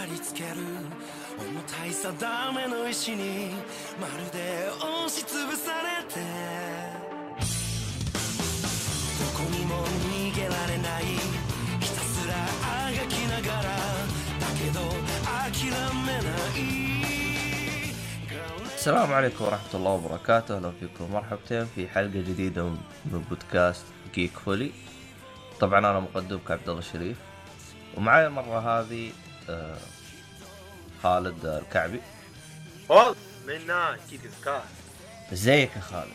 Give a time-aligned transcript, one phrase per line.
[0.00, 0.48] りつける
[1.38, 3.50] 重たい定めの石に
[4.00, 6.20] まるで押しつぶされて
[9.20, 11.04] どこにも逃げられない
[11.80, 13.76] ひたすらあがきながらだ
[14.58, 14.80] けど
[15.52, 15.70] 諦
[16.06, 16.86] めない
[18.76, 23.84] السلام عليكم ورحمة الله وبركاته، أهلا فيكم مرحبتين في حلقة جديدة من بودكاست
[24.14, 24.70] جيك فولي.
[25.60, 27.16] طبعا أنا مقدمك عبد الله الشريف
[27.96, 29.29] ومعي المرة هذه آه،
[31.03, 32.01] خالد الكعبي.
[32.89, 33.15] والله
[33.47, 34.63] منا كيف سكار
[35.33, 36.13] إزيك يا خالد؟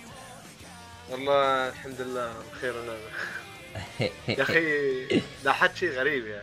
[1.11, 2.99] والله الحمد لله بخير ونعمة
[4.29, 5.07] يا أخي
[5.45, 6.43] لاحظت شيء غريب يا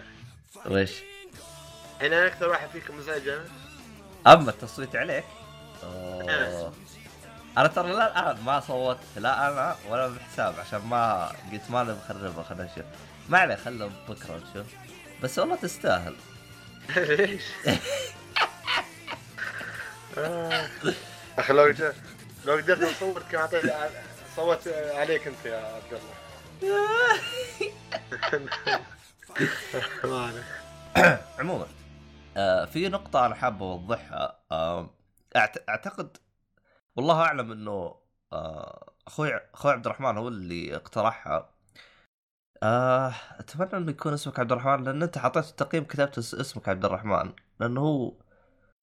[0.56, 0.92] أخي وش؟
[2.02, 3.44] أنا أكثر واحد فيكم مزعج أنا
[4.28, 5.23] أما التصويت عليك؟
[5.84, 6.73] أوه.
[7.58, 11.92] أنا ترى لا الآن ما صوتت لا أنا ولا بحساب عشان ما قلت ما نبي
[11.92, 12.86] نخربها خلينا نشوف.
[13.30, 14.67] ما عليه خلنا بكرة نشوف.
[15.23, 16.16] بس والله تستاهل.
[16.98, 17.44] ليش؟
[20.17, 20.67] آه.
[21.39, 21.73] أخي لو
[22.45, 23.64] لو قدرت اصور كان اعطيت
[24.36, 26.00] صوت عليك أنت يا عبد
[30.04, 30.44] الله.
[31.39, 31.66] عموما
[32.38, 34.89] آه في نقطة أنا حاب أوضحها آه
[35.38, 36.17] أعت- أعتقد
[36.95, 37.95] والله أعلم إنه
[38.34, 41.53] آه أخوي أخوي عبد الرحمن هو اللي اقترحها
[42.64, 46.86] آه أتمنى إنه يكون اسمك عبد الرحمن لأن أنت حطيت التقييم كتبت اس- اسمك عبد
[46.86, 48.14] الرحمن لأنه هو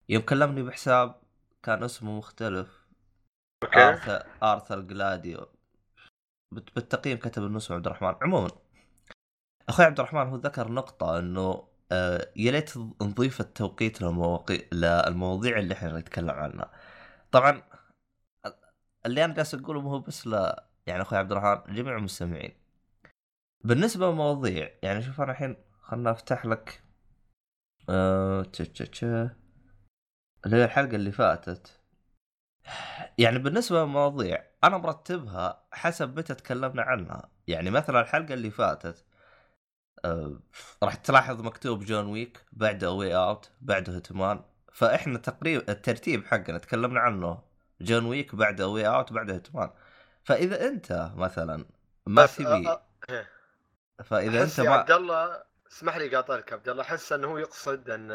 [0.09, 1.15] يوم كلمني بحساب
[1.63, 2.69] كان اسمه مختلف
[3.65, 5.47] okay آرثر آرثر جلاديو
[6.53, 8.51] بالتقييم كتب إنه اسمه عبد الرحمن عموما
[9.69, 14.69] أخوي عبد الرحمن هو ذكر نقطة إنه آه، يا ليت نضيف التوقيت للمواقي...
[14.73, 16.71] للمواضيع اللي إحنا نتكلم عنها.
[17.33, 17.63] طبعا
[19.07, 20.53] اللي أنا جالس أقوله مو بس ل
[20.87, 22.60] يعني أخوي عبد الرحمن جميع المستمعين.
[23.65, 26.83] بالنسبة للمواضيع يعني شوف أنا الحين خلنا أفتح لك
[27.89, 28.43] آه...
[28.43, 29.05] تش تش تش.
[29.05, 31.81] اللي هي الحلقة اللي فاتت.
[33.19, 37.31] يعني بالنسبة للمواضيع أنا مرتبها حسب متى تكلمنا عنها.
[37.47, 39.05] يعني مثلا الحلقة اللي فاتت
[40.05, 40.41] آه
[40.83, 44.41] راح تلاحظ مكتوب John Wick بعده A Way Out بعده Hitman
[44.73, 47.43] فإحنا تقريبا الترتيب حقنا تكلمنا عنه
[47.81, 49.71] John Wick بعده A Way Out بعده Hitman
[50.25, 51.65] فإذا أنت مثلا
[52.07, 52.69] ما تبي
[54.05, 58.09] فإذا أنت ما عبد الله اسمح لي قاطعك عبد الله أحس إنه هو يقصد إن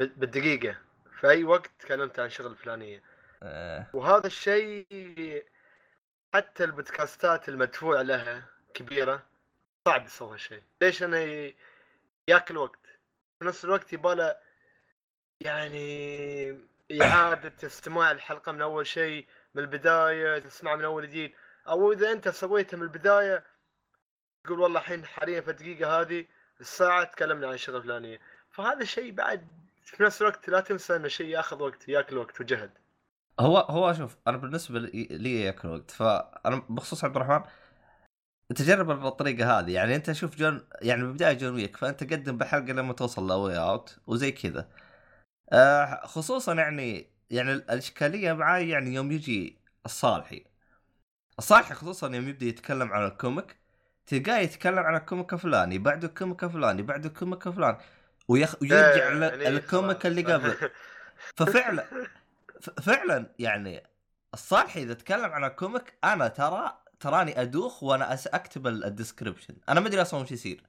[0.00, 0.76] بال- بالدقيقة.
[1.20, 3.02] في أي وقت تكلمت عن شغل فلانيه
[3.42, 3.86] آه.
[3.92, 5.46] وهذا الشيء
[6.34, 8.42] حتى البودكاستات المدفوع لها
[8.74, 9.22] كبيرة
[9.88, 11.56] صعب يسوي هالشيء ليش انه ي-
[12.28, 12.86] ياكل وقت؟
[13.38, 14.36] في نفس الوقت يباله
[15.40, 16.68] يعني
[17.02, 21.32] إعادة استماع الحلقة من أول شيء من البداية تسمعها من أول جديد.
[21.68, 23.44] أو إذا أنت سويتها من البداية
[24.50, 26.24] تقول والله الحين حاليا في الدقيقة هذه
[26.60, 29.46] الساعة تكلمنا عن شغله فلانيه فهذا الشيء بعد
[29.84, 32.70] في نفس الوقت لا تنسى إنه شيء ياخذ وقت ياكل وقت وجهد.
[33.40, 35.90] هو هو شوف أنا بالنسبة لي ياكل وقت.
[35.90, 37.42] فأنا بخصوص عبد الرحمن
[38.56, 39.70] تجرب بالطريقة هذه.
[39.70, 43.64] يعني أنت شوف جون يعني ببداية John Wick فأنت قدم بالحلقة لما توصل ل A
[43.64, 44.68] Way Out وزي كذا.
[45.52, 50.44] آه خصوصا يعني يعني الإشكالية معاي يعني يوم يجي الصالحي.
[51.38, 53.59] الصالحي خصوصا يوم يبدأ يتكلم عن ال comic
[54.06, 57.76] تلقاه يتكلم عن ال comic الفلاني بعده ال comic الفلاني بعده ال comic الفلاني
[58.28, 58.54] ويخ...
[58.62, 60.54] ويرجع إيه، ل- يعني ال comic اللي قبل
[61.36, 61.84] ففعلا
[62.82, 63.82] فعلا يعني
[64.34, 69.54] الصالحي إذا تكلم عن ال comic أنا ترى تراني أدوخ وأنا أكتب ال- ال description
[69.68, 70.62] أنا ما أدري أصلا وش يصير.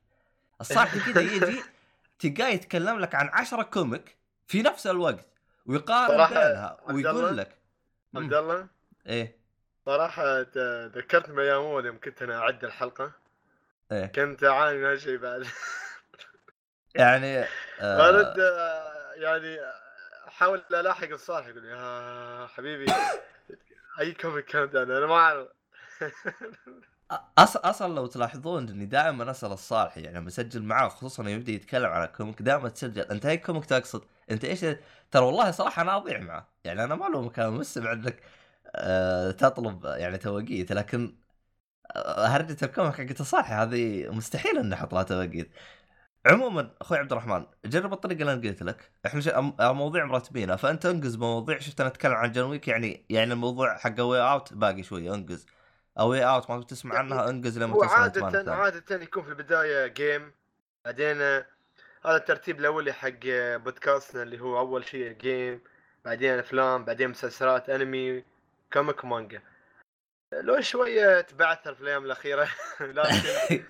[0.61, 1.61] الصالحي كذا يجي
[2.19, 4.17] تلقاه يتكلم لك عن عشرة comic
[4.47, 5.25] في نفس الوقت
[5.65, 7.57] ويقارن بينها ويقول لك.
[8.15, 8.67] عبد الله
[9.07, 9.35] إيه.
[9.85, 13.11] صراحة ت- ذكرتني بأيام أول يوم كنت أنا أعد الحلقة.
[13.91, 14.05] إيه.
[14.05, 15.45] كنت أعاني من هالشيء بعد.
[16.95, 17.47] يعني آه
[17.81, 19.59] آه، يعني
[20.27, 22.93] أحاول ألاحق الصالح يقول يا حبيبي
[23.99, 25.47] أي comic كانت أنا أنا ما أعرف.
[27.37, 27.57] أص...
[27.57, 31.85] أصلا لو تلاحظون إني دائما أسأل الصالحي يعني لما أسجل معاه خصوصا يوم يبدأ يتكلم
[31.89, 34.01] عن ال comic دائما تسجل أنت أي comic تقصد؟
[34.31, 34.65] أنت إيش؟
[35.11, 36.47] ترى والله صراحة أنا أضيع معه.
[36.63, 38.23] يعني أنا ما له مكان مستمع إنك
[38.75, 41.15] آه تطلب يعني توقيت لكن
[42.17, 45.51] هرجه ال comic حقت الصالحي هذه مستحيل اني أحط لها توقيت.
[46.25, 48.91] عموما أخوي عبد الرحمن جرب الطريقة اللي أنا قلت لك.
[49.05, 49.39] إحنا
[49.71, 54.01] مواضيع مرتبينها فأنت انقز مواضيع شفت أنا أتكلم عن جون ويك يعني يعني الموضوع حق
[54.01, 55.45] Way Out باقي شوية انقز.
[55.99, 58.53] أو Way Out ما تسمع عنها انقز لما Hitman عادة.
[58.53, 60.31] عادة يكون في البداية game
[60.85, 61.45] بعدين آه،
[62.05, 65.61] هذا الترتيب الأولي حق آه، بودكاستنا اللي هو أول شيء game
[66.05, 68.23] بعدين أفلام بعدين مسلسلات أنمي
[68.73, 69.41] comic ومانجا.
[70.33, 72.47] لو شوية تبعثر في الأيام الأخيرة
[72.81, 73.63] لكن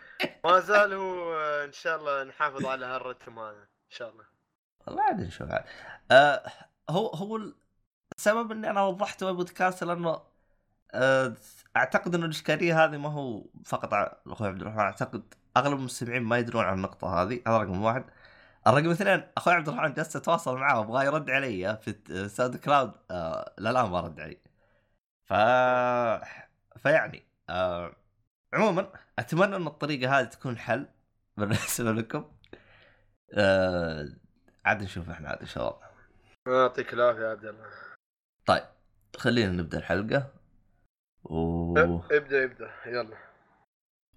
[0.44, 1.36] ما زال هو
[1.66, 4.24] إن شاء الله نحافظ على هالرتم هذا إن شاء الله.
[4.88, 5.64] والله عاد نشوف عاد.
[6.12, 6.44] آه
[6.90, 7.40] هو هو
[8.18, 10.22] السبب إني أنا وضحته بالبودكاست لأنه
[10.94, 11.34] آه
[11.78, 13.94] أعتقد إنه الإشكالية هذه ما هو فقط
[14.28, 18.06] أخوي عبد الرحمن أعتقد أغلب المستمعين ما يدرون عن النقطة هذه هذا رقم واحد.
[18.68, 21.96] الرقم اثنين أخوي عبد الرحمن جالس أتواصل معاه وابغاه يرد علي في
[22.30, 24.38] SoundCloud آه لا ما رد علي.
[25.26, 25.34] ف
[26.78, 27.96] فيعني آه
[28.54, 30.88] عموما أتمنى إن الطريقة هذه تكون حل
[31.38, 32.32] بالنسبة لكم.
[33.34, 34.10] آه
[34.66, 35.92] عاد نشوف إحنا عاد إن شاء الله.
[36.62, 37.68] يعطيك العافية يا عبد الله.
[38.46, 38.64] طيب
[39.18, 40.34] خلينا نبدأ الحلقة.
[41.24, 41.78] و
[42.12, 43.18] ابدأ ابدأ يلا.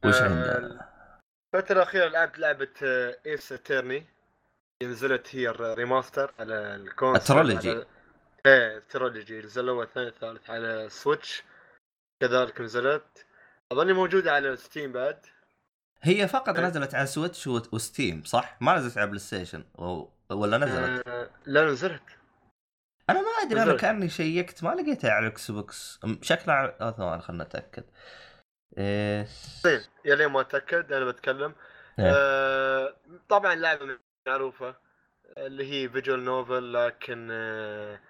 [0.04, 0.88] وش آه، عندنا؟
[1.54, 2.68] الفترة الأخيرة لعبت لعبة
[3.26, 4.06] Ace Attorney
[4.82, 7.82] نزلت هي ال remaster على ال console ال trilogy.
[7.82, 7.86] على-
[8.46, 9.40] إيه ال trilogy.
[9.40, 11.42] الأول الثاني الثالث على Switch
[12.20, 13.26] كذلك نزلت
[13.72, 15.26] أظني موجودة على Steam بعد
[16.02, 16.66] هي فقط إيه.
[16.66, 19.64] نزلت على Switch و Steam صح؟ ما نزلت على PlayStation.
[20.30, 22.02] ولا نزلت؟ آه لا نزلت
[23.10, 23.76] أنا ما أدري أنا.
[23.76, 26.76] كأني شيكت ما لقيتها على ال Xbox شكلها على...
[26.80, 27.84] آه ثواني خلنا نتاكد
[28.78, 29.26] إيه...
[29.64, 31.54] زين يا لين ما أتأكد أنا بتكلم
[31.98, 32.12] إيه.
[32.14, 32.96] آه
[33.28, 34.76] طبعا لعبة معروفة
[35.38, 38.00] اللي هي visual novel لكن آه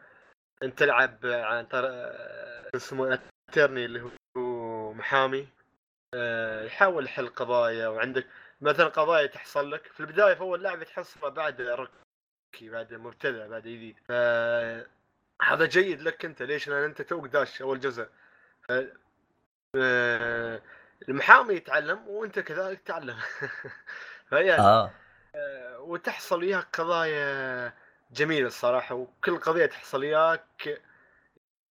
[0.62, 3.18] أنت تلعب عن طريق آه، اسمه
[3.49, 5.49] attorney اللي هو محامي
[6.14, 8.26] آه يحاول يحل قضايا وعندك
[8.61, 9.87] مثلا قضايا تحصل لك.
[9.87, 13.96] في البداية في اول لعبه تحصلها بعد rookie بعد مبتدأ بعد جديد.
[14.08, 14.12] ف
[15.43, 16.43] هذا جيد لك أنت.
[16.43, 18.08] ليش؟ لأن أنت توك داش أول جزء.
[19.76, 20.62] آه،
[21.08, 23.17] المحامي يتعلم وأنت كذلك تتعلم
[24.31, 24.90] فهي آه
[25.79, 27.73] وتحصل وياك قضايا
[28.12, 30.81] جميلة الصراحة وكل قضية تحصل وياك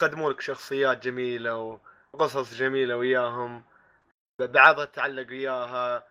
[0.01, 1.79] يقدمون لك شخصيات جميلة
[2.13, 3.63] وقصص جميلة وياهم.
[4.39, 6.07] بعضها تتعلق وياها.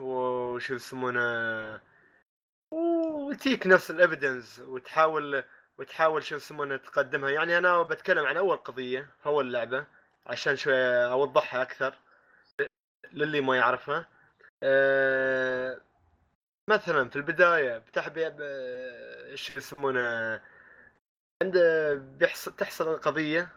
[0.00, 1.80] وشو يسمونه؟
[2.70, 5.44] وتجيك نفس الافيدنس وتحاول
[5.78, 7.30] وتحاول شو يسمونه تقدمها.
[7.30, 9.86] يعني أنا بتكلم عن أول قضية أول لعبة
[10.26, 10.74] عشان شوي
[11.04, 11.94] أوضحها أكثر
[13.12, 14.08] للي ما يعرفها.
[14.62, 15.80] أه
[16.68, 18.26] مثلا في البداية بتحبي
[19.30, 20.40] إيش يسمونه؟
[21.42, 21.58] عند
[22.18, 23.48] بيحصل تحصل قضيه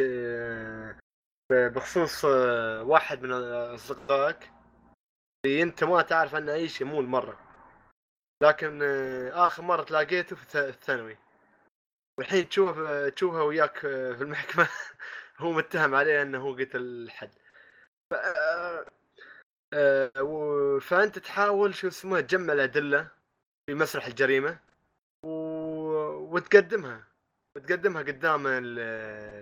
[0.00, 0.98] أه
[1.50, 3.32] بخصوص أه، واحد من
[3.74, 4.50] أصدقائك
[5.46, 7.40] اللي أنت ما تعرف عنه أي شيء مو المره
[8.42, 11.16] لكن أه، آخر مرة تلاقيته في الث- الثانوي.
[12.18, 12.78] والحين تشوف
[13.14, 14.68] تشوفه وياك في المحكمة.
[15.38, 17.30] هو متهم عليه إنه هو قتل حد.
[18.10, 18.14] ف...
[19.74, 23.08] آه، فأنت تحاول شو اسمه تجمع الأدلة
[23.66, 24.58] في مسرح الجريمة.
[26.32, 27.04] وتقدمها.
[27.56, 28.78] وتقدمها قدام ال-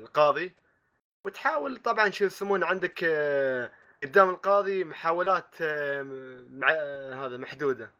[0.02, 0.54] القاضي.
[1.24, 3.72] وتحاول طبعا شو يسمونه عندك آه،
[4.02, 6.02] قدام القاضي محاولات آه،
[6.50, 6.68] مع...
[6.70, 7.90] آه، هذا محدودة.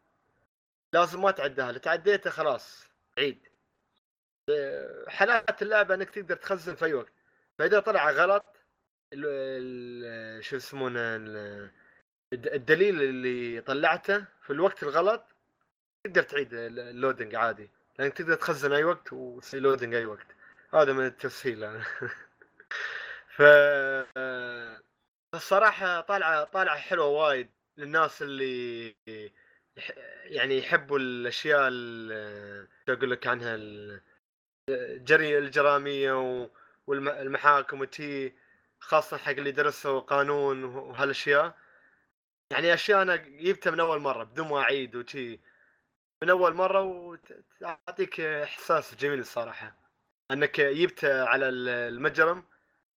[0.93, 2.87] لازم ما تعدها اذا تعديتها خلاص
[3.19, 3.49] عيد.
[5.09, 7.12] حالات اللعبة إنك تقدر تخزن في أي وقت.
[7.59, 8.44] فإذا طلع غلط.
[10.41, 11.37] شو يسمونه ال...
[12.32, 15.25] الد- الدليل اللي طلعته في الوقت الغلط
[16.05, 17.71] تقدر تعيد ال- اللودنج عادي.
[17.98, 20.26] لانك تقدر تخزن أي وقت وتسوي loading أي وقت.
[20.75, 21.82] هذا من التسهيل يعني.
[23.36, 23.43] ف
[25.34, 28.94] الصراحة طالعة طالعة حلوة وايد للناس اللي
[30.24, 34.00] يعني يحبوا الأشياء ال- شو أقول لك عنها ال-
[34.70, 36.12] الجري الجرامية
[36.86, 38.32] والمحاكم وتي
[38.81, 41.58] خاصة حق اللي درسوا قانون وهالأشياء.
[42.50, 45.41] يعني أشياء أنا جبتها من أول مرة بدون ما اعيد وشي.
[46.23, 49.77] من أول مرة وتعطيك إحساس جميل الصراحة.
[50.31, 52.44] أنك جبت على ال- المجرم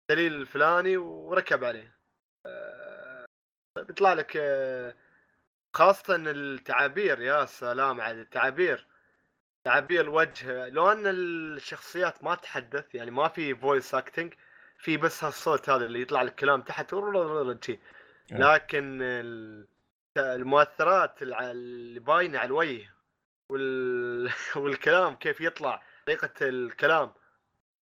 [0.09, 1.97] دليل الفلاني وركب عليه.
[2.45, 3.25] آه،
[3.77, 4.95] بيطلع لك آه،
[5.75, 8.87] خاصة التعابير يا سلام على التعابير.
[9.65, 10.69] تعابير الوجه.
[10.69, 14.33] لو أن الشخصيات ما تحدث يعني ما في voice acting
[14.79, 16.93] في بس هالصوت هذا اللي يطلع لك كلام تحت
[18.31, 19.67] لكن ال-
[20.17, 22.96] المؤثرات اللي باينه على الوجه
[23.49, 24.31] وال...
[24.55, 27.13] والكلام كيف يطلع طريقة الكلام.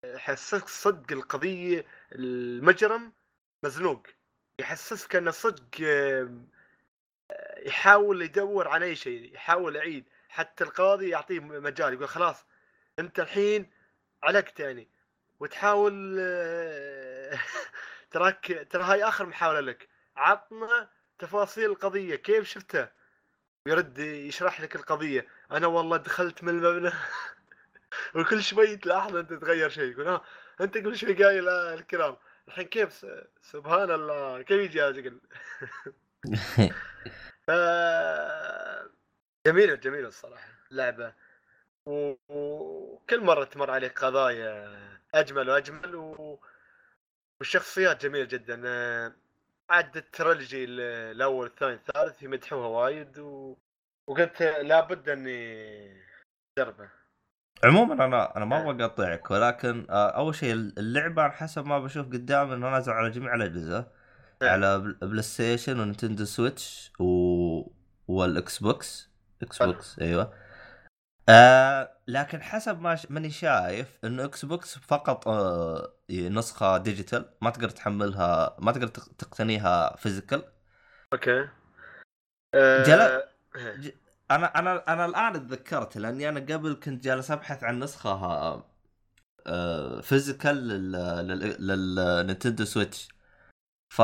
[0.05, 3.13] يحسسك صدق القضية المجرم
[3.63, 4.07] مزنوق.
[4.59, 6.47] يحسسك إنه صدق آم،
[7.57, 10.05] يحاول يدور عن أي شيء يحاول يعيد.
[10.29, 12.45] حتى القاضي يعطيه مجال يقول خلاص
[12.99, 13.71] أنت الحين
[14.23, 14.87] علقت يعني.
[15.39, 17.39] وتحاول آه،
[18.11, 19.89] تراك ترى هاي آخر محاولة لك.
[20.15, 22.91] عطنا تفاصيل القضية كيف شفتها؟
[23.65, 25.27] ويرد يشرح لك القضية.
[25.51, 26.91] أنا والله دخلت من المبنى.
[28.15, 30.21] وكل شوي تلاحظ أنت تتغير شيء يقول ها
[30.61, 32.17] أنت كل شوي قايل آه الكلام.
[32.47, 33.05] الحين كيف؟
[33.41, 34.41] سبحان الله.
[34.41, 35.01] كيف يجي هذا؟
[39.75, 41.13] جميله الصراحة لعبه
[41.85, 44.79] و- وكل مرة تمر عليك قضايا
[45.13, 46.39] أجمل وأجمل و...
[47.39, 48.61] والشخصيات جميلة جدا.
[48.65, 49.13] آه،
[49.69, 50.79] عاد ال trilogy ال-
[51.15, 53.57] الأول الثاني الثالث يمدحوها وايد و...
[54.07, 56.05] وقلت لابد اني
[56.57, 56.89] اجربه.
[57.63, 62.05] عموما أنا أنا ما أبغى أقطعك ولكن آه، أول شيء اللعبة على حسب ما بشوف
[62.07, 63.91] قدام إنه نازل على جميع الأجهزة.
[64.41, 64.49] إيه.
[64.49, 67.05] على بل- PlayStation و Nintendo Switch و...
[68.07, 69.09] وال Xbox.
[69.43, 70.33] Xbox أيوه.
[71.29, 73.11] آه لكن حسب ما ش...
[73.11, 79.95] ماني شايف إنه Xbox فقط آه نسخة digital ما تقدر تحملها ما تقدر تق- تقتنيها
[79.95, 80.43] physical.
[81.13, 81.49] Okay.
[82.55, 83.95] آه، جلا- إيه.
[84.31, 88.11] أنا أنا أنا الآن تذكرت لأني أنا قبل كنت جالس أبحث عن نسخة
[89.47, 93.09] آه، physical لل- لل Nintendo Switch.
[93.89, 94.01] ف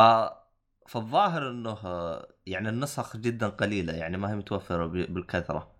[0.87, 5.75] فالظاهر إنه آه، يعني النسخ جدا قليلة يعني ما هي متوفرة بالكثرة.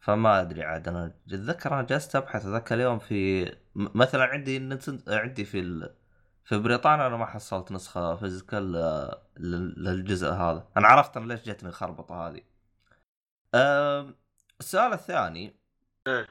[0.00, 5.60] فما أدري عاد أنا أتذكر أنا جلست أبحث ذاك اليوم في مثلا عندي عندي في
[5.60, 5.94] ال...
[6.44, 10.68] في بريطانيا أنا ما حصلت نسخة physical آه، لل- للجزء هذا.
[10.76, 12.49] أنا عرفت أنا ليش جتني الخربطة هذه.
[13.54, 15.56] السؤال الثاني.
[16.06, 16.28] إيه.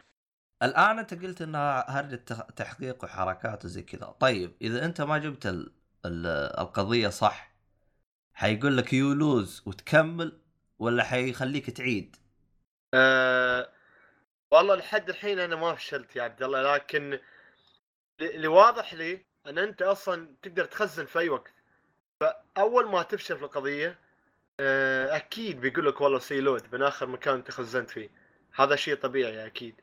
[0.63, 4.05] الآن أنت قلت إنها هرجة تخ- تحقيق وحركات وزي كذا.
[4.05, 5.71] طيب إذا أنت ما جبت ال...
[6.05, 6.27] ال...
[6.59, 7.51] القضية صح
[8.33, 10.41] حيقول لك you lose وتكمل
[10.79, 12.15] ولا حيخليك تعيد؟
[12.93, 13.69] آه
[14.51, 17.19] والله لحد الحين أنا ما فشلت يا عبد الله لكن
[18.21, 21.53] اللي واضح لي إن أنت أصلا تقدر تخزن في أي وقت.
[22.19, 23.99] فأول ما تفشل في القضية
[24.59, 28.09] أكيد بيقول لك والله سوي load من آخر مكان أنت خزنت فيه
[28.55, 29.75] هذا شيء طبيعي أكيد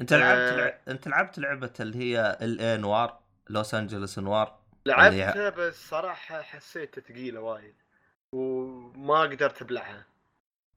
[0.00, 0.56] أنت لعبت آه.
[0.56, 0.78] لع...
[0.88, 2.60] أنت لعبت لعبة اللي هي L.A.
[2.60, 7.74] Noire Los Angeles Noire لعبتها بس صراحة حسيتها ثقيله وايد
[8.32, 10.06] وما قدرت أبلعها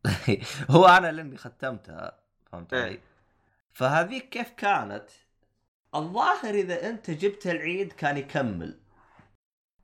[0.71, 2.19] هو أنا لأني ختمتها
[2.51, 2.83] فهمت إيه.
[2.83, 2.99] علي؟
[3.73, 5.09] فهذيك كيف كانت؟
[5.95, 8.79] الظاهر إذا أنت جبت العيد كان يكمل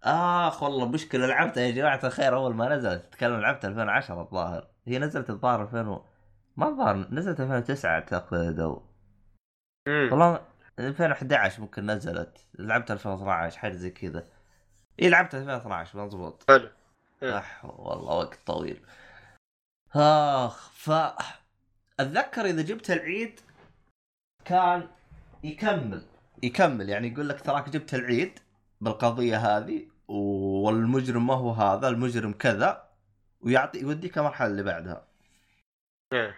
[0.03, 3.05] آخ والله مشكلة لعبتها يا جماعة الخير أول ما نزلت.
[3.05, 4.67] تتكلم لعبتها 2010 الظاهر.
[4.85, 6.05] هي نزلت الظاهر 2000 و...
[6.57, 8.83] ما الظاهر نزلت 2009 أعتقد أو.
[9.87, 10.45] والله
[10.79, 12.47] 2011 ممكن نزلت.
[12.59, 14.27] لعبت 2012 حاجة زي كذا.
[15.01, 16.43] إي لعبت 2012 مضبوط.
[16.47, 16.69] حلو.
[17.23, 18.85] أح والله وقت طويل.
[19.95, 20.91] آخ ف
[21.99, 23.39] أتذكر إذا جبت العيد
[24.45, 24.87] كان
[25.43, 26.05] يكمل.
[26.43, 28.39] يكمل يعني يقول لك تراك جبت العيد
[28.81, 29.88] بالقضية هذه.
[30.09, 32.89] والمجرم ما هو هذا المجرم كذا
[33.41, 35.07] ويعطي يوديك المرحلة اللي بعدها.
[36.13, 36.35] إيه.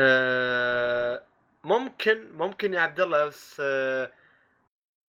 [0.00, 1.22] آه،
[1.64, 4.12] ممكن ممكن يا عبد الله بس آه،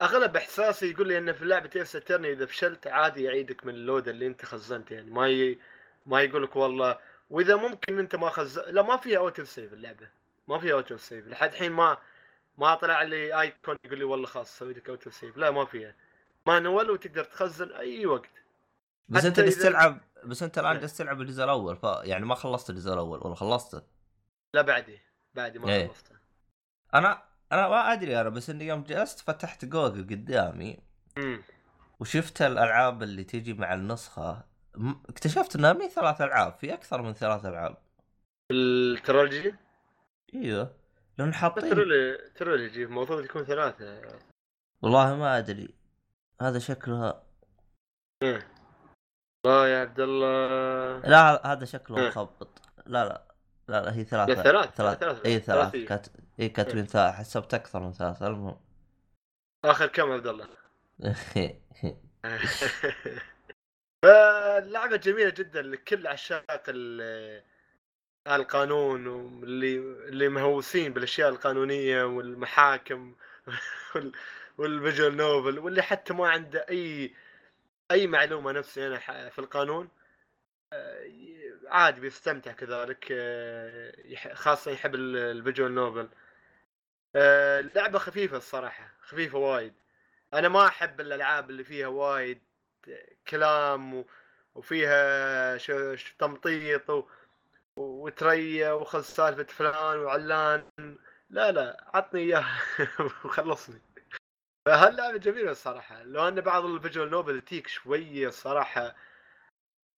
[0.02, 3.81] أغلب إحساسي يقول لي إن في لعبة ace attorney إذا فشلت عادي يعيدك من ال
[3.81, 5.58] load اللي أنت خزنته يعني ما ي...
[6.06, 6.98] ما يقول لك والله.
[7.30, 10.08] وإذا ممكن أنت ما خز لا ما فيها auto save اللعبة.
[10.48, 11.98] ما فيها auto save لحد الحين ما
[12.58, 15.94] ما طلع لي icon يقول لي والله خلاص سوي لك auto save لا ما فيها.
[16.46, 18.30] manual وتقدر تخزن أي وقت.
[19.08, 20.80] بس أنت جالس تلعب بس أنت الآن إيه.
[20.80, 23.26] جالس تلعب الجزء الأول ف يعني ما خلصت الجزء الأول.
[23.26, 23.82] ولا خلصته.
[24.54, 24.98] لا بعدي.
[25.34, 25.88] بعدي ما إيه.
[25.88, 26.16] خلصته.
[26.94, 30.78] أنا أنا ما أدري أنا بس إني يوم جلست فتحت جوجل قدامي.
[31.18, 31.42] امم
[32.00, 34.44] وشفت الألعاب اللي تيجي مع النسخة.
[35.08, 37.76] اكتشفت إنها مي ثلاث ألعاب في أكثر من ثلاث ألعاب.
[38.50, 39.54] ال trilogy؟
[40.34, 40.76] إيوه.
[41.18, 41.70] لأن حاطين
[42.34, 44.18] trilogy المفروض يكون ثلاثة.
[44.82, 45.74] والله ما أدري.
[46.42, 47.22] هذا شكلها
[49.46, 50.98] لا يا عبد الله.
[50.98, 52.08] لا هذا شكله.
[52.08, 52.62] مخبط.
[52.86, 53.24] لا لا.
[53.68, 54.34] لا, لا هي ثلاثة.
[54.34, 55.86] لا، ثلاث، ثلاث ثلاث، اي ثلاث ثلاثية.
[55.86, 56.06] كات...
[56.40, 58.60] اي كاتبين ثلاث حسبت أكثر من ثلاث المهم.
[59.64, 60.48] آخر كم عبد الله؟
[64.04, 67.42] فاللعبة جميلة جدا لكل عشاق ال-
[68.28, 73.14] القانون واللي اللي مهووسين بالأشياء القانونية والمحاكم
[73.94, 74.12] وال-
[74.58, 77.14] وال visual novel واللي حتى ما عنده أي
[77.90, 79.88] أي معلومة نفسي أنا ح- في القانون
[80.72, 81.10] آه،
[81.68, 83.92] عادي بيستمتع كذلك آه،
[84.34, 86.08] خاصة يحب ال- ال visual novel
[87.16, 89.74] آه، اللعبة خفيفة الصراحة خفيفة وايد
[90.34, 92.42] أنا ما أحب الألعاب اللي فيها وايد
[93.28, 94.04] كلام.
[94.54, 95.58] وفيها.
[96.18, 97.06] تمطيط.
[97.76, 100.62] وتريا وخذ سالفة فلان وعلان
[101.30, 102.44] لا لا عطني اياه
[103.24, 103.80] وخلصني
[104.68, 106.02] فهاللعبه جميله الصراحة.
[106.02, 108.94] لو أن بعض ال visual novel تيك شوية الصراحة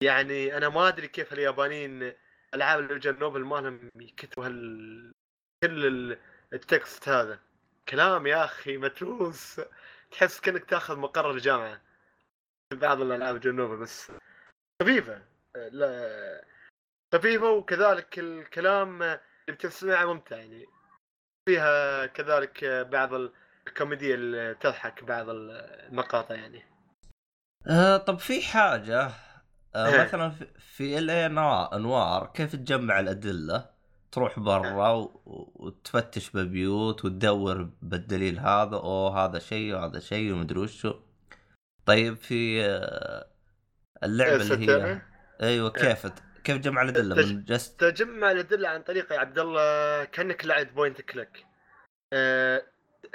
[0.02, 2.12] يعني أنا ما أدري كيف اليابانيين
[2.54, 5.12] ألعاب ال visual novel مالهم يكتبوا هال
[5.64, 6.18] كل ال-
[6.52, 7.38] ال text هذا.
[7.88, 9.60] كلام يا أخي متروس
[10.10, 11.80] تحس كأنك تأخذ مقرر الجامعة
[12.72, 14.12] في بعض الألعاب الجنوبه بس.
[14.82, 15.22] خفيفة.
[15.56, 16.44] لا
[17.14, 20.66] خفيفة وكذلك الكلام اللي بتسمعها ممتع يعني.
[21.48, 23.14] فيها كذلك بعض
[23.66, 26.62] الكوميديا اللي تضحك بعض المقاطع يعني.
[27.66, 29.10] آه طب في حاجة
[29.74, 30.02] آه إيه.
[30.04, 31.10] مثلا في- ال
[31.74, 33.70] أنوار كيف تجمع الأدلة؟
[34.12, 40.94] تروح برا و- وتفتش ببيوت وتدور بالدليل هذا أوه هذا شيء وهذا شيء ومدري وشو.
[41.86, 43.26] طيب في آه،
[44.04, 45.00] اللعبة اللي هي.
[45.42, 46.06] أيوه كيف
[46.44, 50.74] كيف تجمع الأدلة؟ تج- من just تجمع الأدلة عن طريق يا عبد الله كأنك لاعب
[50.74, 51.46] point click
[52.12, 52.62] أه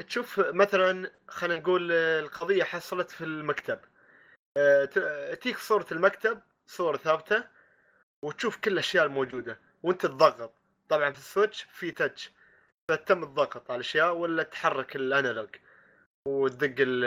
[0.08, 3.80] تشوف مثلا خلينا نقول آه، القضية حصلت في المكتب.
[4.86, 7.44] ت- تيك صورة المكتب صورة ثابتة
[8.22, 9.60] وتشوف كل الأشياء الموجودة.
[9.84, 10.54] وأنت تضغط.
[10.89, 12.32] طبعا في السويتش في touch.
[12.92, 15.50] فتم الضغط على الأشياء ولا تحرك ال analog
[16.27, 17.06] وتدق ال-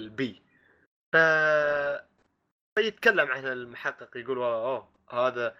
[0.00, 0.42] ال B
[1.12, 1.16] ف
[2.78, 5.56] فيتكلم عن المحقق يقول أوه هذا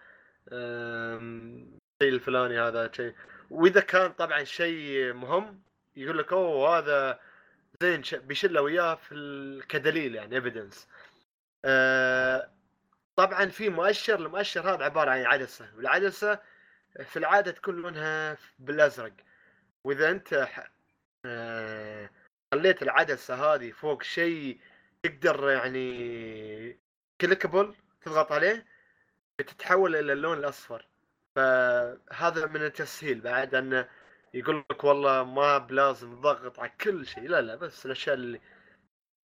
[0.51, 3.15] الشيء الفلاني هذا شيء.
[3.49, 5.61] وإذا كان طبعا شيء مهم
[5.95, 7.19] يقول لك أوه هذا
[7.81, 9.61] زين بيشله وياه في.
[9.69, 10.87] كدليل يعني evidence
[11.65, 12.51] أه
[13.15, 16.39] طبعا في مؤشر المؤشر هذا عبارة عن عدسه والعدسه
[17.03, 19.13] في العادة تكون لونها بالازرق
[19.83, 20.47] وإذا أنت
[21.25, 22.09] أه
[22.53, 24.59] خليت العدسة هذه فوق شيء
[25.03, 26.79] تقدر يعني
[27.21, 28.65] كليكبل تضغط عليه
[29.39, 30.87] بتتحول إلى اللون الأصفر.
[31.35, 33.89] فهذا من التسهيل بعد انه
[34.33, 37.27] يقول لك والله ما بلازم تضغط على كل شيء.
[37.29, 38.41] لا لا بس الأشياء اللي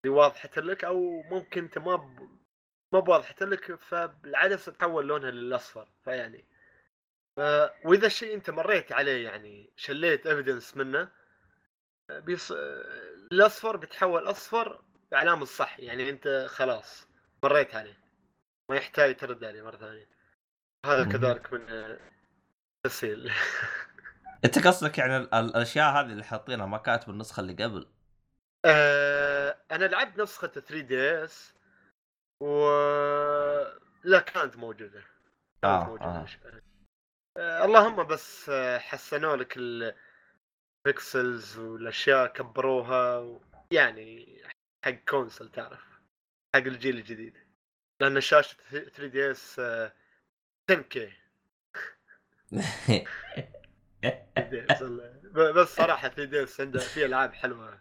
[0.04, 2.40] اللي واضحة لك أو ممكن أنت ما ب...
[2.92, 5.88] ما بواضحة لك فالعدسه تتحول لونها للأصفر.
[6.04, 6.44] فيعني
[7.36, 7.40] ف...
[7.84, 11.12] وإذا الشيء أنت مريت عليه يعني شليت evidence منه
[12.10, 12.52] بيص...
[13.32, 15.80] الأصفر بيتحول أصفر بعلامه الصح.
[15.80, 17.08] يعني أنت خلاص
[17.44, 18.00] مريت عليه.
[18.70, 20.08] ما يحتاج ترد عليه مرة ثانية.
[20.86, 21.04] هذا.
[21.12, 21.98] كذلك من
[22.84, 23.32] تسهيل.
[24.44, 27.88] انت قصدك يعني ال- ال- الأشياء هذه اللي حاطينها ما كانت بالنسخة اللي قبل؟
[28.64, 31.54] آه، أنا لعبت نسخة 3DS
[32.42, 32.68] و
[34.04, 35.00] لا كانت موجودة.
[35.62, 36.04] كانت آه، موجودة.
[36.04, 36.26] آه.
[37.36, 39.54] آه، اللهم بس آه، حسنوا لك
[40.86, 43.40] ال pixels والأشياء كبروها و...
[43.72, 44.42] يعني
[44.84, 45.84] حق console تعرف
[46.56, 47.36] حق الجيل الجديد.
[48.00, 49.60] لأن شاشة 3DS
[50.70, 51.12] 10 كي
[55.32, 57.80] بس صراحة 3DS عنده في ألعاب حلوة.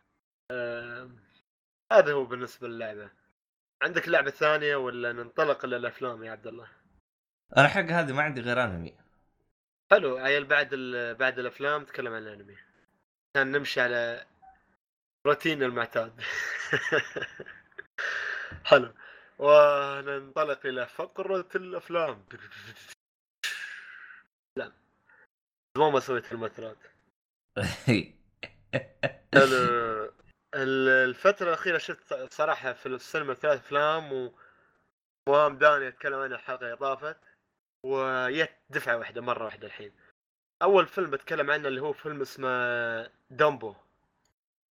[0.52, 1.20] آم،
[1.92, 3.10] هذا هو بالنسبة للعبة.
[3.84, 6.68] عندك لعبة ثانية ولا ننطلق إلى الأفلام يا عبد الله؟
[7.58, 8.98] أنا حق هذه ما عندي غير أنمي.
[9.92, 10.18] حلو.
[10.18, 11.16] عيل بعد ال...
[11.16, 12.58] بعد الأفلام تكلم عن الأنمي.
[13.36, 14.26] عشان نمشي على
[15.28, 16.22] روتين المعتاد.
[18.70, 18.94] حلو.
[19.40, 22.26] وننطلق إلى فقرة الأفلام.
[22.34, 22.99] لا
[25.78, 26.78] زمان ما سويت المثلات
[29.36, 30.12] ال-
[30.56, 34.34] ال- الفترة الأخيرة شفت صراحة في السينما ثلاث أفلام و
[35.30, 37.18] وام داني أتكلم عنها الحلقة اللي طافت
[37.86, 39.92] ويت دفعة واحدة مرة واحدة الحين.
[40.62, 42.50] أول فيلم بتكلم عنه اللي هو فيلم اسمه
[43.30, 43.76] دامبو.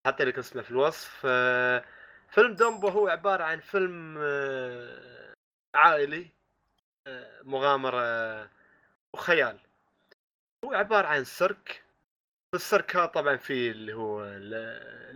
[0.07, 1.23] حتى لك اسمه في الوصف.
[1.25, 1.85] آه،
[2.29, 5.35] فيلم دامبو هو عبارة عن فيلم آه،
[5.75, 6.31] عائلي
[7.07, 8.51] آه، مغامرة
[9.15, 9.61] وخيال.
[10.65, 11.83] هو عبارة عن سيرك
[12.55, 14.55] السيرك هذا طبعا فيه اللي هو ال-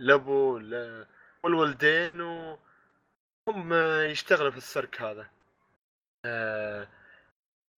[0.01, 1.07] الابو وال-
[1.43, 3.73] والولدين وهم
[4.11, 5.29] يشتغلوا في السيرك هذا.
[6.25, 6.87] آه،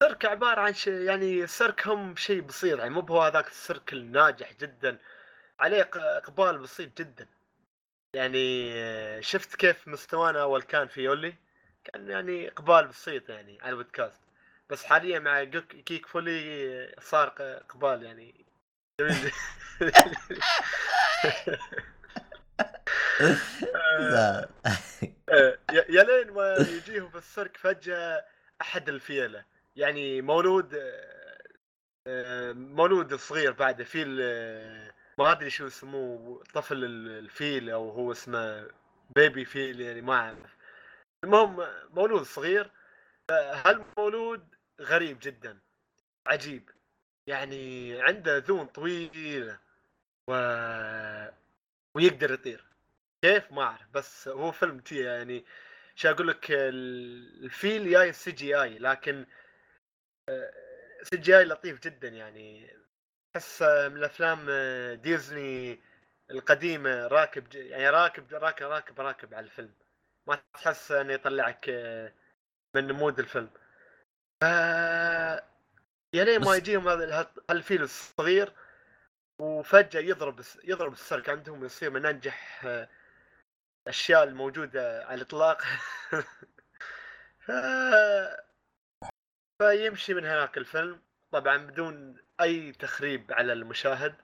[0.03, 4.53] السيرك عبارة عن شيء يعني السيرك هم شيء بسيط يعني مو بهو هذاك السيرك الناجح
[4.53, 4.97] جدا
[5.59, 7.27] عليه إقبال بسيط جدا.
[8.15, 11.35] يعني آه، شفت كيف مستوانا أول كان في يولي؟
[11.83, 14.21] كان يعني إقبال بسيط يعني على البودكاست
[14.69, 18.45] بس حاليا مع كيك فولي صار ق- اقبال يعني.
[25.29, 28.25] آه، يا لين ما يجيهم في السيرك فجأة
[28.61, 29.45] أحد الفيلة.
[29.75, 31.37] يعني مولود آه،
[32.07, 34.07] آه، مولود صغير بعده فيل
[35.17, 38.67] ما أدري شو يسموه طفل ال- الفيل أو هو اسمه
[39.15, 40.55] baby فيل يعني ما أعرف.
[41.23, 42.71] المهم مولود صغير.
[43.31, 45.59] هالمولود غريب جدا
[46.27, 46.69] عجيب.
[47.27, 49.59] يعني عنده اذون طويلة
[50.29, 50.33] و...
[51.95, 52.65] ويقدر يطير.
[53.21, 55.45] كيف؟ ما أعرف بس هو فيلم تي يعني
[55.95, 59.25] شو أقول لك ال- الفيل جاي CGI لكن
[61.03, 62.73] CGI لطيف جدا يعني.
[63.35, 65.79] احس من الأفلام آه، ديزني
[66.31, 69.73] القديمة راكب يعني راكب راكب راكب راكب على الفيلم.
[70.27, 72.13] ما تحس إنه يطلعك آه،
[72.75, 73.49] من مود الفيلم.
[74.43, 78.53] يا لين ما يجيهم هذا هالفيل الصغير
[79.41, 82.89] وفجأة يضرب يضرب السلك عندهم ويصير من أنجح آه،
[83.87, 85.61] الاشياء الموجودة على الإطلاق.
[87.45, 87.51] ف...
[89.61, 94.15] فيمشي من هناك الفيلم طبعا بدون أي تخريب على المشاهد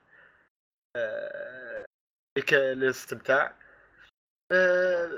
[0.96, 1.84] آه،
[2.38, 3.56] لك- للاستمتاع.
[4.52, 5.10] آه،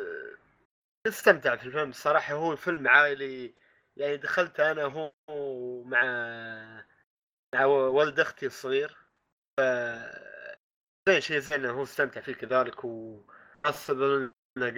[1.06, 2.34] استمتع في الفيلم الصراحة.
[2.34, 3.54] هو فيلم عائلي
[3.96, 5.12] يعني دخلت أنا وهو
[5.84, 6.02] مع
[7.54, 8.96] مع ولد أختي الصغير.
[9.56, 9.60] ف
[11.08, 14.68] زين شيء زين هو استمتع فيه كذلك وحصل لنا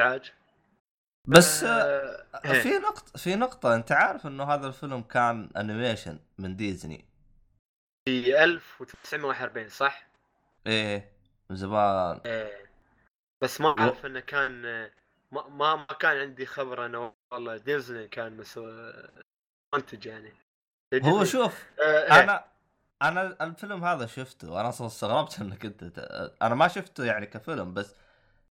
[0.00, 0.32] ازعاج
[1.28, 6.56] بس آه، آه، في نقطة في نقطة أنت عارف إنه هذا الفيلم كان animation من
[6.56, 7.04] ديزني.
[8.08, 10.06] في 1941 صح؟
[10.66, 11.12] إيه
[11.50, 12.20] من زمان.
[12.26, 12.70] إيه.
[13.42, 14.90] بس ما أعرف إنه كان
[15.32, 18.92] ما ما ما كان عندي خبر إنه والله ديزني كان مسوي
[19.74, 20.32] منتج يعني
[21.02, 22.24] هو شوف آه، إيه.
[22.24, 22.44] أنا
[23.02, 25.98] أنا الفيلم هذا شفته أنا أصلا استغربت إنك أنت
[26.42, 27.94] أنا ما شفته يعني كفيلم بس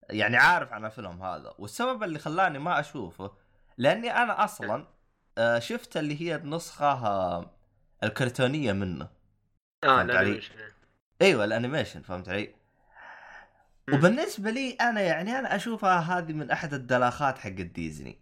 [0.09, 3.31] يعني عارف عن الفيلم هذا والسبب اللي خلاني ما أشوفه
[3.77, 4.87] لأني أنا أصلا
[5.37, 7.51] آه، شفت اللي هي النسخة آه،
[8.03, 9.09] الكرتونية منه
[9.83, 10.51] آه؟ مش-
[11.21, 12.60] أيوه الأنيميشن فهمت علي؟
[13.93, 18.21] وبالنسبة لي أنا يعني أنا أشوفها هذه من أحد الدلاخات حق ديزني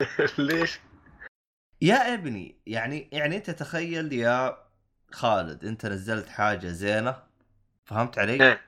[0.38, 0.80] ليش؟
[1.82, 4.56] يا ابني يعني يعني أنت تخيل يا
[5.12, 7.22] خالد أنت نزلت حاجة زينة
[7.84, 8.60] فهمت علي؟ إيه.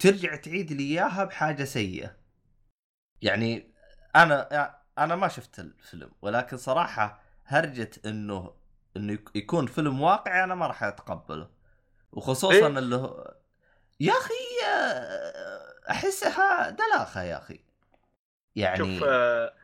[0.00, 2.16] ترجع تعيد لي إياها بحاجة سيئة
[3.22, 3.72] يعني
[4.16, 8.54] أنا أنا ما شفت الفيلم ولكن صراحة هرجة إنه
[8.96, 11.50] إنه يك- يكون فيلم واقعي أنا ما راح أتقبله
[12.12, 13.34] وخصوصا إيه؟ اللي هو
[14.00, 17.60] يا أخي آه، أحسها دلاخة يا أخي.
[18.56, 19.54] يعني شوف آه،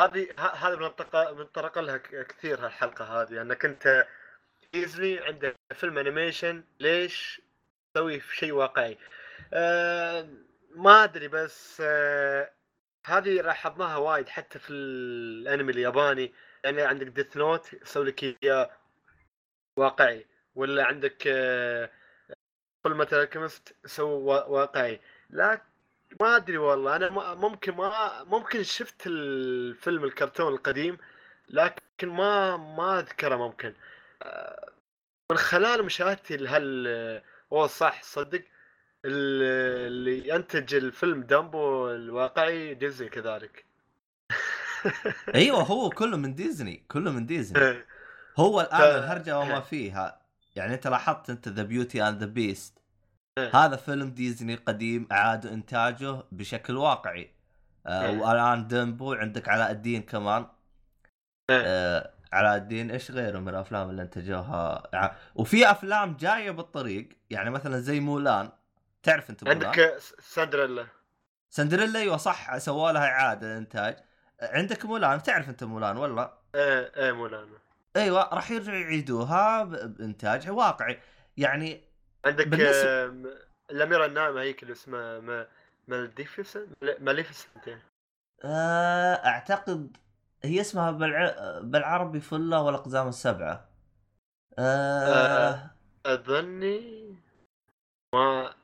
[0.00, 3.42] هذه هذا بنطق بنطرق لها كثير هالحلقة هذه.
[3.42, 4.06] انك انت
[4.72, 7.42] ديزني عنده فيلم animation ليش
[7.94, 8.98] تسوي شيء واقعي؟
[9.52, 10.28] آه
[10.74, 12.50] ما أدري بس آه
[13.06, 16.34] هذه لاحظناها وايد حتى في الأنمي الياباني.
[16.64, 18.70] يعني عندك Death Note يسوي لك إياه
[19.76, 20.26] واقعي.
[20.54, 21.90] ولا عندك آه
[22.82, 25.00] Full Metal Alchemist يسوي وا- واقعي.
[25.30, 25.62] لا
[26.20, 26.96] ما أدري والله.
[26.96, 30.98] أنا ممكن ما ممكن شفت الفيلم الكرتون القديم
[31.48, 33.74] لكن ما ما أذكره ممكن.
[34.22, 34.70] آه،
[35.32, 38.42] من خلال مشاهدتي لهال هو صح صدق
[39.04, 43.64] ال- اللي ينتج الفيلم دامبو الواقعي ديزني كذلك.
[45.34, 47.84] أيوه هو كله من ديزني كله من ديزني.
[48.36, 49.60] هو الآن الهرجة وما إيه.
[49.60, 50.17] فيها.
[50.58, 52.78] يعني انت لاحظت انت The Beauty and the Beast.
[53.54, 57.30] هذا فيلم ديزني قديم اعادوا انتاجه بشكل واقعي.
[57.86, 58.18] آه إيه.
[58.18, 60.46] والآن ديمبو عندك علاء الدين كمان.
[61.50, 61.62] إيه.
[61.66, 67.78] آه علاء الدين إيش غيره من الأفلام اللي انتجوها؟ وفي أفلام جاية بالطريق يعني مثلا
[67.80, 68.50] زي مولان.
[69.02, 70.86] تعرف أنت مولان؟ عندك سندريلا.
[71.50, 73.96] سندريلا أيوه صح سووا لها إعادة إنتاج.
[74.42, 77.58] عندك مولان تعرف أنت مولان ولا؟ إيه إيه مولانا
[77.98, 80.98] إيوه راح يرجعوا يعيدوها بانتاج واقعي.
[81.36, 81.84] يعني
[82.26, 85.46] عندك بالنسبة- الأميرة الناعمة هيك اللي اسمها ما
[85.88, 86.68] مالديفيسنت؟
[87.00, 87.68] ماليفيسنت
[88.44, 89.96] آه، أعتقد
[90.44, 91.34] هي اسمها بالع...
[91.60, 93.68] بالعربي فلة والأقزام السبعة.
[94.58, 95.48] آه...
[95.48, 95.70] آه.
[96.06, 97.14] أظني
[98.14, 98.54] ما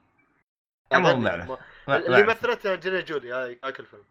[0.93, 4.05] عموما ما ما- اللي مثلت انجلينا جولي هاي هاك الفيلم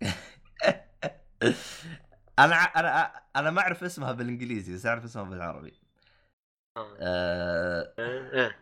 [2.38, 5.80] أنا أنا أنا ما أعرف اسمها بالإنجليزي بس أعرف اسمها بالعربي
[6.76, 6.96] آه.
[7.00, 7.94] آه...
[7.98, 8.58] إيه إيه.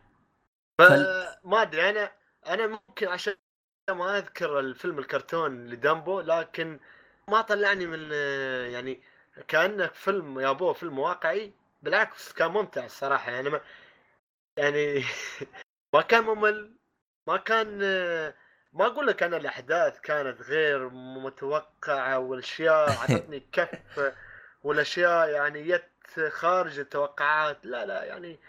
[0.78, 2.12] فال- فما أدري أنا
[2.46, 3.34] أنا ممكن عشان
[3.90, 6.80] ما أذكر الفيلم الكرتون لدامبو لكن
[7.28, 8.12] ما طلعني من
[8.72, 9.02] يعني
[9.48, 13.60] كانه فيلم يابوه فيلم واقعي بالعكس كان ممتع الصراحة يعني ما
[14.58, 15.04] يعني
[15.94, 16.76] ما كان ممل
[17.28, 17.80] ما كان
[18.76, 24.14] ما أقول لك أنا الأحداث كانت غير متوقعة والأشياء اعطتني كف
[24.62, 27.66] والأشياء يعني جت خارج التوقعات.
[27.66, 28.40] لا لا يعني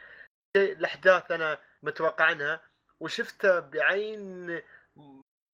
[0.56, 2.62] الأحداث أنا متوقع عنها
[3.00, 4.62] وشفتها بعين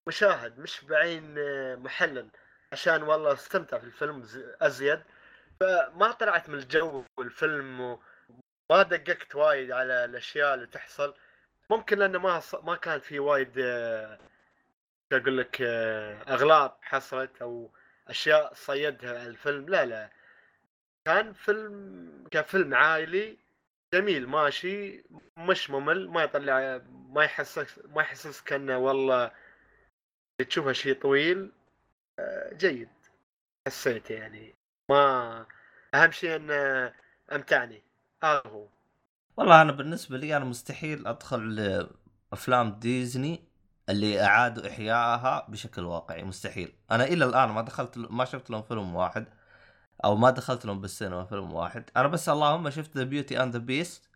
[0.08, 1.34] مشاهد مش بعين
[1.76, 2.30] محلل
[2.72, 4.26] عشان والله استمتع في الفيلم
[4.62, 5.02] أزيد.
[5.60, 11.14] فما طلعت من الجو والفيلم وما دققت وايد على الأشياء اللي تحصل.
[11.70, 13.58] ممكن لأنه ما ما كان في وايد
[15.14, 17.70] أقول لك آه، أغلاط حصلت أو
[18.08, 19.68] أشياء صيدها الفيلم.
[19.68, 20.10] لا لا.
[21.06, 23.38] كان فيلم كفيلم عائلي
[23.94, 25.04] جميل ماشي
[25.36, 29.30] مش ممل ما يطلع ما يحسسك ما يحسسك انه والله
[30.48, 31.52] تشوفها شيء طويل
[32.18, 32.88] آه، جيد.
[33.66, 34.54] حسيت يعني
[34.90, 35.46] ما
[35.94, 36.92] أهم شيء انه
[37.32, 37.82] أمتعني.
[38.24, 38.68] هذا هو.
[39.36, 41.88] والله أنا بالنسبة لي أنا مستحيل أدخل
[42.32, 43.44] أفلام ديزني
[43.88, 46.74] اللي أعادوا إحيائها بشكل واقعي مستحيل.
[46.90, 49.26] أنا إلى الآن ما دخلت ما شفت لهم فيلم واحد
[50.04, 51.90] أو ما دخلت لهم بالسينما فيلم واحد.
[51.96, 54.10] أنا بس اللهم شفت The Beauty and the Beast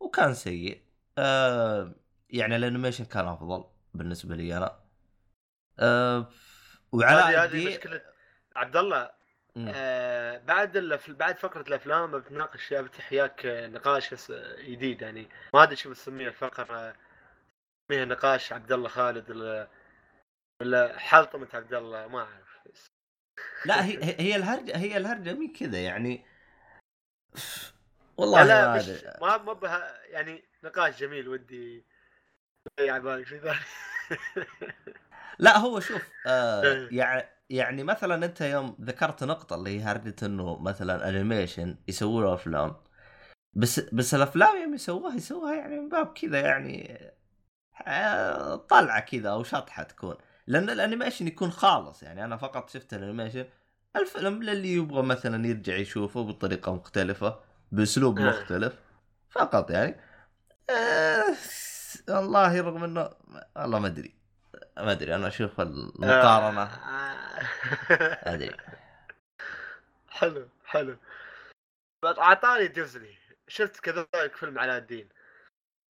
[0.00, 0.82] وكان سيء.
[1.18, 1.94] آه
[2.30, 4.78] يعني ال animation كان أفضل بالنسبة لي أنا.
[5.78, 6.28] آه
[6.92, 8.00] وعلى هذه مشكلة
[8.56, 9.10] عبد الله.
[9.56, 11.10] آه بعد الف...
[11.10, 14.30] بعد فقرة الأفلام بتناقش بفتح وياك نقاش
[14.68, 15.28] جديد يعني.
[15.54, 16.94] ما أدري شو بتسميه الفقرة.
[17.92, 19.30] سميها نقاش عبد الله خالد
[20.60, 22.58] ولا حلطمه عبد الله ما أعرف.
[23.66, 26.24] لا هي هي- الهرجه هي الهرجة مي كذا يعني.
[28.16, 28.88] والله لا ما مش
[29.20, 31.86] ما ما بها يعني نقاش جميل ودي.
[32.80, 33.58] يضيع بالك شيء ثاني
[35.38, 36.98] لا هو شوف آه إيه.
[36.98, 42.34] يعني يعني مثلا أنت يوم ذكرت نقطة اللي هي هرجة إنه مثلا animation يسووا له
[42.34, 42.76] أفلام.
[43.56, 46.98] بس بس الأفلام يوم يسووها يسووها يعني من باب كذا يعني
[48.68, 50.14] طلعة كذا أو شطحة تكون.
[50.46, 52.24] لأن ال animation يكون خالص يعني.
[52.24, 53.46] أنا فقط شفت ال animation.
[53.96, 57.40] الفيلم للي يبغى مثلا يرجع يشوفه بطريقة مختلفة
[57.72, 58.22] بأسلوب آه.
[58.28, 58.74] مختلف.
[59.30, 60.00] فقط يعني.
[60.70, 61.36] آه
[62.08, 63.10] والله رغم إنه
[63.56, 64.14] والله ما أدري.
[64.76, 65.14] ما أدري.
[65.14, 66.62] أنا أشوف المقارنة.
[66.62, 67.46] آه.
[68.34, 68.56] أدري.
[70.10, 70.96] حلو حلو.
[72.04, 73.18] على طاري ديزني
[73.48, 75.08] شفت كذلك فيلم علاء الدين.
[75.08, 75.21] آه،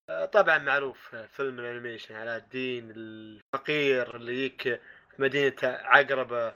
[0.09, 4.81] طبعا معروف فيلم ال animation علاء الدين الفقير اللي يك في
[5.23, 6.55] مدينة عقربة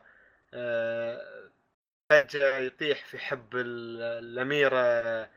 [0.55, 1.51] آه،
[2.11, 5.31] فجأة يطيح في حب ال- الأميرة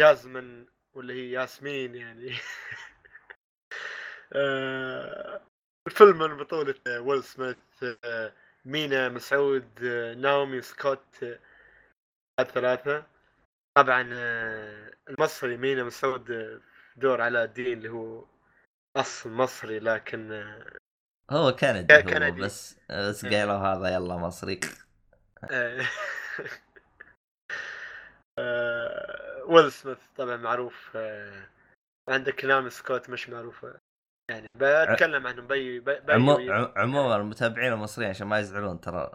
[0.00, 2.32] جازمن واللي هي ياسمين يعني.
[4.32, 5.40] آه،
[5.86, 7.56] الفيلم من بطولة ويل سميث
[8.04, 8.32] آه،
[8.64, 9.84] مينا مسعود
[10.18, 11.24] ناومي سكوت
[12.40, 13.06] الثلاثة
[13.76, 14.02] طبعا
[15.08, 16.30] المصري مينا مسعود
[16.96, 18.24] دور علاء الدين اللي هو
[18.96, 20.32] اصل مصري لكن
[21.30, 22.40] هو كندي هو كندي.
[22.40, 24.60] بس بس قالوا هذا يلا مصري.
[25.50, 25.80] آه،
[28.38, 31.48] آه، ويل سميث طبعا معروف آه،
[32.08, 33.78] عندك ناومي سكوت مش معروفة
[34.30, 36.38] يعني بتكلم عنهم بي بي بي- عمو...
[36.52, 39.12] عم- عموما المتابعين المصريين عشان ما يزعلون ترى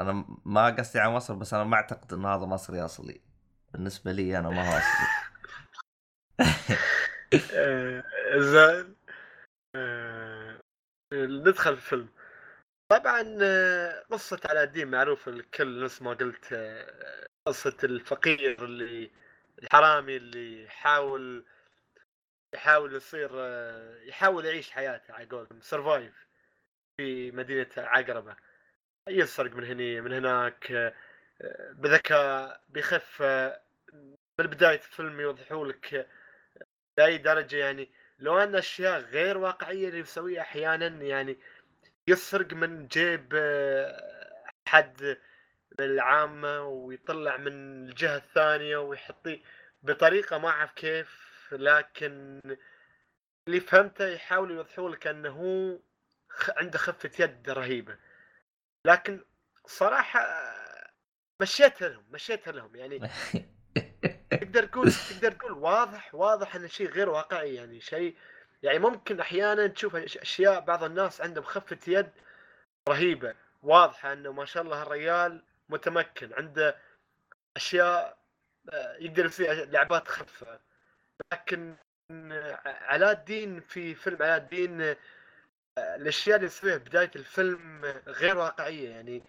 [0.00, 3.20] أنا ما قصدي على مصر بس أنا ما أعتقد انه هذا مصري أصلي.
[3.72, 5.08] بالنسبة لي أنا ما هو أصلي.
[8.36, 8.96] زين
[9.76, 10.60] آه،
[11.12, 12.08] ندخل في الفيلم.
[12.88, 19.10] طبعا آه، قصة علاء الدين معروفة الكل نفس ما قلت آه، قصة الفقير اللي
[19.62, 21.44] الحرامي اللي يحاول
[22.54, 26.26] يحاول يصير آه، يحاول يعيش حياته على قولهم سرفايف
[26.96, 28.36] في مدينة عقربة.
[29.08, 30.94] يسرق من هني من هناك آه،
[31.42, 33.62] آه، بذكاء بيخف آه،
[34.40, 36.08] من بداية الفيلم يوضحوا لك
[36.98, 41.38] لأي درجة يعني لو أن أشياء غير واقعية اللي يسويها أحيانا يعني
[42.08, 45.02] يسرق من جيب آه، حد
[45.78, 47.52] من العامة ويطلع من
[47.88, 49.42] الجهة الثانية ويحطيه
[49.82, 52.40] بطريقة ما أعرف كيف لكن
[53.48, 55.78] اللي فهمته يحاولوا يوضحوا لك أنه هو
[56.56, 57.98] عنده خفة يد رهيبة.
[58.84, 59.24] لكن
[59.66, 60.90] صراحة آه،
[61.40, 63.00] مشيتها لهم مشيتها لهم يعني
[64.40, 68.16] تقدر تقول تقدر تقول واضح واضح انه شيء غير واقعي يعني شيء
[68.62, 72.10] يعني ممكن أحيانا تشوف أشياء بعض الناس عندهم خفة يد
[72.88, 76.76] رهيبة واضحة إنه ما شاء الله الرجال متمكن عنده
[77.56, 78.18] أشياء
[78.72, 80.60] آه، يقدر يسوي لعبات خفة.
[81.32, 81.76] لكن
[82.10, 84.96] آه، علاء الدين في فيلم علاء الدين آه،
[85.78, 89.22] الأشياء اللي يسويها بداية الفيلم غير واقعية يعني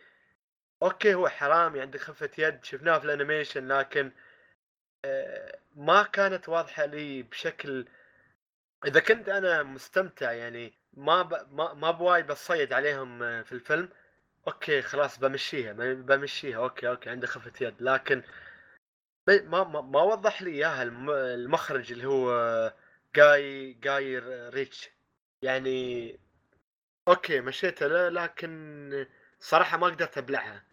[0.84, 4.12] okay هو حرامي عنده خفة يد شفناه في ال animation لكن
[5.76, 7.86] ما كانت واضحة لي بشكل
[8.86, 11.54] إذا كنت أنا مستمتع يعني ما ب...
[11.54, 13.89] ما ما بواي بصيد عليهم آه، في الفيلم
[14.48, 17.82] okay خلاص بمشيها بمشيها okay okay عنده خفة يد.
[17.82, 18.24] لكن
[19.28, 22.74] ما ما, ما وضح لي إياها الم- المخرج اللي هو آه،
[23.16, 24.89] جاي جاي ريتشي.
[25.42, 26.20] يعني
[27.08, 29.08] okay مشيتها له لكن
[29.39, 30.63] صراحة ما قدرت أبلعها.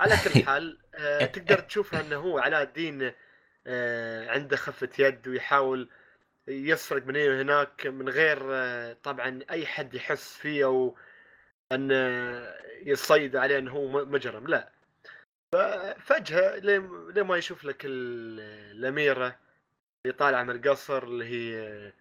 [0.00, 3.14] على كل حال آه، تقدر تشوفها إنه هو علاء الدين آه،
[4.30, 5.88] عنده خفة يد ويحاول
[6.48, 10.96] يسرق من هنا وهناك من غير آه، طبعا أي حد يحس فيه أو
[11.72, 14.72] أن آه، يصيد عليه أنه هو مجرم لا.
[15.52, 18.40] ففجأة لين ما يشوف لك ال-
[18.78, 19.38] الأميرة
[20.06, 21.92] اللي طالعة من القصر اللي هي آه،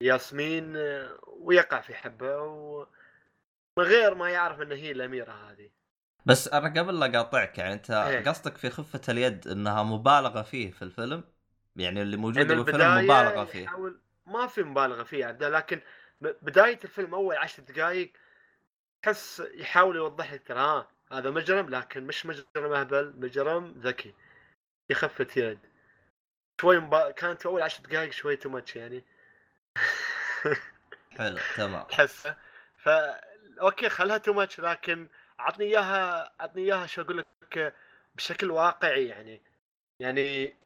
[0.00, 2.86] ياسمين آه، ويقع في حبة ومن
[3.78, 5.70] غير ما يعرف أن هي الأميرة هذه.
[6.26, 8.24] بس أنا قبل لا أقاطعك يعني أنت إيه.
[8.24, 11.24] قصدك في خفة اليد إنها مبالغة فيه في الفيلم؟
[11.76, 13.62] يعني اللي موجود بالفيلم مبالغة فيه.
[13.62, 15.80] يحاول ما في مبالغة فيه عبد الله، لكن
[16.20, 18.12] بداية الفيلم أول عشر دقائق
[19.02, 24.14] تحس يحاول يوضح لك ترى ها هذا مجرم لكن مش مجرم أهبل مجرم ذكي
[24.88, 25.58] في خفة يد.
[26.60, 27.10] شوي مبا...
[27.10, 29.04] كانت أول عشر دقائق شوي too much يعني.
[31.18, 31.86] حلو تمام.
[31.86, 32.36] تحسه.
[32.76, 32.88] ف
[33.60, 37.74] okay خلها too much لكن عطني إياها عطني إياها شو أقول لك
[38.14, 39.42] بشكل واقعي يعني
[40.00, 40.56] يعني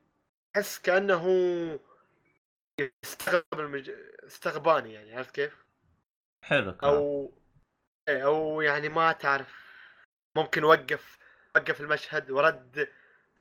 [0.57, 1.25] أحس كأنه
[3.03, 3.91] يستغرب المج...
[4.27, 5.65] استغباني يعني عرفت كيف؟
[6.43, 6.75] حلو.
[6.83, 7.33] أو
[8.09, 9.69] إيه، أو يعني ما تعرف
[10.37, 11.19] ممكن وقف
[11.57, 12.89] وقف المشهد ورد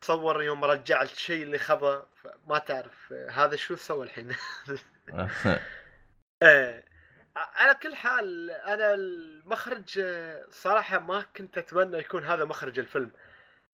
[0.01, 2.05] تصور يوم رجع الشيء اللي خذه
[2.47, 4.35] ما تعرف هذا شو سوى الحين
[6.43, 6.86] إيه
[7.37, 13.11] على كل حال أنا المخرج آه، صراحة ما كنت أتمنى يكون هذا مخرج الفيلم.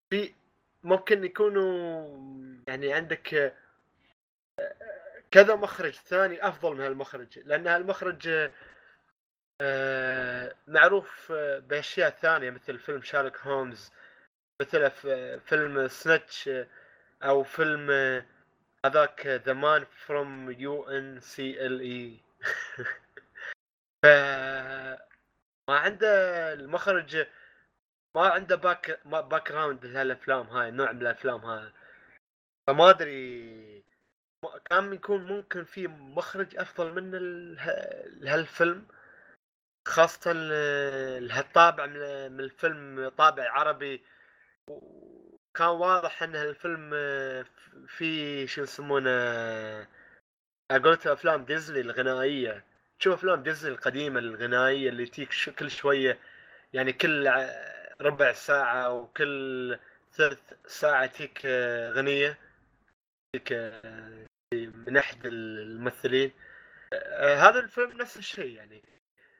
[0.10, 0.34] في
[0.84, 2.18] ممكن يكونوا
[2.68, 3.54] يعني عندك آه،
[5.32, 7.40] كذا مخرج ثاني أفضل من هالمخرج.
[7.40, 8.50] لأن هالمخرج
[9.62, 11.32] آه، معروف
[11.68, 13.92] بأشياء ثانية مثل فيلم Sherlock Holmes
[14.62, 14.92] مثل
[15.40, 16.50] فيلم Snatch
[17.24, 17.92] أو فيلم
[18.86, 22.20] هذاك ذا مان فروم يو ان سي ال اي
[24.04, 24.06] ف
[25.70, 26.08] ما عنده
[26.54, 27.28] المخرج
[28.16, 31.72] ما عنده back background لهالافلام هاي النوع من الأفلام هاي.
[32.68, 33.84] فما أدري
[34.70, 37.56] كان يكون ممكن في مخرج أفضل من ال-
[38.26, 38.88] لهالفيلم
[39.88, 44.06] خاصة ال- لهالطابع من الفيلم طابع عربي.
[44.70, 46.90] وكان واضح إن هالفيلم
[47.88, 49.88] في شو يسمونه
[50.72, 52.73] قلت أفلام ديزني الغنائية.
[53.04, 56.20] تشوف أفلام ديزني القديمة الغنائية اللي تيك كل شوية
[56.74, 57.32] يعني كل
[58.02, 59.80] ربع ساعة وكل
[60.14, 62.40] ثلث ساعة تيك آه، غنية.
[63.34, 66.32] تيك آه، من أحد الممثلين.
[66.94, 68.84] آه، هذا الفيلم نفس الشيء يعني.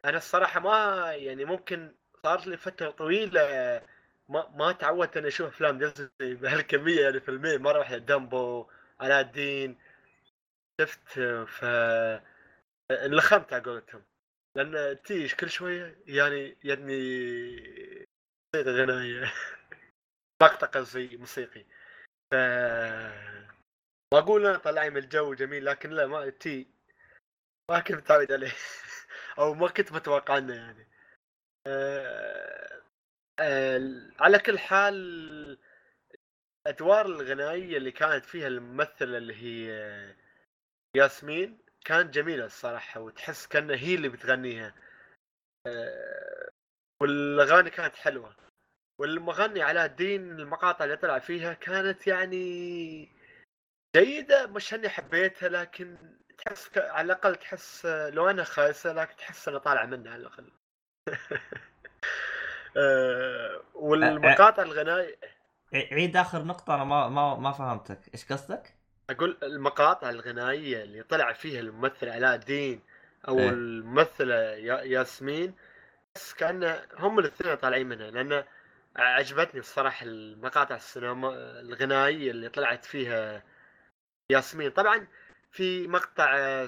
[0.06, 3.42] أنا الصراحة ما يعني ممكن صار لي فترة طويلة
[4.30, 8.68] ما ما تعودت إني أشوف أفلام ديزني بهالكمية يعني فيلمين مره واحدة دامبو
[9.00, 9.78] علاء الدين
[10.82, 11.66] شفت ف
[12.92, 14.04] انلخمت على قولتهم.
[14.56, 16.96] لأن تيش كل شوية يعني يعني
[18.56, 19.34] موسيقى غنائية.
[20.42, 21.66] طقطقه زي موسيقي.
[22.32, 22.36] ف
[24.14, 26.68] ما أقول أنا طلعني من الجو جميل لكن لا ما تي
[27.72, 28.52] ما كنت متعود عليه.
[29.40, 30.88] أو ما كنت متوقع عنه يعني.
[31.68, 32.82] آه،
[33.40, 34.96] آه، على كل حال
[36.68, 40.16] الأدوار الغنائية اللي كانت فيها الممثلة اللي هي
[40.98, 44.76] ياسمين كانت جميلة الصراحة وتحس كأنها هي اللي بتغنيها.
[45.68, 46.50] آه،
[47.02, 48.36] والأغاني كانت حلوة.
[49.00, 53.10] والمغني علاء الدين المقاطع اللي طلع فيها كانت يعني
[53.96, 55.98] جيدة مش إني حبيتها لكن
[56.38, 56.78] تحس ك...
[56.78, 60.52] على الأقل تحس لو انها خايسة لكن تحس انها طالعه منها على الأقل.
[62.78, 65.20] آه، والمقاطع الغنائية
[65.74, 68.76] ع- عيد آخر نقطة أنا ما ما ما فهمتك، إيش قصدك؟
[69.10, 72.82] أقول المقاطع الغنائية اللي طلع فيها الممثل علاء الدين
[73.28, 73.50] أو إيه.
[73.50, 75.56] الممثله يا- ياسمين
[76.16, 78.44] بس كأن هم الاثنين طالعين منها لأن
[78.96, 83.44] عجبتني الصراحة المقاطع السينما الغنائية اللي طلعت فيها
[84.30, 85.08] ياسمين طبعا
[85.52, 86.66] في مقطع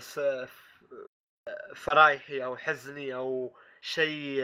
[1.75, 4.41] فرايحي أو حزني أو شيء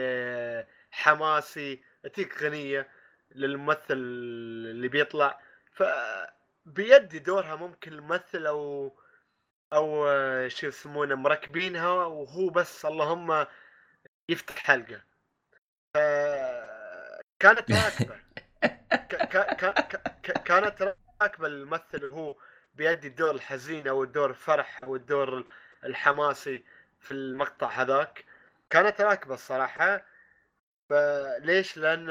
[0.90, 1.82] حماسي
[2.14, 2.88] تجيك غنية
[3.34, 5.40] للممثل اللي بيطلع
[5.72, 5.82] ف
[6.66, 8.92] بيدي دورها ممكن الممثل أو
[9.72, 13.46] أو آه، شو يسمونه مركبينها وهو بس اللهم
[14.28, 15.02] يفتح حلقة.
[17.40, 18.20] كانت راكبة.
[20.44, 22.36] كانت راكبة الممثل وهو
[22.74, 25.46] بيدي الدور الحزين أو الدور الفرح أو الدور
[25.84, 26.64] الحماسي
[27.00, 28.24] في المقطع هذاك.
[28.70, 30.06] كانت راكبة الصراحة.
[30.90, 32.08] فليش؟ لأن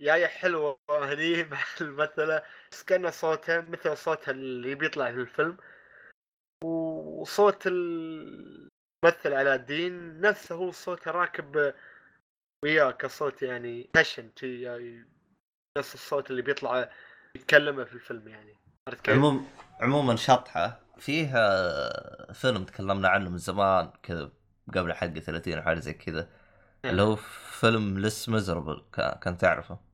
[0.00, 2.42] جاية حلوة هني مع الممثله
[2.72, 5.56] بس كان صوتها مثل صوتها اللي بيطلع في الفيلم.
[6.64, 11.74] وصوت الممثل علاء الدين نفسه هو صوته راكب
[12.64, 15.04] وياه كصوت يعني شي يعني
[15.78, 16.90] نفس الصوت اللي بيطلع
[17.36, 18.54] يتكلمه في الفيلم يعني.
[18.88, 19.46] عرفت كيف؟ عموم
[19.80, 20.80] عموما شطحة.
[20.98, 24.30] فيها فيلم تكلمنا عنه من زمان كذا
[24.74, 26.28] قبل حلقة 30 أو حاجة زي كذا.
[26.84, 27.16] اللي هو
[27.60, 28.82] فيلم لس ميزربل
[29.22, 29.87] كان تعرفه؟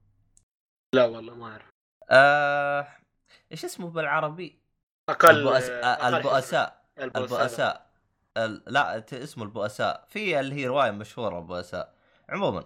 [0.95, 1.71] لا والله ما أعرف.
[2.11, 2.87] آه...
[3.53, 4.59] إيش اسمه بالعربي؟
[5.09, 5.69] أقل البؤس...
[5.71, 6.85] أقل آه البؤساء.
[6.99, 7.11] حزن.
[7.17, 7.91] البؤساء.
[8.37, 8.63] ال...
[8.67, 10.05] لا اسمه البؤساء.
[10.09, 11.95] في اللي هي رواية مشهورة البؤساء.
[12.29, 12.65] عموما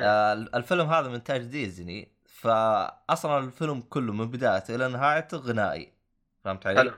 [0.00, 5.92] آه الفيلم هذا من انتاج ديزني فاصلا الفيلم كله من بدايته إلى نهايته غنائي.
[6.44, 6.92] فهمت علي؟ حلو.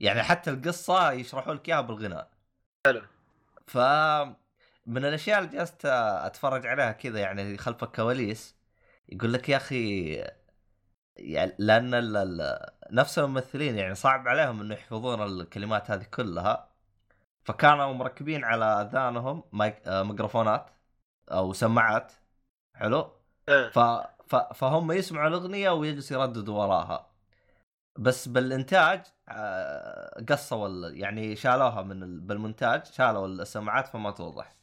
[0.00, 2.30] يعني حتى القصة يشرحوا لك إياها بالغناء.
[2.86, 3.02] حلو.
[3.66, 3.78] ف
[4.86, 8.61] من الأشياء اللي جلست أتفرج عليها كذا يعني خلف الكواليس
[9.08, 10.14] يقول لك يا أخي
[11.16, 12.16] يعني لأن ال...
[12.16, 12.66] ال...
[12.92, 16.72] نفس الممثلين يعني صعب عليهم إنه يحفظون الكلمات هذه كلها
[17.44, 19.88] فكانوا مركبين على أذانهم مايك...
[19.88, 20.70] آه، ميكروفونات
[21.32, 22.12] أو سماعات
[22.74, 23.12] حلو
[23.48, 23.68] إيه.
[23.68, 23.78] ف...
[24.26, 24.36] ف...
[24.36, 27.12] فهم يسمعوا الأغنية ويجلسوا يرددوا وراها
[27.98, 30.88] بس بالإنتاج آه، قصوا.
[30.90, 32.20] يعني شالوها من ال...
[32.20, 34.56] بالمونتاج شالوا السماعات فما توضح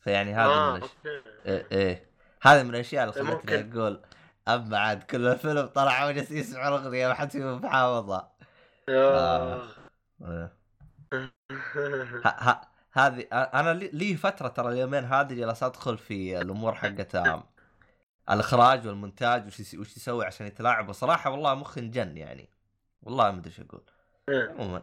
[0.00, 0.90] فيعني هذا آه، من الأش...
[1.06, 1.22] okay.
[1.46, 2.09] إيه, إيه
[2.42, 3.72] هذه من الأشياء اللي خلتني.
[3.72, 4.00] أقول
[4.48, 8.32] اما عاد كل الفيلم طلعوا جالس يسمعوا الأغنية ما حد فيهم محافظها
[8.88, 9.62] آه.
[12.92, 17.22] هذه أنا لي- فترة ترى اليومين هذه جالس أدخل في الأمور حقت
[18.30, 20.88] الإخراج والمونتاج وش وش يسوي عشان يتلاعب.
[20.88, 22.48] وصراحه والله مخي انجن يعني.
[23.02, 23.82] والله ما أدري إيش أقول.
[24.28, 24.50] إيه.
[24.50, 24.82] عموما.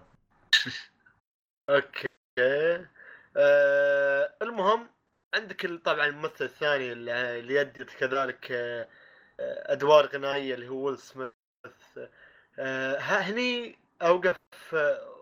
[1.69, 2.07] okay.
[3.37, 4.87] آه المهم
[5.33, 8.87] عندك طبعا الممثل الثاني اللي يدي كذلك آه،
[9.39, 11.31] آه، أدوار غنائية اللي هو ويل سميث.
[12.59, 14.37] آه هني أوقف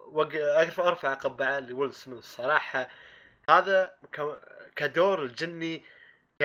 [0.08, 2.88] وق- أقف أرفع قبعة لويل سميث صراحة.
[3.50, 3.98] هذا
[4.76, 5.78] كدور الجني
[6.40, 6.44] ك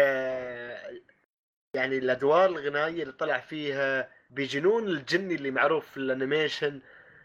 [1.75, 6.81] يعني الأدوار الغنائية اللي طلع فيها بجنون الجني اللي معروف في ال animation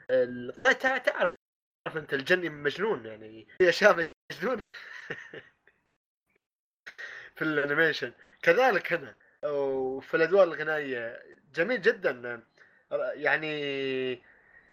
[0.09, 1.35] ال- تع- تعرف
[1.95, 4.59] أنت الجني مجنون يعني في أشياء مجنون
[7.35, 8.13] في ال animation.
[8.41, 9.15] كذلك هنا.
[9.43, 11.23] وفي الأدوار الغنائية.
[11.53, 12.43] جميل جدا.
[13.13, 14.23] يعني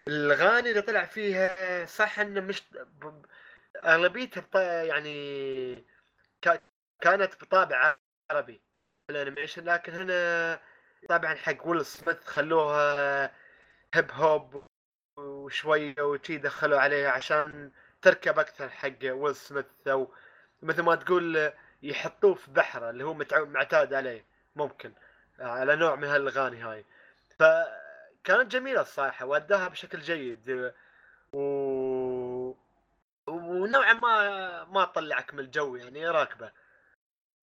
[0.07, 2.63] الأغاني اللي طلع فيها صح إنه مش
[3.85, 5.85] أغلبيتها يعني
[7.01, 7.95] كانت بطابع
[8.31, 8.61] عربي
[9.07, 9.63] في ال animation.
[9.65, 10.59] لكن هنا
[11.09, 13.25] طبعا حق ويل سميث خلوها
[13.93, 14.63] hip hop
[15.17, 19.65] وشوية وشي دخلوا عليها عشان تركب أكثر حق ويل سميث.
[19.87, 20.13] أو
[20.61, 21.51] مثل ما تقول
[21.83, 24.25] يحطوه في بحره اللي هو معتاد عليه
[24.55, 24.93] ممكن.
[25.39, 26.85] على نوع من هالأغاني هاي.
[27.39, 30.73] فكانت جميلة الصراحة وأداها بشكل جيد.
[31.33, 32.53] و
[33.27, 36.51] ونوعا ما ما طلعك من الجو يعني راكبة.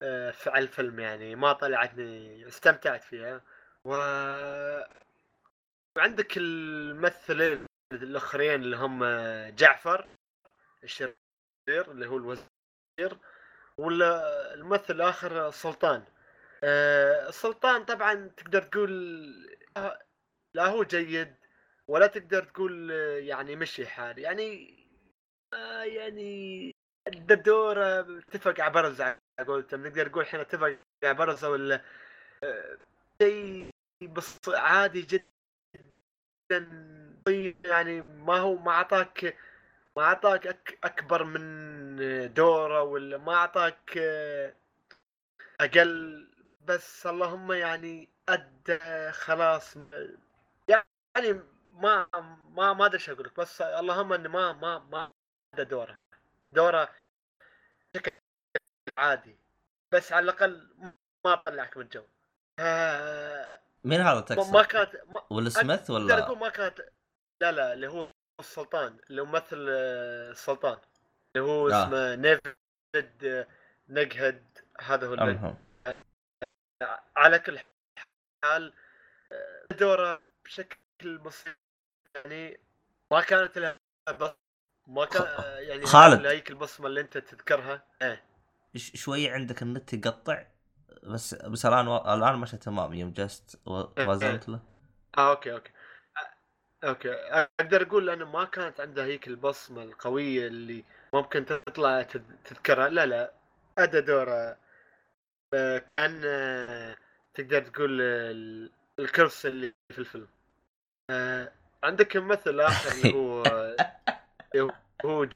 [0.02, 3.40] آه، على الفيلم يعني ما طلعتني استمتعت فيها.
[3.84, 3.90] و
[5.96, 9.04] وعندك الممثلين الآخرين اللي هم
[9.56, 10.08] جعفر
[10.84, 11.14] الشرير
[11.68, 13.18] اللي هو الوزير.
[13.80, 16.04] ولا الممثل الآخر سلطان.
[16.64, 18.90] آه، السلطان طبعا تقدر تقول
[19.76, 19.98] آه،
[20.54, 21.34] لا هو جيد
[21.88, 24.76] ولا تقدر تقول آه، يعني مشي حال يعني
[25.54, 26.72] آه، يعني
[27.08, 31.82] الدور آه، اتفق على برز على نقدر نقول إحنا اتفق على برز ولا
[32.44, 32.78] آه،
[33.22, 33.70] شيء
[34.02, 35.24] بس عادي جدا
[37.64, 39.36] يعني ما هو ما أعطاك
[39.96, 44.54] ما أعطاك أك أكبر من دورة ولا ما أعطاك آه،
[45.60, 46.26] أقل
[46.64, 49.76] بس اللهم يعني أدى خلاص
[50.68, 52.06] يعني ما
[52.44, 55.12] ما ما أدري إيش أقول لك بس اللهم انه ما ما ما
[55.54, 55.98] أدى دورة.
[56.52, 56.88] دورة
[57.94, 58.12] بشكل
[58.98, 59.36] عادي
[59.92, 60.68] بس على الأقل
[61.24, 62.04] ما طلعك من الجو.
[62.58, 66.80] آه، مين هذا تقصد؟ ما كانت ما ويل سميث ولا؟ ما كانت
[67.42, 68.08] لا لا اللي هو
[68.40, 70.78] السلطان اللي ممثل آه، السلطان
[71.36, 71.84] اللي هو آه.
[71.84, 73.46] اسمه نيفد
[73.88, 75.54] نقهد هذا هو اللي
[77.16, 77.58] على كل
[78.44, 78.72] حال
[79.32, 81.56] آه، دوره بشكل بسيط
[82.14, 82.60] يعني
[83.12, 83.76] ما كانت لها
[84.86, 86.26] ما كان آه، يعني خالد.
[86.26, 87.84] هيك البصمة اللي انت تذكرها.
[88.02, 88.24] إيه.
[88.76, 90.46] شوي عندك النت يقطع
[91.02, 91.96] بس بس الآن و...
[92.14, 94.60] الآن مشى تمام يوم جلست و- وزنت له.
[95.18, 95.72] آه okay okay.
[96.84, 97.12] okay.
[97.12, 102.88] أقدر أقول لأنه ما كانت عنده هيك البصمة القوية اللي ممكن تطلع تذ- تذكرها.
[102.88, 103.32] لا لا.
[103.78, 104.56] أدى دوره.
[105.54, 106.96] آه، كان آه،
[107.34, 110.28] تقدر تقول آه، ال- الكرس اللي في الفيلم.
[111.10, 111.52] آه،
[111.84, 113.42] عندك ممثل آخر اللي هو
[114.54, 114.72] اللي
[115.04, 115.26] هو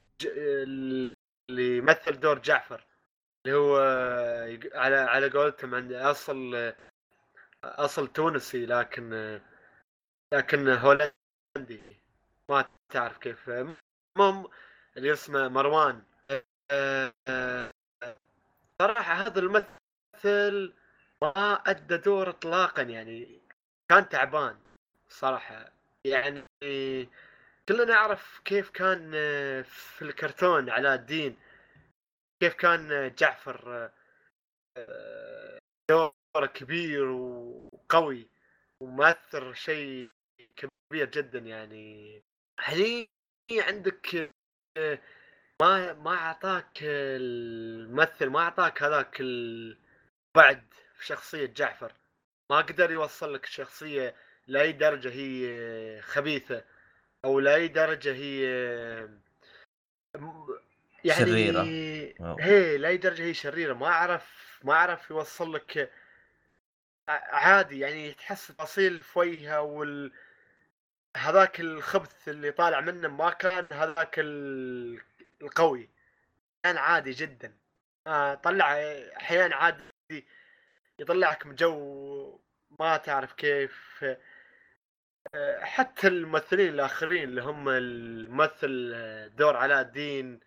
[1.49, 2.85] اللي يمثل دور جعفر.
[3.45, 3.77] اللي هو
[4.73, 6.73] على على قولتهم عند أصل
[7.63, 9.39] أصل تونسي لكن
[10.33, 11.13] لكن هولندي
[12.49, 13.49] ما تعرف كيف.
[13.49, 14.49] المهم
[14.97, 16.03] اللي اسمه مروان.
[18.81, 20.73] صراحة هذا الممثل
[21.21, 23.41] ما أدى دور إطلاقا يعني.
[23.89, 24.59] كان تعبان
[25.09, 25.71] صراحة.
[26.05, 26.43] يعني
[27.69, 29.11] كلنا نعرف كيف كان
[29.63, 31.37] في الكرتون علاء الدين.
[32.39, 33.91] كيف كان جعفر
[34.77, 38.27] آه، دوره كبير وقوي
[38.79, 40.09] ومؤثر شيء
[40.55, 42.23] كبير جدا يعني.
[42.59, 43.09] هني
[43.51, 44.31] عندك
[45.61, 51.93] ما ما أعطاك الممثل ما أعطاك هذاك البعد في شخصية جعفر.
[52.51, 54.15] ما قدر يوصل لك الشخصيه
[54.47, 56.63] لأي درجة هي خبيثة
[57.25, 58.43] أو لأي درجة هي
[61.03, 61.63] يعني شريرة.
[62.39, 63.73] هي لأي درجة هي شريرة.
[63.73, 65.91] ما أعرف ما أعرف يوصل لك
[67.09, 70.11] عادي يعني تحس تفاصيل في وجهها وال
[71.15, 75.01] هذاك الخبث اللي طالع منه ما كان هذاك ال-
[75.41, 75.89] القوي.
[76.63, 77.57] كان عادي جدا.
[78.07, 78.73] آه طلع
[79.17, 79.83] أحيانا عادي.
[80.99, 82.39] يطلعك من جو
[82.79, 84.05] ما تعرف كيف.
[85.35, 90.39] آه، حتى الممثلين الآخرين اللي هم الممثل آه، دور علاء الدين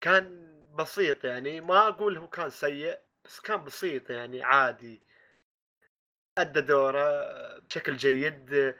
[0.00, 1.60] كان بسيط يعني.
[1.60, 5.02] ما أقول هو كان سيء بس كان بسيط يعني عادي.
[6.38, 8.74] أدى دوره بشكل جيد.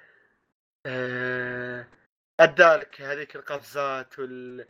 [2.41, 4.68] ادى لك هذيك القفزات وال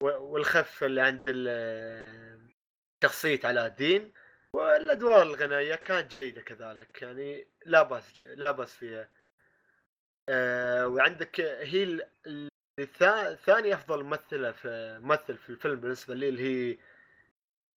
[0.00, 1.30] والخفه اللي عند
[3.04, 4.12] شخصيه علاء الدين
[4.54, 9.08] والأدوار الغنائية كانت جيدة كذلك يعني لا بأس لا بأس فيها.
[10.28, 12.08] آه، وعندك هي
[13.36, 16.78] ثاني أفضل ممثلة في ممثل في الفيلم بالنسبة لي اللي هي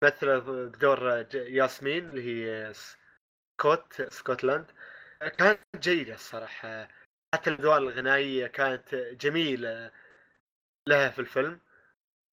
[0.03, 4.71] ممثلة بدور ياسمين اللي هي سكوت سكوتلاند.
[5.21, 6.87] آه، كانت جيدة الصراحة.
[7.35, 9.91] حتى الادوار الغنائية كانت جميلة
[10.87, 11.59] لها في الفيلم.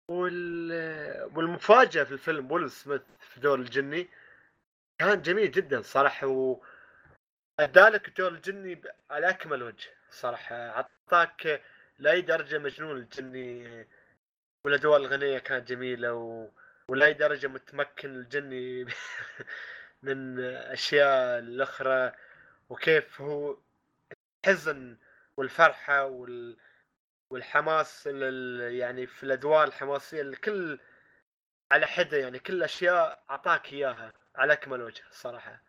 [0.09, 0.73] وال...
[1.37, 4.09] والمفاجأة في الفيلم ويل سميث في دور الجني
[4.99, 6.63] كان جميل جدا صراحة و
[7.61, 10.57] ادالك دور الجني على أكمل وجه صراحة.
[10.57, 11.63] أعطاك
[11.99, 13.87] لاي درجة مجنون الجني
[14.65, 16.49] والادوار الغنيه كانت جميلة و...
[16.89, 18.87] ولاي درجة متمكن الجني
[20.03, 22.13] من أشياء الأخرى
[22.69, 23.57] وكيف هو
[24.45, 24.97] الحزن
[25.37, 26.57] والفرحة وال...
[27.31, 28.07] والحماس.
[28.07, 30.81] يعني في الأدوار الحماسية الكل
[31.73, 35.63] على حدة يعني كل أشياء أعطاك إياها على أكمل وجه الصراحة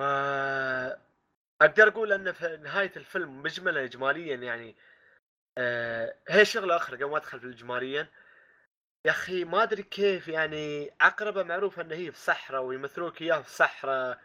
[0.00, 0.98] آه،
[1.62, 4.76] أقدر أقول أن في نهاية الفيلم مجملا اجماليا يعني
[5.58, 8.08] آه، هي شغلة أخرى قبل ما أدخل في الاجماليا
[9.06, 13.50] يا أخي ما أدري كيف يعني عقربه معروفة إن هي في صحراء ويمثلوك إياها في
[13.50, 14.20] صحراء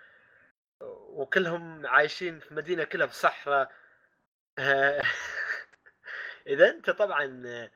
[0.83, 3.71] وكلهم عايشين في مدينة كلها في صحراء
[4.59, 5.01] آه،
[6.47, 7.69] إذا أنت طبعا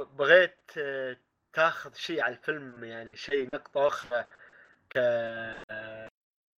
[0.00, 0.70] بغيت
[1.52, 4.24] تاخذ شيء على الفيلم يعني شيء نقطة أخرى
[4.90, 4.96] ك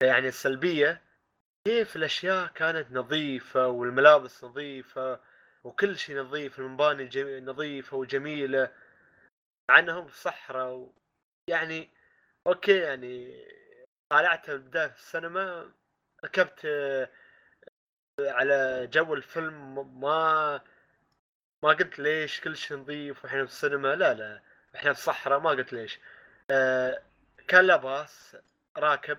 [0.03, 1.03] يعني السلبية
[1.65, 5.21] كيف الأشياء كانت نظيفة والملابس نظيفة
[5.65, 7.41] وكل شيء نظيف المباني.
[7.41, 8.73] نظيفة وجميلة
[9.71, 10.93] مع إنهم في صحراء و...
[11.49, 11.91] يعني
[12.47, 13.45] أوكي يعني
[14.11, 15.73] طالعتها البدايه في السينما
[16.25, 17.09] ركبت آه،
[18.21, 20.61] على جو الفيلم ما
[21.63, 24.43] ما قلت ليش كل شيء نظيف وإحنا في السينما لا لا
[24.75, 25.99] إحنا في الصحراء ما قلت ليش.
[26.51, 27.03] آه،
[27.49, 28.37] كان لا باس
[28.79, 29.19] راكب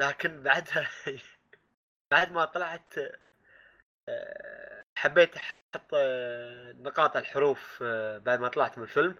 [0.00, 0.88] لكن بعدها
[2.12, 2.94] بعد ما طلعت
[4.08, 5.94] آه، حبيت أحط
[6.80, 7.82] نقاط الحروف
[8.18, 9.16] بعد ما طلعت من الفيلم.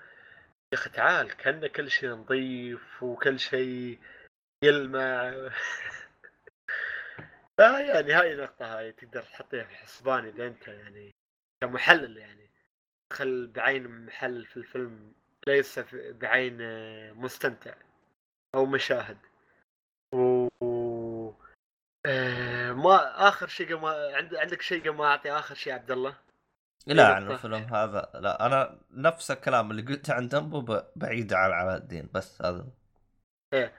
[0.72, 4.00] يا أخي تعال كان كل شيء نظيف وكل شيء
[4.62, 5.28] يلمع.
[7.60, 11.14] آه يعني هاي النقطة هاي تقدر تحطيها في حسبان إذا أنت يعني
[11.62, 12.50] كمحلل يعني.
[13.12, 15.12] دخل بعين محلل في الفيلم
[15.46, 17.74] ليس في- بعين آه، مستمتع
[18.54, 19.18] أو مشاهد.
[20.14, 21.34] و و-
[22.06, 24.34] آه، ما آخر شيء ما عند...
[24.34, 26.16] عندك شيء ما أعطي آخر شيء عبد الله؟
[26.86, 27.34] لا إيه عن نقطة.
[27.34, 32.08] الفيلم هذا لا أنا نفس الكلام اللي قلته عن دمبو ب- بعيد عن علاء الدين
[32.14, 32.66] بس هذا.
[33.54, 33.72] آه،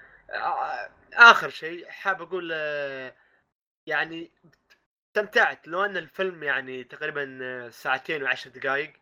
[1.13, 3.15] آخر شيء حاب أقول آه،
[3.87, 4.31] يعني
[5.07, 8.93] استمتعت لو أن الفيلم يعني تقريبا آه، ساعتين وعشر دقائق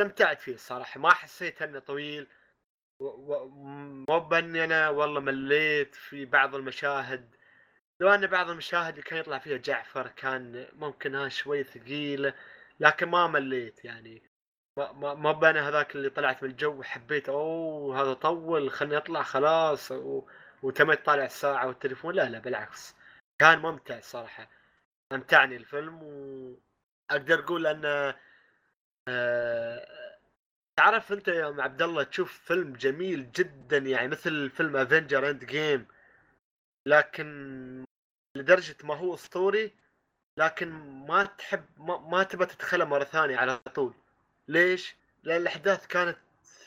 [0.00, 1.00] استمتعت فيه الصراحة.
[1.00, 2.26] ما حسيت أنه طويل
[4.08, 7.36] مو بأني أنا والله مليت في بعض المشاهد.
[8.00, 12.34] لو أن بعض المشاهد اللي كان يطلع فيها جعفر كان ممكن ها شوي ثقيله
[12.80, 14.22] لكن ما مليت يعني.
[14.76, 19.22] ما ما ما بان هذاك اللي طلعت من الجو وحبيت أوه هذا طول خلني أطلع
[19.22, 20.28] خلاص و...
[20.62, 22.14] وتمت طالع الساعة والتليفون.
[22.14, 22.94] لا لا بالعكس
[23.38, 24.48] كان ممتع الصراحه
[25.12, 26.02] أمتعني الفيلم
[27.10, 28.14] واقدر أقول انه
[29.08, 29.86] آه...
[30.78, 35.86] تعرف أنت يا أم عبد الله تشوف فيلم جميل جدا يعني مثل فيلم Avenger Endgame
[36.86, 37.84] لكن
[38.36, 39.72] لدرجة ما هو أسطوري
[40.38, 40.68] لكن
[41.08, 43.94] ما تحب ما, ما تبى تدخله مرة ثانية على طول.
[44.48, 46.16] ليش؟ لأن الأحداث كانت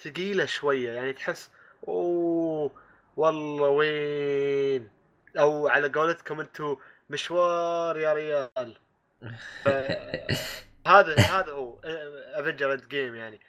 [0.03, 1.51] ثقيلة شوية يعني تحس
[1.87, 2.71] أوه
[3.17, 4.89] والله وين؟
[5.39, 6.77] أو على قولتكم أنتم
[7.09, 8.77] مشوار يا ريال.
[10.87, 11.79] هذا هذا هو
[12.33, 13.39] Avenger Endgame يعني.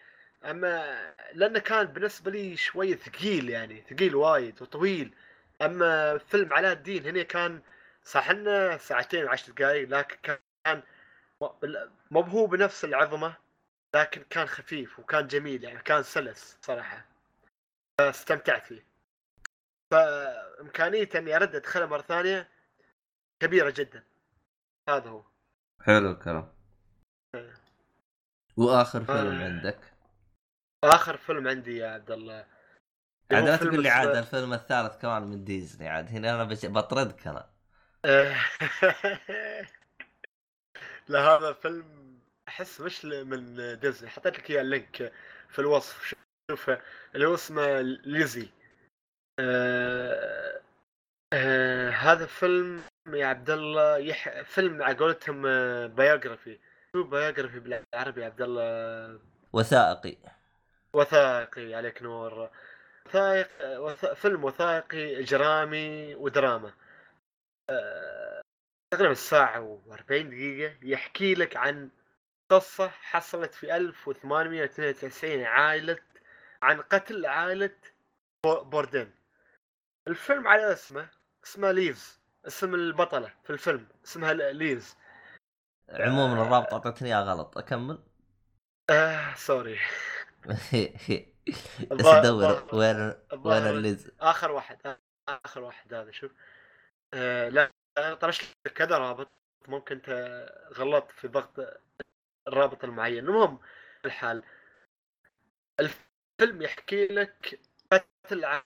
[0.44, 0.96] أما
[1.34, 5.14] لأنه كان بالنسبة لي شوي ثقيل يعني ثقيل وايد وطويل.
[5.62, 7.60] أما فيلم علاء الدين هنا كان
[8.04, 10.16] صح إنه ساعتين وعشر دقائق لكن
[10.66, 10.82] كان
[12.10, 13.34] مو هو بنفس العظمة.
[13.94, 17.06] لكن كان خفيف وكان جميل يعني كان سلس صراحة.
[17.98, 18.86] فاستمتعت فيه.
[19.90, 22.48] فإمكانية إني أرد أدخله مرة ثانية
[23.40, 24.04] كبيرة جدا.
[24.88, 25.24] هذا هو.
[25.82, 26.52] حلو الكلام.
[28.56, 29.44] وآخر فيلم آه.
[29.44, 29.80] عندك؟
[30.84, 32.46] آخر فيلم عندي يا عبد الله.
[33.32, 36.44] عاد لا تقول لي عاد الفيلم الثالث كمان من ديزني عاد هنا أنا.
[36.64, 37.50] بطردك أنا.
[41.08, 41.99] لا هذا فيلم
[42.50, 44.10] أحس مش من ديزني.
[44.10, 45.12] حطيت لك إياه ال link
[45.48, 46.14] في الوصف.
[46.50, 46.70] شوف
[47.14, 48.48] اللي هو اسمه ليزي.
[49.38, 50.60] آه
[51.32, 54.42] آه هذا فيلم يا عبد الله يح...
[54.42, 55.42] فيلم على قولتهم
[55.86, 56.58] biography
[56.92, 59.20] شو biography بالعربي يا عبد الله؟
[59.52, 60.16] وثائقي.
[60.92, 62.50] وثائقي عليك نور.
[63.06, 64.06] وثائق وث...
[64.06, 66.72] فيلم وثائقي إجرامي ودراما.
[67.70, 68.42] آه،
[68.90, 71.90] تقريبا ساعة و40 دقيقة يحكي لك عن
[72.50, 75.98] قصة حصلت في 1892 عائلة
[76.62, 77.70] عن قتل عائلة
[78.46, 79.12] بو- بوردين.
[80.08, 81.08] الفيلم على اسمه
[81.44, 82.20] اسمه ليز.
[82.46, 84.96] اسم البطلة في الفيلم اسمها ليز.
[85.90, 87.98] عموما الرابط اعطيتني اياه غلط أكمل؟
[88.90, 89.78] آه sorry.
[90.46, 90.74] بس
[91.92, 93.14] الظاهر- دور الظاهر- وين
[93.46, 94.96] وين الليز؟ آخر واحد
[95.28, 96.32] آخر واحد هذا شوف.
[97.14, 99.28] آه لا أنا طرشت لك كذا رابط
[99.68, 100.10] ممكن انت
[100.74, 101.80] غلطت في ضغط
[102.48, 103.58] الرابط المعين المهم
[104.04, 104.42] الحال
[105.80, 107.60] الفيلم يحكي لك
[107.92, 108.62] قتل.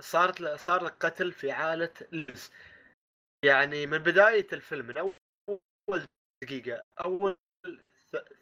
[0.00, 2.52] صارت ل- صار لك قتل في عائلة ليز
[3.44, 6.06] يعني من بداية الفيلم من أول
[6.44, 7.36] دقيقة أول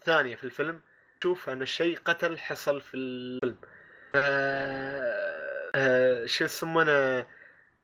[0.05, 0.83] ثانية في الفيلم
[1.21, 3.59] تشوف أن الشيء قتل حصل في الفيلم
[4.15, 5.71] آه...
[5.75, 6.27] آه...
[6.27, 7.27] شو يسمونه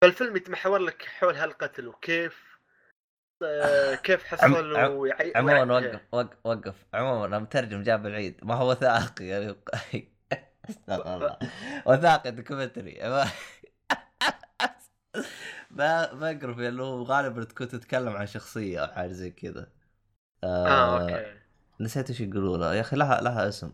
[0.02, 2.53] فالفيلم يتمحور لك حول هالقتل وكيف.
[4.02, 5.32] كيف حصل عم- ويعي...
[5.36, 6.74] عموما وقف وقف وقف.
[6.94, 8.40] عموما أنا مترجم جاب العيد.
[8.42, 9.56] ما هو وثائقي يعني
[10.70, 11.38] استغفر الله.
[11.86, 13.00] وثائقي documentary.
[15.70, 19.66] ما ما بايوغرافي اللي هو غالبا تكون تتكلم عن شخصية أو حاجة زي كذا.
[20.44, 21.34] آه okay.
[21.80, 23.72] نسيت إيش يقولوا لها يا أخي لها لها اسم.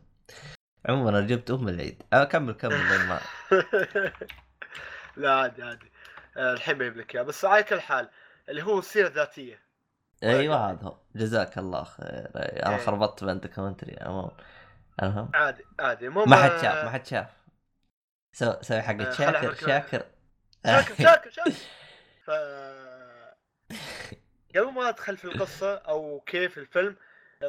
[0.89, 2.03] عموما أنا جبت أم العيد.
[2.13, 3.21] أه كمل كمل ما
[5.17, 5.91] لا عادي عادي.
[6.37, 8.09] آه، الحين بجيب لك اياه بس على كل حال
[8.51, 9.61] اللي هو السيره الذاتيه
[10.23, 10.97] أيوه هذا هو.
[11.17, 12.31] جزاك الله خير.
[12.67, 12.87] أنا إيه.
[12.87, 14.31] خربطت بين documentary عموما
[15.03, 16.09] المهم عادي عادي.
[16.09, 17.27] مو ما حد شاف ما حد شاف.
[18.33, 20.05] سوي سوي حق آه، شاكر شاكر.
[20.67, 21.53] شاكر شاكر شاكر.
[22.27, 22.31] ف
[24.57, 26.97] قبل ما أدخل في القصة أو كيف الفيلم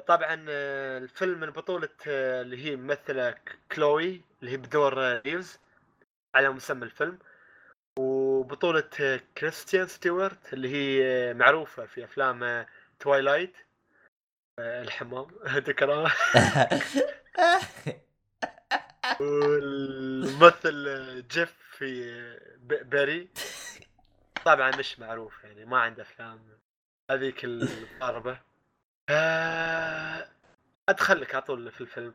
[0.08, 3.36] طبعا آه، الفيلم من بطولة آه، اللي هي ممثله
[3.72, 5.60] كلوي اللي هي بدور آه، ليز
[6.36, 7.20] على مسمى الفيلم.
[8.00, 12.66] وبطولة كريستيان ستيوارت اللي هي معروفة في أفلام
[13.00, 13.54] Twilight
[14.60, 16.12] الحمام ذكرها
[19.22, 22.12] والممثل جيف في
[22.58, 23.30] ب- باري
[24.46, 26.60] طبعا مش معروف يعني ما عنده أفلام
[27.12, 28.40] هذيك الضاربة.
[29.10, 30.30] آه،
[30.90, 32.14] أدخل لك على طول في الفيلم.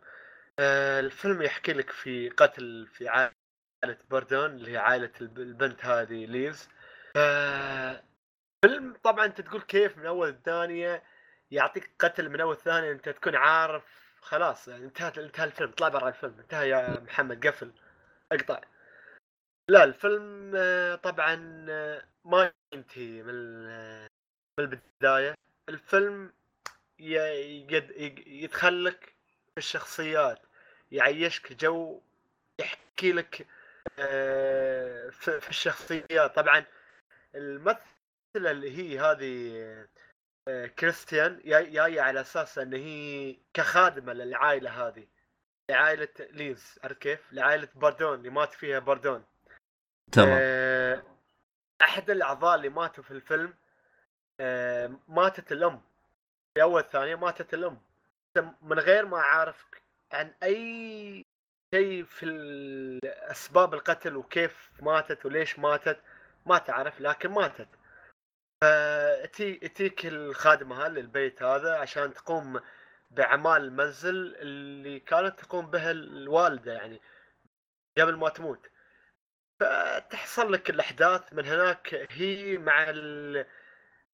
[0.59, 3.09] آه، الفيلم يحكي لك في قتل في
[3.85, 6.25] عائلة بردون اللي هي عائلة الب- البنت هذه
[7.17, 8.03] آه،
[8.65, 11.03] فيلم طبعا أنت تقول كيف من أول ثانية
[11.51, 13.85] يعطيك قتل من أول ثانية أنت تكون عارف
[14.21, 17.73] خلاص يعني انتهى انتهى الفيلم اطلع برا الفيلم انتهى يا محمد قفل
[18.33, 18.61] اقطع.
[19.69, 23.63] لا الفيلم آه، طبعا آه، ما ينتهي من
[24.59, 25.35] من البداية.
[25.69, 26.33] الفيلم
[26.99, 29.05] يدخلك
[29.55, 30.39] في الشخصيات
[30.93, 32.01] يعيشك جو
[32.61, 33.47] يحكي لك
[35.11, 36.65] في في الشخصيات طبعا
[37.35, 37.81] الممثلة
[38.51, 39.87] اللي هي هذه
[40.49, 45.07] آه، كريستيان جاي- جاية على أساس إن هي كخادمة للعائلة هذه
[45.71, 49.25] لعائلة ليز عرفت كيف؟ لعائلة باردون اللي مات فيها باردون.
[50.13, 50.39] تمام.
[50.41, 51.03] آه،
[51.83, 53.55] أحد الأعضاء اللي ماتوا في الفيلم
[54.41, 55.83] آه، ماتت الأم.
[56.55, 57.81] في أول ثانية ماتت الأم.
[58.63, 59.67] من غير ما عارف
[60.13, 61.25] عن أي
[61.77, 62.27] شيء في
[63.05, 66.01] اسباب القتل وكيف ماتت وليش ماتت
[66.47, 67.69] ما تعرف لكن ماتت.
[68.63, 72.61] فتيك الخادمة للبيت هذا عشان تقوم
[73.11, 77.01] بأعمال المنزل اللي كانت تقوم بها الوالدة يعني
[77.99, 78.71] قبل ما تموت.
[79.61, 83.47] فتحصل لك الأحداث من هناك هي مع ال-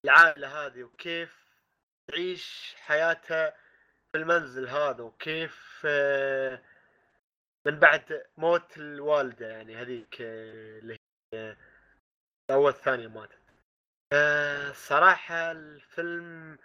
[0.04, 1.42] العائلة هذه وكيف
[2.08, 3.50] تعيش حياتها
[4.12, 6.62] في المنزل هذا وكيف آه،
[7.66, 10.96] من بعد موت الوالدة يعني هذيك اللي
[11.34, 11.56] هي
[12.50, 13.38] أول ثانية ماتت.
[14.12, 16.58] آه، صراحة الفيلم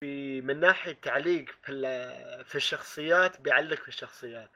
[0.00, 4.50] في من ناحية تعليق في ال- في الشخصيات بيعلق في الشخصيات.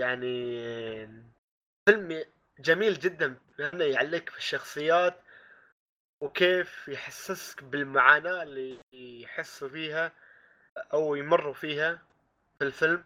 [0.00, 0.46] يعني
[1.88, 2.24] فيلم
[2.58, 5.20] جميل جدا انه يعلق في الشخصيات
[6.22, 10.12] وكيف يحسسك بالمعاناة اللي يحسوا فيها
[10.92, 12.02] أو يمروا فيها
[12.58, 13.04] في الفيلم.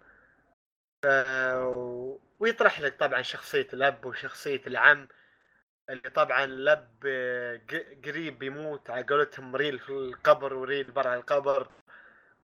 [2.40, 5.09] ويطرح لك طبعا شخصية الأب وشخصية العم
[5.90, 6.88] اللي طبعا الأب
[7.70, 11.68] ق- قريب يموت على قولتهم ريل في القبر وريل برا القبر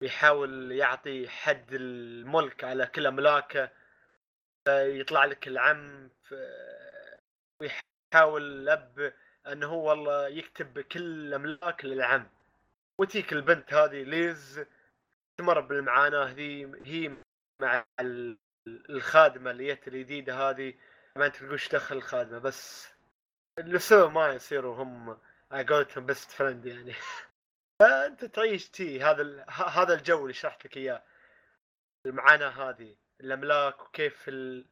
[0.00, 3.70] بيحاول يعطي حد الملك على كل أملاكه
[4.68, 6.10] يطلع لك العم
[7.60, 9.12] ويحاول الأب
[9.46, 12.28] إنه هو والله يكتب كل الاملاك للعم.
[12.98, 14.64] وتيك البنت هذه ليز
[15.38, 17.12] تمر بالمعاناة ذي هي
[17.62, 18.38] مع ال-
[18.68, 20.74] الخادمة اللي جت الجديدة هذه
[21.16, 22.88] ما أنت تقولش دخل الخادمة بس
[23.58, 25.18] اللي سووا ما يصيروا هم
[25.52, 26.94] على قولتهم best friend يعني.
[27.80, 31.02] فأنت تعيش تي هذا ال- هذا الجو اللي شرحت لك إياه.
[32.06, 34.66] المعاناة هذه الأملاك وكيف ال...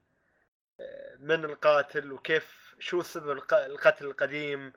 [1.18, 4.72] من القاتل وكيف شو سبب الق- القتل القديم.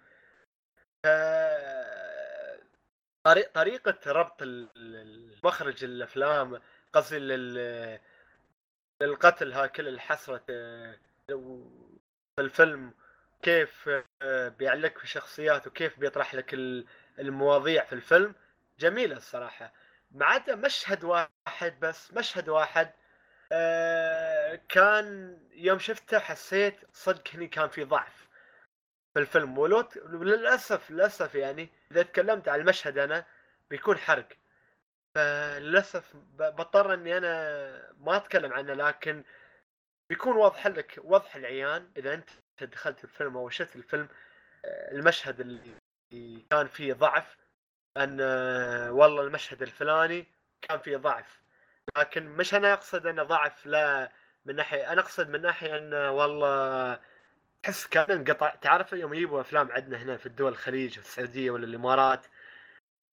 [3.54, 6.62] طريقة ربط ال- ال- مخرج الأفلام
[6.94, 7.18] قصدي
[9.02, 10.96] للقتل ها كل الحسرة آه،
[12.36, 12.94] في الفيلم
[13.42, 13.90] كيف
[14.22, 16.86] آه، بيعلق في الشخصيات وكيف بيطرح لك ال-
[17.20, 18.36] المواضيع في الفيلم.
[18.80, 19.74] جميلة الصراحة.
[20.12, 22.92] ما عدا مشهد واحد بس مشهد واحد
[23.52, 28.28] آه، كان يوم شفته حسيت صدق هني كان في ضعف
[29.14, 29.58] في الفيلم.
[29.58, 33.26] ولو ت- للأسف للأسف يعني إذا تكلمت عن المشهد أنا
[33.70, 34.28] بيكون حرق.
[35.18, 39.24] فللأسف بضطر إني أنا ما أتكلم عنه لكن
[40.10, 42.30] بيكون واضح لك وضح العيان إذا أنت
[42.62, 44.08] دخلت الفيلم أو شفت الفيلم
[44.66, 47.38] آه، المشهد اللي كان فيه ضعف
[47.98, 50.28] أن آه، والله المشهد الفلاني
[50.62, 51.42] كان فيه ضعف.
[51.98, 54.12] لكن مش أنا أقصد أنه ضعف لا
[54.46, 57.00] من ناحية أنا أقصد من ناحية انه والله
[57.64, 58.56] تحس كان انقطع.
[58.56, 62.26] تعرف يوم يجيبوا أفلام عندنا هنا في الدول الخليج السعودية ولا الإمارات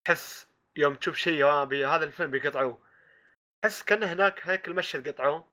[0.05, 2.78] تحس يوم تشوف شيء هذا الفيلم بيقطعوه.
[3.62, 5.48] تحس كأن هناك هيك المشهد قطعوه.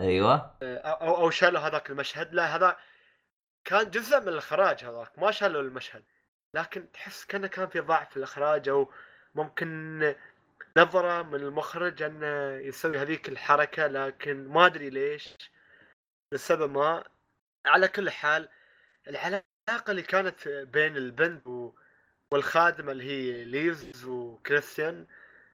[0.00, 0.56] أيوه.
[0.62, 2.34] آه، أو أو شالوا هذاك المشهد.
[2.34, 2.76] لا هذا
[3.64, 6.04] كان جزء من الإخراج هذاك ما شالوا المشهد.
[6.54, 8.92] لكن تحس كأنه كان في ضعف في الإخراج أو
[9.34, 10.14] ممكن
[10.76, 15.36] نظرة من المخرج انه يسوي هذيك الحركة لكن ما أدري ليش.
[16.32, 17.04] لسبب ما.
[17.66, 18.48] على كل حال
[19.08, 21.72] العلاقة اللي كانت بين البنت و-
[22.32, 25.06] والخادمة اللي هي ليز وكريستيان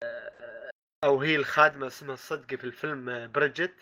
[0.03, 0.71] آه،
[1.05, 3.75] أو هي الخادمة اسمها صدقي في الفيلم آه، بريجيت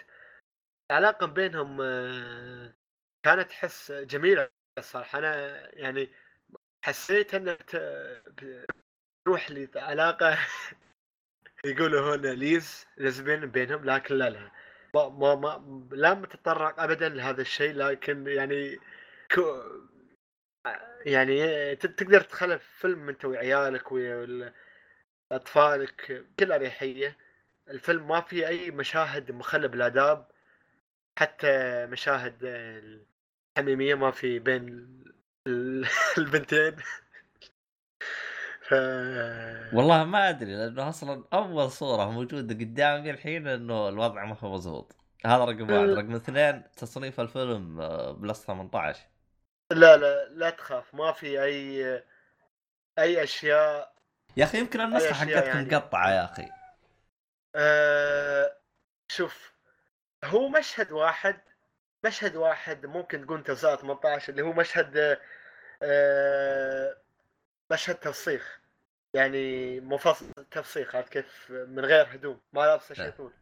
[0.91, 2.75] العلاقة بينهم آه،
[3.23, 6.11] كانت تحس جميلة الصراحة أنا يعني
[6.85, 7.59] حسيت إنها
[9.25, 10.39] تروح لعلاقة
[11.65, 14.51] يقولوا هنا ليز لزبين بينهم لكن لا لا.
[14.95, 16.13] ما ما, ما لا
[16.79, 18.79] ابدا لهذا الشيء لكن يعني
[21.07, 23.93] يعني تقدر تخلي فيلم انت وعيالك
[25.33, 27.17] واطفالك بكل أريحية.
[27.71, 30.29] الفيلم ما فيه أي مشاهد مخله بالاداب
[31.19, 32.39] حتى مشاهد
[33.57, 34.65] الحميمية ما في بين
[35.47, 35.87] ال-
[36.19, 36.77] البنتين.
[38.63, 38.73] ف
[39.75, 44.97] والله ما أدري لأنه أصلا أول صورة موجودة قدامي الحين إنه الوضع ما هو مضبوط.
[45.27, 45.89] هذا رقم واحد.
[45.89, 47.77] رقم اثنين تصنيف الفيلم
[48.13, 49.01] بلس 18
[49.73, 52.03] لا لا لا تخاف ما في أي
[52.99, 53.97] أي أشياء
[54.37, 55.77] يا أخي يمكن النسخة حقتكم يعني.
[55.77, 56.49] مقطعة يا أخي.
[57.55, 58.57] آه
[59.09, 59.53] شوف
[60.25, 61.41] هو مشهد واحد
[62.05, 65.19] مشهد واحد ممكن تقول تسعة 18 اللي هو مشهد
[65.83, 66.97] آه
[67.71, 68.61] مشهد تفسيخ.
[69.15, 73.11] يعني مفصل تفسيخ عرفت كيف؟ من غير هدوم ما لابسة شيء.
[73.11, 73.33] طول.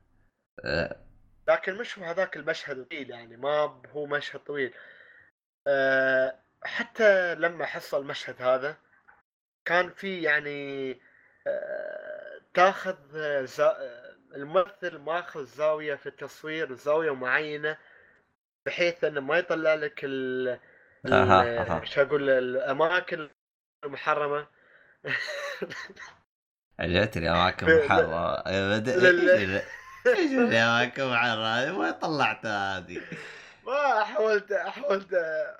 [0.65, 0.97] آه،
[1.49, 4.75] لكن مش هو هذاك المشهد الطويل يعني ما هو مشهد طويل.
[5.67, 8.77] آه حتى لما حصل المشهد هذا
[9.65, 10.93] كان في يعني
[11.47, 12.97] آه تاخذ
[13.45, 13.77] زا...
[14.35, 17.77] الممثل ماخذ زاوية في التصوير زاوية معينة
[18.67, 20.49] بحيث إنه ما يطلع لك ال
[21.07, 21.85] أها، أها.
[21.85, 23.31] شو أقول الأماكن
[23.85, 24.47] المحرمة
[26.81, 27.85] عجبتني اماكن لا.
[27.85, 29.39] محرره أيوة، بد- لا، لا.
[29.39, 29.65] إيش
[30.07, 31.03] إيش الأماكن
[31.45, 33.01] هذه؟ وين طلعتها هذه؟
[33.67, 35.09] ما حاولت حاولت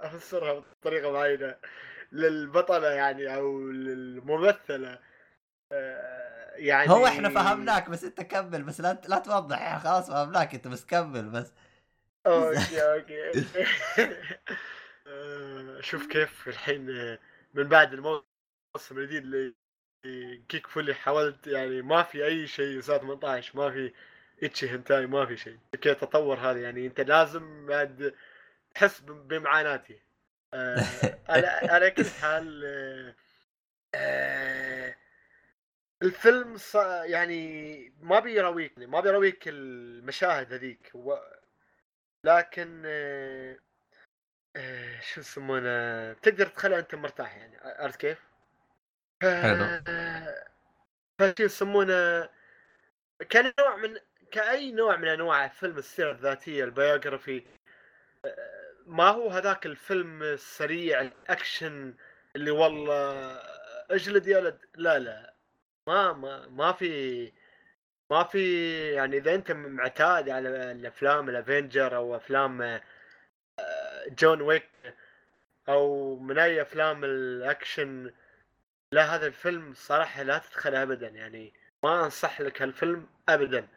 [0.01, 1.57] أفسرها بطريقة معينة
[2.13, 4.99] للبطلة يعني أو للممثلة.
[5.73, 10.55] آه، يعني هو إحنا فهمناك بس أنت كمل بس لا لا توضح يعني خلاص فهمناك
[10.55, 11.53] أنت بس كمل بس.
[12.27, 13.45] أوكي أوكي.
[15.07, 16.87] آه، شوف كيف الحين
[17.55, 18.25] من بعد الموسم
[18.99, 19.55] الجديد اللي
[20.49, 23.93] كيك فولي حاولت يعني ما في أي شيء ساعه 18 ما في
[24.43, 25.59] إتشي هنتاي ما في شيء.
[25.83, 28.15] كيف تطور هذا يعني أنت لازم بعد
[28.75, 30.03] تحس بمعاناتي
[30.55, 30.77] آه،
[31.29, 33.15] على على كل حال آه،
[33.95, 34.95] آه،
[36.03, 41.15] الفيلم ص- يعني ما بيراويك ما بيراويك المشاهد هذيك و...
[42.25, 43.59] لكن آه،
[44.57, 48.19] آه، شو يسمونه تقدر تخلي أنت مرتاح يعني عرفت كيف؟
[49.23, 49.81] حلو.
[51.19, 52.29] فشو يسمونه
[53.33, 53.99] كنوع من
[54.31, 57.45] كأي نوع من أنواع فيلم السيرة الذاتية ال biography
[58.25, 61.95] آه، ما هو هذاك الفيلم السريع الأكشن
[62.37, 63.39] اللي والله
[63.91, 65.35] اجلد يلد لا لا.
[65.87, 67.33] ما ما ما في
[68.11, 68.43] ما في
[68.93, 72.81] يعني إذا أنت معتاد على الأفلام ال Avenger أو أفلام آه،
[74.09, 74.69] John Wick
[75.69, 78.13] أو من أي أفلام الأكشن
[78.93, 81.09] لا هذا الفيلم صراحة لا تدخل ابدا.
[81.09, 83.69] يعني ما أنصح لك هالفيلم ابدا.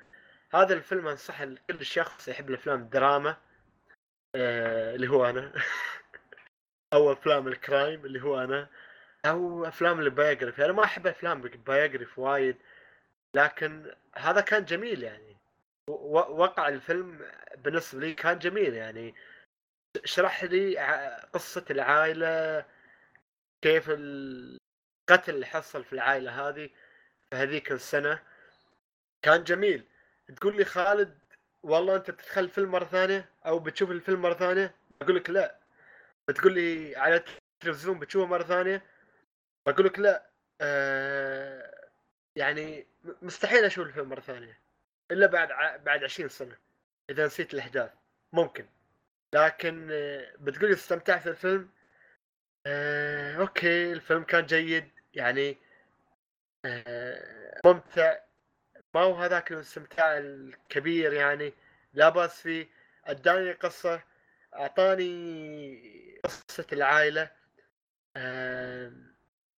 [0.53, 3.38] هذا الفيلم انصح لكل شخص يحب الأفلام الدراما
[4.38, 5.53] آه اللي هو أنا.
[6.93, 8.69] أو أفلام ال crime اللي هو أنا.
[9.25, 10.65] أو أفلام ال biography.
[10.65, 12.57] أنا ما أحب أفلام ال biography وايد
[13.35, 15.38] لكن هذا كان جميل يعني.
[15.89, 19.15] وقع الفيلم بالنسبة لي كان جميل يعني.
[20.03, 20.77] اشرح لي
[21.33, 22.65] قصة العائلة
[23.61, 26.69] كيف القتل اللي حصل في العائلة هذه
[27.31, 28.23] في هذيك السنة.
[29.21, 29.83] كان جميل.
[30.35, 31.19] تقول لي خالد
[31.68, 35.59] والله انت بتدخل الفيلم مرة ثانية أو بتشوف الفيلم مرة ثانية أقول لك لا.
[36.30, 37.24] بتقول لي على
[37.61, 38.84] التلفزيون بتشوفه مرة ثانية
[39.68, 40.30] بقول لك لا.
[40.61, 41.89] آه
[42.36, 42.88] يعني
[43.22, 44.59] مستحيل أشوف الفيلم مرة ثانية
[45.11, 45.76] إلا بعد ع...
[45.78, 46.57] بعد 20 سنة
[47.09, 47.91] إذا نسيت الأحداث.
[48.34, 48.65] ممكن.
[49.36, 51.70] لكن آه، بتقولي استمتعت في الفيلم؟
[52.65, 54.91] آه، أوكي الفيلم كان جيد.
[55.13, 55.57] يعني
[56.65, 58.26] آه، ممتع.
[58.98, 61.54] ما هو هذاك الاستمتاع الكبير يعني.
[61.93, 62.68] لا بأس فيه.
[63.06, 64.04] أداني قصة
[64.54, 67.30] أعطاني قصة العائلة.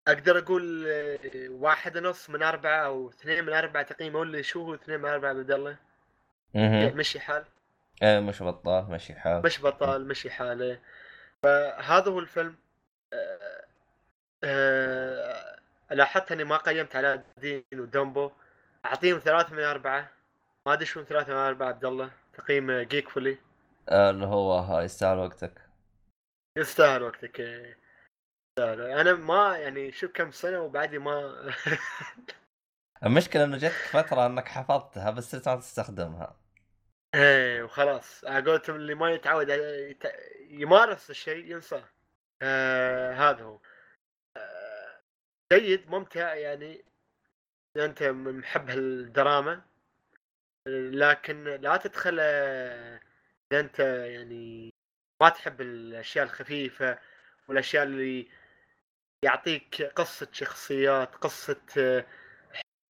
[0.07, 4.15] أقدر أقول آه، واحد ونص من أربعة أو اثنين من أربعة تقييم.
[4.15, 5.77] أقول لي شو هو اثنين من أربعة عبد الله.
[6.55, 7.45] أها مشي حال.
[8.03, 9.41] إيه مش بطال ماشي حال.
[9.45, 10.79] مش بطال مشي حاله
[11.43, 12.55] فهذا هو الفيلم.
[13.13, 13.65] آه،
[14.43, 15.59] آه،
[15.91, 18.31] لاحظت إني ما قيمت على دين ودومبو
[18.85, 20.11] أعطيهم ثلاثة من أربعة.
[20.67, 22.11] ما أدري شو ثلاثة من أربعة عبد الله.
[22.33, 23.37] تقييم جيك فولي.
[23.91, 25.61] اللي هو يستاهل وقتك.
[26.57, 27.75] يستاهل وقتك آه،
[28.59, 28.81] يستاهل.
[28.81, 31.33] أنا ما يعني شوف كم سنة وبعدي ما
[33.03, 36.35] المشكلة إنه جتك فترة إنك حفظتها بس صرت ما تستخدمها.
[37.15, 38.25] إيه وخلاص.
[38.25, 39.49] على قولتهم اللي ما يتعود
[40.49, 41.83] يمارس الشيء ينساه
[42.41, 43.59] آه هذا هو.
[44.37, 44.99] آه
[45.53, 46.85] جيد ممتع يعني.
[47.79, 49.61] اذا أنت من محب الدراما
[50.67, 54.73] لكن لا تدخل إذا أنت يعني
[55.21, 56.99] ما تحب الأشياء الخفيفة
[57.47, 58.27] والأشياء اللي
[59.23, 62.05] يعطيك قصة شخصيات قصة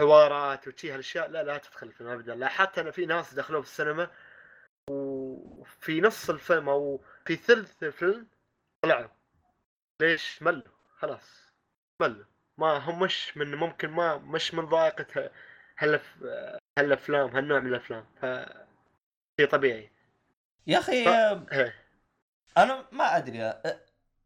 [0.02, 2.36] حوارات وشي هالأشياء لا لا تدخل الفيلم ابدا.
[2.36, 4.12] لا حتى أنا في ناس دخلوا في السينما
[4.90, 8.28] وفي نص الفيلم أو في ثلث الفيلم
[8.82, 9.10] طلعوا.
[10.02, 11.54] ليش؟ ملوا خلاص
[12.02, 12.26] ملوا.
[12.60, 15.32] ما هم مش من ممكن ما مش من ذائقة
[15.80, 16.16] هالف
[16.80, 18.26] هالأفلام هالنوع من الأفلام ف
[19.40, 19.92] شيء طبيعي.
[20.68, 21.74] يا أخي ف- آه، إيه.
[22.58, 23.80] أنا ما أدري آه،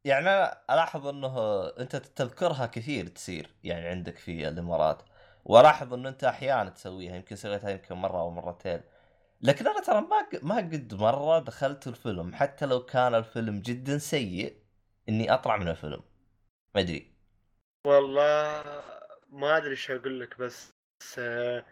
[0.06, 1.38] يعني أنا ألاحظ إنه
[1.80, 5.04] أنت تذكرها كثير تصير يعني عندك في الإمارات
[5.46, 8.82] وألاحظ إنه أنت أحيانا تسويها يمكن سويتها يمكن مرة أو مرتين.
[9.42, 14.58] لكن أنا ترى ما ما قد مرة دخلت الفيلم حتى لو كان الفيلم جدا سيء
[15.10, 16.02] إني أطلع من الفيلم.
[16.76, 17.13] ما أدري.
[17.88, 18.64] والله
[19.30, 20.74] ما أدري إيش أقول لك بس
[21.20, 21.64] آه،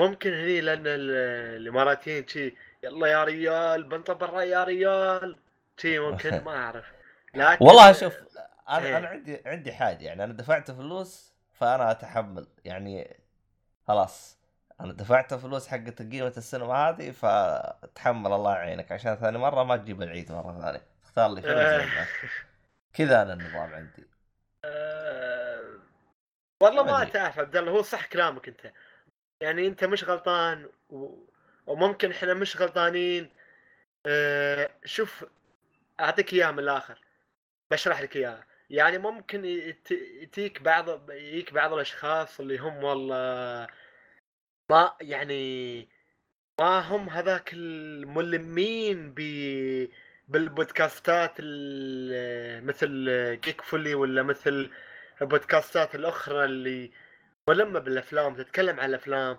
[0.00, 1.10] ممكن هني لأن ال-
[1.60, 2.54] الإماراتيين شي
[2.84, 5.36] يلا يا ريال بنطى برا يا ريال
[5.76, 6.84] شي ممكن ما أعرف.
[7.34, 8.14] لكن والله شوف
[8.68, 8.98] أنا إيه.
[8.98, 13.16] أنا عندي عندي حاجة يعني أنا دفعت فلوس فأنا أتحمل يعني
[13.88, 14.38] خلاص
[14.80, 20.02] أنا دفعت فلوس حقت قيمه السينما هذه فتحمل الله يعينك عشان ثاني مرة ما تجيب
[20.02, 20.82] العيد مرة ثانية.
[21.04, 22.06] اختار لي فيلم
[22.94, 24.04] كذا أنا النظام عندي.
[24.64, 25.29] آه،
[26.60, 27.04] والله ما.
[27.04, 28.72] تعرف عبد الله هو صح كلامك أنت.
[29.40, 31.24] يعني أنت مش غلطان و...
[31.66, 33.30] وممكن إحنا مش غلطانين.
[34.06, 35.24] آه، شوف
[36.00, 37.00] أعطيك إياها من الآخر.
[37.70, 38.46] بشرح لك إياها.
[38.70, 43.66] يعني ممكن يت- يتيك بعض يجيك بعض الأشخاص اللي هم والله
[44.70, 45.88] ما يعني
[46.60, 49.20] ما هم هذاك الملمين ب
[50.28, 52.90] بالبودكاستات ال- مثل
[53.40, 54.70] جيك فولي ولا مثل
[55.22, 56.92] البودكاستات الأخرى اللي
[57.48, 59.38] ملمة بالأفلام تتكلم عن الأفلام.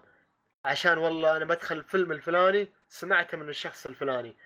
[0.65, 4.38] عشان والله أنا بدخل الفيلم الفلاني سمعته من الشخص الفلاني.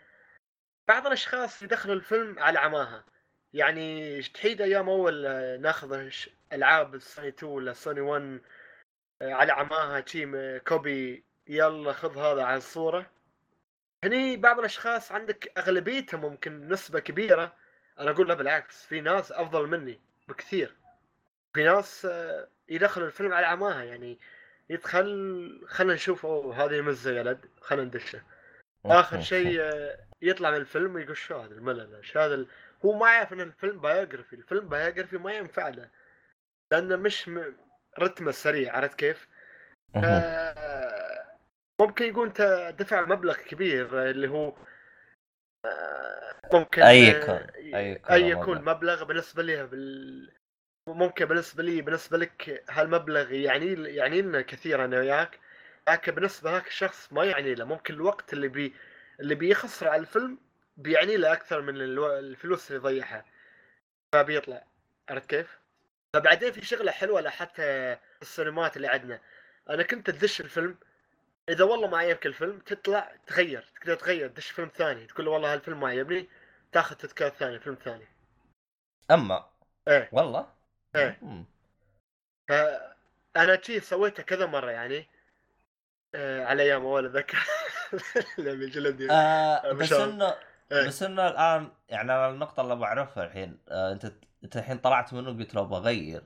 [0.88, 3.06] بعض الأشخاص يدخلوا الفيلم على عماها.
[3.54, 6.10] يعني تحيد أيام أول آه، ناخذ
[6.54, 8.42] ألعاب السوني 2 ولا سوني 1
[9.22, 10.04] آه، على عماها.
[10.06, 13.12] شي م- copy يلا خذ هذا على الصورة.
[14.04, 17.56] هني بعض الأشخاص عندك أغلبيتهم ممكن نسبة كبيرة.
[18.00, 20.76] أنا أقول لا بالعكس في ناس أفضل مني بكثير.
[21.56, 24.20] في ناس آه، يدخلوا الفيلم على عماها يعني
[24.70, 28.22] يدخل خلينا نشوف مزة يا ولد خلينا ندشه
[28.86, 32.48] آخر شيء آه، يطلع من الفيلم ويقول شو هذا الملل شو هذا ال...
[32.86, 35.90] هو ما يعرف إن الفيلم biography الفيلم biography ما ينفع له
[36.72, 37.54] لأنه مش م...
[38.00, 39.28] رتمه سريع عرفت كيف؟
[39.96, 41.26] آه،
[41.82, 44.54] ممكن يكون أنت دفع مبلغ كبير اللي هو
[46.54, 47.48] ممكن آه، يكون،
[48.12, 48.62] أي يكون.
[48.62, 50.36] مبلغ بالنسبة لي بال...
[50.88, 55.40] ممكن بالنسبة لي بالنسبة لك هالمبلغ يعني يعني لنا كثير أنا وياك
[55.90, 57.66] لكن بالنسبة هاك الشخص ما يعني له.
[57.66, 58.76] ممكن الوقت اللي بي
[59.20, 60.38] اللي بيخسر على الفيلم
[60.78, 61.76] بيعني له أكثر من.
[61.82, 63.26] الفلوس اللي يضيعها.
[64.14, 64.64] فبيطلع
[65.10, 65.60] عرفت كيف؟
[66.14, 69.22] فبعدين في شغلة حلوة لحتى السينمات اللي عندنا.
[69.70, 70.78] أنا كنت تدش الفيلم.
[71.50, 75.06] إذا والله ما عجبك الفيلم تطلع تغير تقدر تغير تدش فيلم ثاني.
[75.06, 76.30] تقول له والله هالفيلم ما عجبني
[76.72, 78.08] تاخذ تذكرة ثانية فيلم ثاني.
[79.12, 79.50] أما
[79.88, 80.10] إيه.
[80.12, 80.55] والله؟
[80.96, 81.18] إيه.
[81.22, 81.46] مم.
[82.48, 85.08] فأنا شي سويته كذا مرة يعني
[86.16, 87.38] آه على أيام اول ذكر
[88.38, 89.92] لما آه بس.
[89.92, 90.36] انه
[90.72, 90.88] إيه.
[90.88, 95.30] بس إنه الآن يعني أنا النقطة اللي بعرفها الحين آه أنت أنت الحين طلعت منه
[95.30, 96.24] قلت لو بغير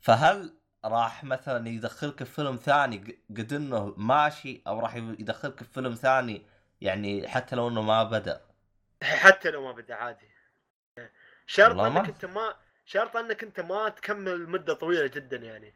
[0.00, 0.54] فهل
[0.84, 6.46] راح مثلا يدخلك في فيلم ثاني قد إنه ماشي أو راح يدخلك في فيلم ثاني
[6.80, 8.40] يعني حتى لو إنه ما بدأ
[9.02, 10.28] حتى لو ما بدأ عادي
[11.46, 12.54] شرط والله ما- انك أنت ما
[12.86, 15.74] شرط انك انت ما تكمل مدة طويلة جدا يعني.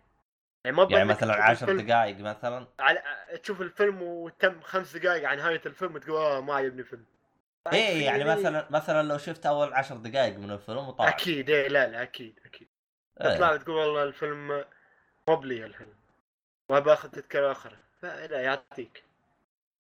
[0.65, 3.03] يعني ما يعني مثلا عشر دقائق مثلا؟ على
[3.43, 7.05] تشوف الفيلم وتم خمس دقائق عن نهاية الفيلم وتقول آه ما عجبني الفيلم.
[7.73, 11.69] إيه يعني في- مثلا مثلا لو شفت أول عشر دقائق من الفيلم وطلعت أكيد إيه
[11.69, 12.69] لا لا أكيد أكيد.
[13.21, 13.35] إيه.
[13.35, 14.65] تطلع تقول والله الفيلم
[15.29, 15.95] مو بلي الفيلم.
[16.71, 19.05] ما باخذ تذكرة أخرى لا يعطيك.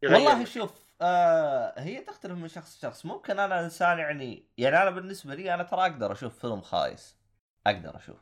[0.04, 0.44] والله.
[0.44, 3.06] شوف آه هي تختلف من شخص لشخص.
[3.06, 7.19] ممكن أنا إنسان يعني يعني أنا بالنسبة لي أنا ترى أقدر أشوف فيلم خايس.
[7.66, 8.16] أقدر أشوف.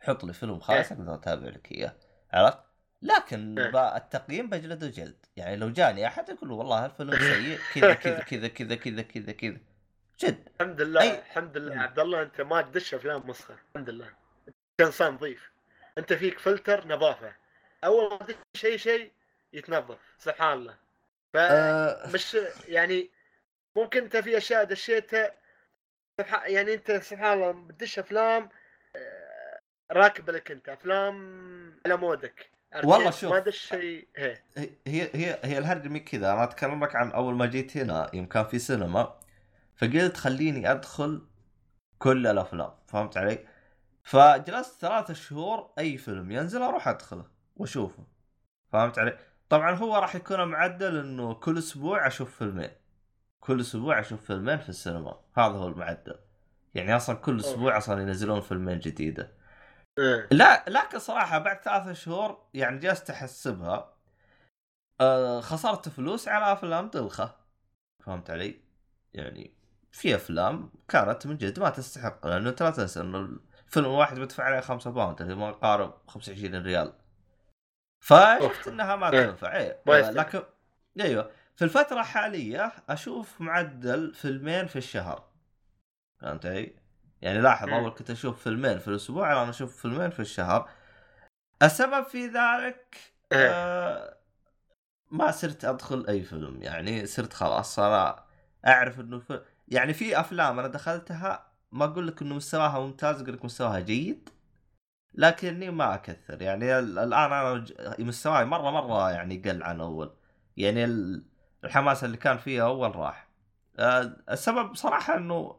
[0.00, 0.98] حط لي فيلم خايس إيه.
[0.98, 1.96] أقدر أتابع لك إياه
[2.32, 2.58] عرفت؟
[3.02, 3.96] لكن إيه.
[3.96, 8.74] التقييم بجلده جلد يعني لو جاني أحد يقول والله هالفيلم سيء كذا كذا كذا كذا
[8.76, 9.60] كذا كذا كذا.
[10.20, 10.48] جد.
[10.60, 11.74] الحمد لله أي- الحمد لله.
[11.74, 11.80] مم.
[11.80, 14.06] عبد الله أنت ما تدش أفلام مسخه الحمد لله.
[14.48, 15.50] انت إنسان نظيف
[15.98, 17.34] أنت فيك فلتر نظافة.
[17.84, 19.12] أول ما تدش اي شيء
[19.52, 19.98] يتنظف.
[20.18, 20.76] سبحان الله.
[21.34, 22.06] آه.
[22.06, 22.36] فمش
[22.68, 23.10] يعني
[23.76, 25.30] ممكن أنت في أشياء دشيتها.
[26.44, 28.48] يعني أنت سبحان الله بتدش أفلام
[29.92, 31.16] راكب لك انت أفلام
[31.86, 32.50] على مودك
[32.84, 33.32] والله؟ شوف.
[33.32, 34.38] ما دش شيء هي
[34.86, 38.26] هي هي هي الهرجه مي كذا أنا أتكلم لك عن أول ما جيت هنا يوم
[38.26, 39.20] كان في سينما
[39.76, 41.26] فقلت خليني أدخل
[41.98, 43.46] كل الأفلام فهمت علي؟
[44.04, 47.24] فجلست ثلاثة شهور أي فيلم ينزل أروح أدخله
[47.56, 48.06] وأشوفه
[48.72, 49.18] فهمت علي؟
[49.48, 52.70] طبعا هو راح يكون معدل إنه كل أسبوع أشوف فيلمين
[53.40, 56.18] كل أسبوع أشوف فيلمين في السينما هذا هو المعدل
[56.74, 59.32] يعني أصلا كل أسبوع أصلا ينزلون فيلمين جديدة
[59.98, 60.28] إيه.
[60.32, 63.94] لا لكن صراحة بعد ثلاثة شهور يعني جلست احسبها
[65.00, 67.36] آه خسرت فلوس على أفلام دلخه
[68.04, 68.60] فهمت علي؟
[69.14, 69.54] يعني
[69.92, 73.18] في أفلام كانت من جد ما تستحق لأنه انت لا تنسى انه
[73.66, 76.92] الفيلم الواحد بدفع عليه 5 باوند اللي ما يقارب 25 ريال
[78.00, 78.68] فشفت.
[78.68, 79.26] إنها ما إيه.
[79.26, 79.80] تنفع إيه.
[79.88, 80.10] يستحق.
[80.10, 80.42] لكن
[81.00, 85.29] أيوه في الفترة الحالية أشوف معدل فيلمين في الشهر
[86.20, 86.74] فهمت علي؟
[87.22, 87.68] يعني لاحظ.
[87.68, 90.70] أول كنت أشوف فيلمين في الأسبوع الآن أشوف فيلمين في الشهر
[91.62, 92.96] السبب في ذلك
[93.32, 93.50] إيه.
[93.50, 94.16] آه
[95.10, 98.24] ما صرت أدخل أي فيلم يعني صرت خلاص أنا
[98.66, 99.32] أعرف إنه ف...
[99.68, 104.28] يعني في أفلام أنا دخلتها ما أقول لك إنه مستواها ممتاز أقول لك مستواها جيد
[105.14, 107.64] لكني ما أكثر يعني ال- الآن أنا
[107.98, 110.12] مستواي مرة مرة يعني قل عن أول
[110.56, 111.24] يعني ال-
[111.64, 113.28] الحماس اللي كان فيه أول راح
[113.78, 115.56] آه، السبب صراحة إنه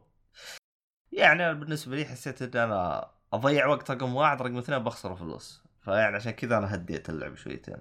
[1.12, 5.62] يعني بالنسبة لي حسيت إن أنا أضيع وقت رقم واحد رقم اثنين بخسر فلوس.
[5.80, 7.76] فيعني عشان كذا أنا هديت اللعب شويتين.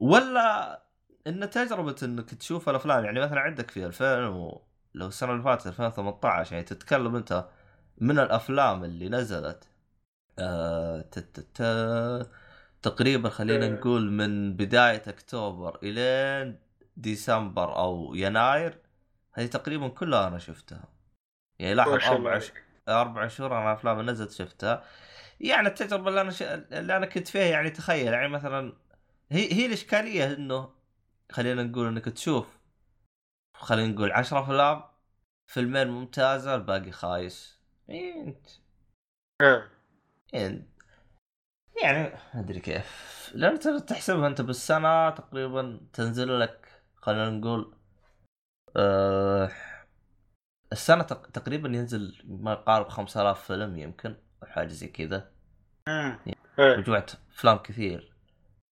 [0.00, 0.82] ولا
[1.26, 4.62] إن تجربة إنك تشوف الأفلام يعني مثلا عندك في 2000 و
[4.94, 7.48] لو السنة اللي فاتت 2018 يعني تتكلم أنت
[7.98, 9.68] من الأفلام اللي نزلت
[10.38, 11.04] آه
[12.82, 13.68] تقريبا خلينا آه.
[13.68, 16.58] نقول من بداية أكتوبر إلين
[16.96, 18.78] ديسمبر أو يناير
[19.32, 20.95] هذه تقريبا كلها أنا شفتها.
[21.58, 22.38] يعني لاحظ أربع.
[22.38, 22.52] ش...
[22.88, 24.84] أربع شهور أنا أفلام نزلت شفتها.
[25.40, 26.42] يعني التجربه اللي أنا ش...
[26.42, 28.12] اللي أنا كنت فيها يعني تخيل.
[28.12, 28.72] يعني مثلا
[29.30, 30.70] هي هي الإشكالية إنه
[31.32, 32.46] خلينا نقول إنك تشوف
[33.54, 34.82] خلينا نقول 10 أفلام
[35.46, 37.60] فيلمين ممتازة الباقي خايس.
[37.90, 38.46] أنت.
[39.42, 39.68] ها.
[40.32, 40.66] يعني
[42.34, 43.30] ما أدري كيف.
[43.34, 47.74] لأن تحسبها أنت بالسنة تقريبا تنزل لك خلينا نقول
[48.76, 49.50] آه
[50.72, 55.30] السنة تق- تقريبا ينزل ما يقارب 5000 فيلم يمكن أو حاجة زي كذا.
[55.88, 56.18] ها.
[56.58, 58.12] مجموعة أفلام كثير.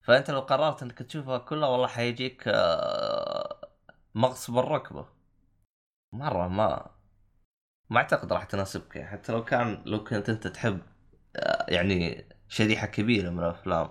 [0.04, 3.68] فأنت لو قررت إنك تشوفها كلها والله حيجيك آه،
[4.14, 5.06] مغص بالركبة.
[6.12, 6.90] مرة ما
[7.90, 8.96] ما أعتقد راح تناسبك.
[8.96, 10.80] يعني حتى لو كان لو كنت أنت تحب
[11.36, 13.90] آه، يعني شريحة كبيرة من الأفلام.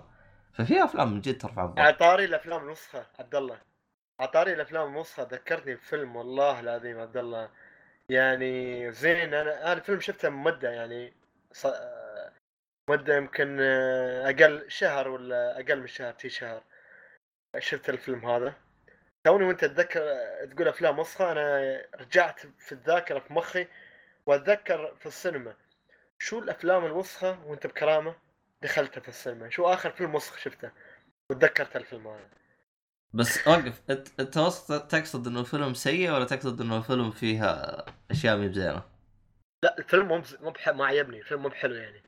[0.54, 1.78] ففي أفلام من جد ترفع الضغط.
[1.78, 3.58] عطاري الأفلام نسخة عبد الله.
[4.20, 7.48] عطاري الأفلام نسخة ذكرتني بفيلم والله العظيم عبد الله.
[8.12, 11.12] يعني زين أنا أنا الفيلم شفته مدة يعني
[11.52, 11.66] ص...
[12.90, 16.64] مدة يمكن آه، أقل شهر ولا أقل من شهر تي شهر
[17.58, 18.54] شفت الفيلم هذا.
[19.24, 20.00] توني وأنت تتذكر
[20.46, 23.66] تقول أفلام نسخه أنا رجعت في الذاكرة في مخي
[24.26, 25.56] وأتذكر في السينما.
[26.18, 28.14] شو الأفلام الوسخة وأنت بكرامة
[28.62, 30.70] دخلتها في السينما؟ شو آخر فيلم وسخ شفته
[31.30, 32.41] وتذكرت الفيلم هذا؟
[33.14, 34.38] بس وقف انت انت
[34.90, 38.82] تقصد إنه فيلم سيء ولا تقصد إنه فيلم فيها أشياء مي بزينة؟
[39.64, 40.68] لا الفيلم مو مو بح...
[40.68, 41.18] ما عجبني.
[41.18, 42.02] الفيلم مو بحلو يعني.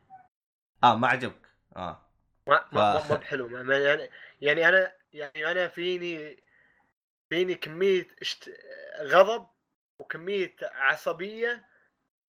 [0.85, 1.49] آه ما عجبك.
[1.77, 2.01] آه.
[2.49, 3.49] ما ما ف- مو بحلو.
[3.49, 6.43] ما يعني يعني أنا يعني أنا فيني
[7.31, 8.51] فيني كمية اشت...
[9.01, 9.47] غضب
[9.99, 11.65] وكمية عصبية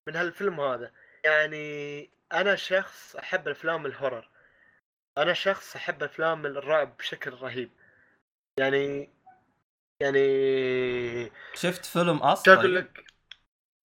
[0.09, 0.93] من هالفيلم هذا.
[1.25, 4.31] يعني أنا شخص أحب أفلام ال horror.
[5.19, 7.71] أنا شخص أحب أفلام الرعب بشكل رهيب.
[8.61, 9.11] يعني
[10.03, 13.07] يعني شفت فيلم Us شو أقول طيب؟ لك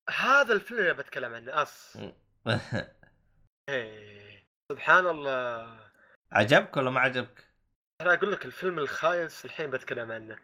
[0.10, 1.98] هذا الفيلم اللي بتكلم عنه Us
[3.70, 4.46] إيه.
[4.72, 5.80] سبحان الله.
[6.32, 7.48] عجبك ولا ما عجبك؟
[8.02, 10.38] أنا أقول لك الفيلم الخايس الحين بتكلم عنه.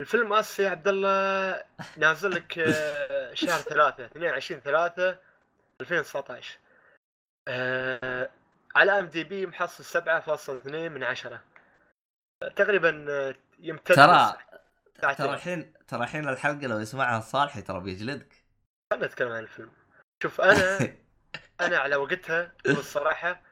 [0.00, 1.64] الفيلم اس يا عبد الله
[1.96, 5.18] نازل لك آه، شهر ثلاثة 22 3
[5.80, 6.58] 2019
[7.48, 8.30] آه،
[8.76, 11.44] على أم دي بي محصل 7.2 من عشرة.
[12.56, 14.36] تقريبا آه، يمتد ترى.
[15.14, 18.44] ترى الحين ترى الحين الحلقة لو يسمعها صالحي ترى بيجلدك.
[18.92, 19.70] خلنا نتكلم عن الفيلم.
[20.22, 20.78] شوف أنا
[21.60, 23.42] أنا على وقتها بالصراحه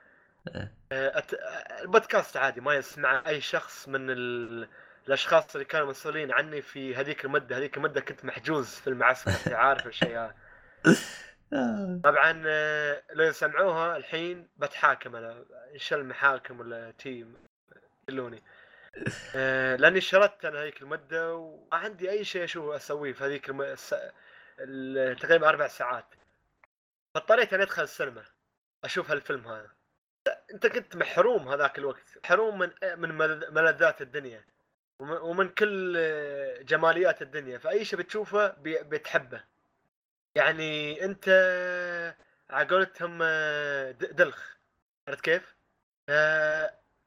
[0.48, 0.72] إيه.
[0.92, 1.34] آه، أت...
[1.82, 4.68] البودكاست عادي ما يسمع أي شخص من ال...
[5.08, 7.56] الأشخاص اللي كانوا مسؤولين عني في هذيك المدة.
[7.56, 10.34] هذيك المدة كنت محجوز في المعسكر عارف الشيء هذا.
[12.04, 15.44] طبعا آه، لو يسمعوها الحين بتحاكم أنا
[15.74, 17.26] انشل المحاكم ولا تي
[18.08, 18.42] يلوني
[19.76, 23.62] لأني شردت أنا هذيك المدة وما عندي أي شيء أشوف أسويه في هذيك الم...
[23.62, 23.94] الس...
[24.60, 26.06] ال- تقريبا أربع ساعات.
[27.14, 28.24] فاضطريت أني أدخل السينما
[28.84, 29.70] أشوف هالفيلم هذا.
[30.50, 32.18] أنت كنت محروم هذاك الوقت.
[32.24, 34.44] محروم من من مل- ملذات الدنيا
[35.00, 37.58] ومن- كل آه، جماليات الدنيا.
[37.58, 39.44] فأي شيء بتشوفه بتحبه.
[40.34, 41.28] يعني أنت
[42.50, 44.56] على قولتهم آه، دلخ.
[45.08, 45.56] عرفت كيف؟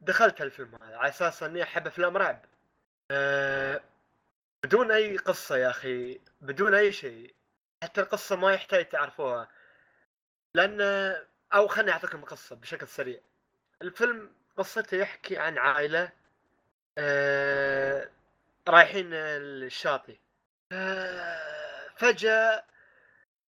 [0.01, 2.45] دخلت هالفيلم هذا على أساس إني أحب أفلام رعب.
[3.11, 3.81] آه،
[4.63, 7.33] بدون أي قصة يا أخي بدون أي شيء.
[7.83, 9.47] حتى القصة ما يحتاج تعرفوها.
[10.55, 10.81] لأن
[11.53, 13.19] أو خليني أعطيكم القصة بشكل سريع.
[13.81, 16.11] الفيلم قصته يحكي عن عائلة
[16.97, 18.09] آه،
[18.67, 20.17] رايحين الشاطئ.
[20.71, 22.63] آه، فجأة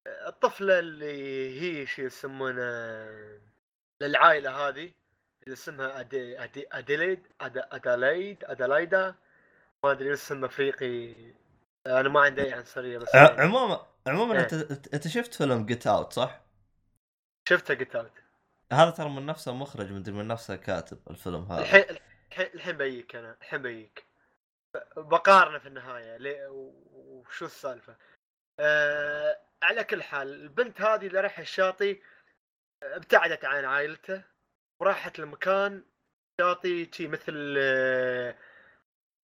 [0.06, 3.08] الطفلة اللي هي شو يسمونه
[4.00, 4.92] للعائلة هذه
[5.52, 9.14] اسمها أدي أدي أديليد أد- أدلايد أدلايدا
[9.84, 11.14] ما أدري اسم أفريقي.
[11.86, 13.40] أنا ما عندي أي عنصرية بس يعني.
[13.42, 14.40] عموما عموما إيه.
[14.42, 16.40] أنت انت شفت فيلم Get Out صح؟
[17.48, 18.12] شفته Get Out
[18.72, 21.60] هذا ترى من نفس المخرج مدري من نفس الكاتب الفيلم هذا.
[21.60, 21.84] الحين
[22.54, 23.36] الحين بجيك أنا.
[23.40, 24.04] الحين بجيك.
[24.96, 26.16] بقارنه في النهاية.
[26.16, 27.96] ليه وشو السالفة؟
[28.60, 32.00] آه على كل حال البنت هذه اللي رايحه الشاطئ
[32.82, 34.22] ابتعدت عن عائلته.
[34.80, 35.84] وراحت لمكان
[36.40, 38.36] شاطئ شي مثل آه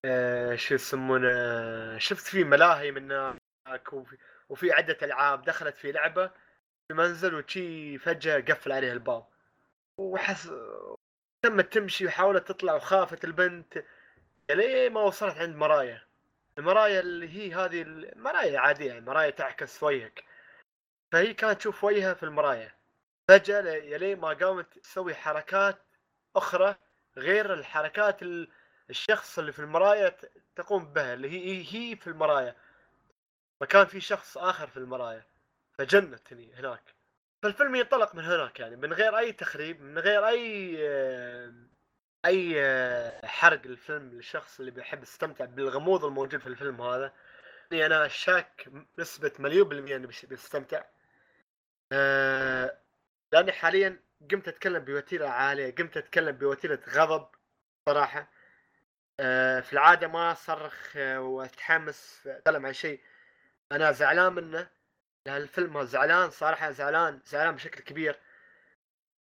[0.06, 4.18] آه شو يسمونه شفت فيه ملاهي من هناك وفي,
[4.50, 6.28] وفي عدة ألعاب دخلت في لعبة
[6.88, 9.26] في منزل وشي فجأة قفل عليها الباب.
[9.98, 10.52] وحس
[11.44, 13.84] تمت تمشي وحاولت تطلع وخافت البنت
[14.52, 16.02] ليه ما وصلت عند مرايا.
[16.58, 20.24] المرايا اللي هي هذه المرايا عادية يعني مرايا تعكس وجهك
[21.12, 22.76] فهي كانت تشوف وجهها في المرايا.
[23.28, 25.78] فجأة ل- يلي ما قامت تسوي حركات
[26.36, 26.76] أخرى
[27.18, 28.50] غير الحركات ال-
[28.90, 32.56] الشخص اللي في المرايا ت- تقوم بها اللي هي هي في المرايا.
[33.60, 35.26] فكان في شخص آخر في المرايا.
[35.78, 36.84] فجنتني هناك.
[37.44, 41.54] فالفيلم ينطلق من هناك يعني من غير أي تخريب من غير أي آه،
[42.26, 47.14] أي آه، حرق الفيلم للشخص اللي بيحب يستمتع بالغموض الموجود في الفيلم هذا.
[47.72, 48.70] يعني أنا شاك
[49.00, 50.84] نسبة مليون بالمية إنه بيستمتع.
[51.92, 52.78] آه،
[53.34, 54.00] لأني حاليا
[54.32, 57.28] قمت أتكلم بوتيرة عالية قمت أتكلم بوتيرة غضب
[57.90, 58.32] صراحة.
[59.20, 63.02] آه، في العادة ما أصرخ آه، وأتحمس أتكلم عن شيء
[63.72, 64.70] أنا زعلان منه.
[65.28, 68.20] الفيلم زعلان صراحة زعلان زعلان بشكل كبير.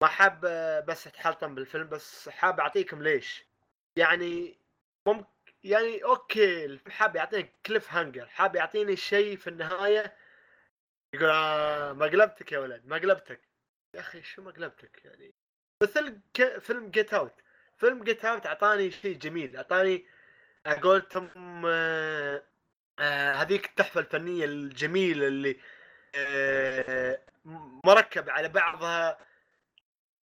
[0.02, 3.44] ما حاب آه، بس أتحلطم بالفيلم بس حاب أعطيكم ليش.
[3.96, 4.58] يعني
[5.08, 5.26] ممكن
[5.64, 10.16] يعني okay حاب يعطيني cliffhanger حاب يعطيني شيء في النهاية.
[11.14, 13.49] يقول آه ما قلبتك يا ولد ما قلبتك.
[13.94, 15.34] يا أخي شو ما قلبتك يعني؟
[15.82, 16.58] مثل ك...
[16.58, 17.34] فيلم Get Out
[17.78, 20.06] فيلم Get Out أعطاني شيء جميل أعطاني
[20.82, 22.42] قولتهم آه
[22.98, 25.60] آه هذيك التحفة الفنية الجميلة اللي
[26.14, 27.22] آه
[27.84, 29.18] مركب على بعضها.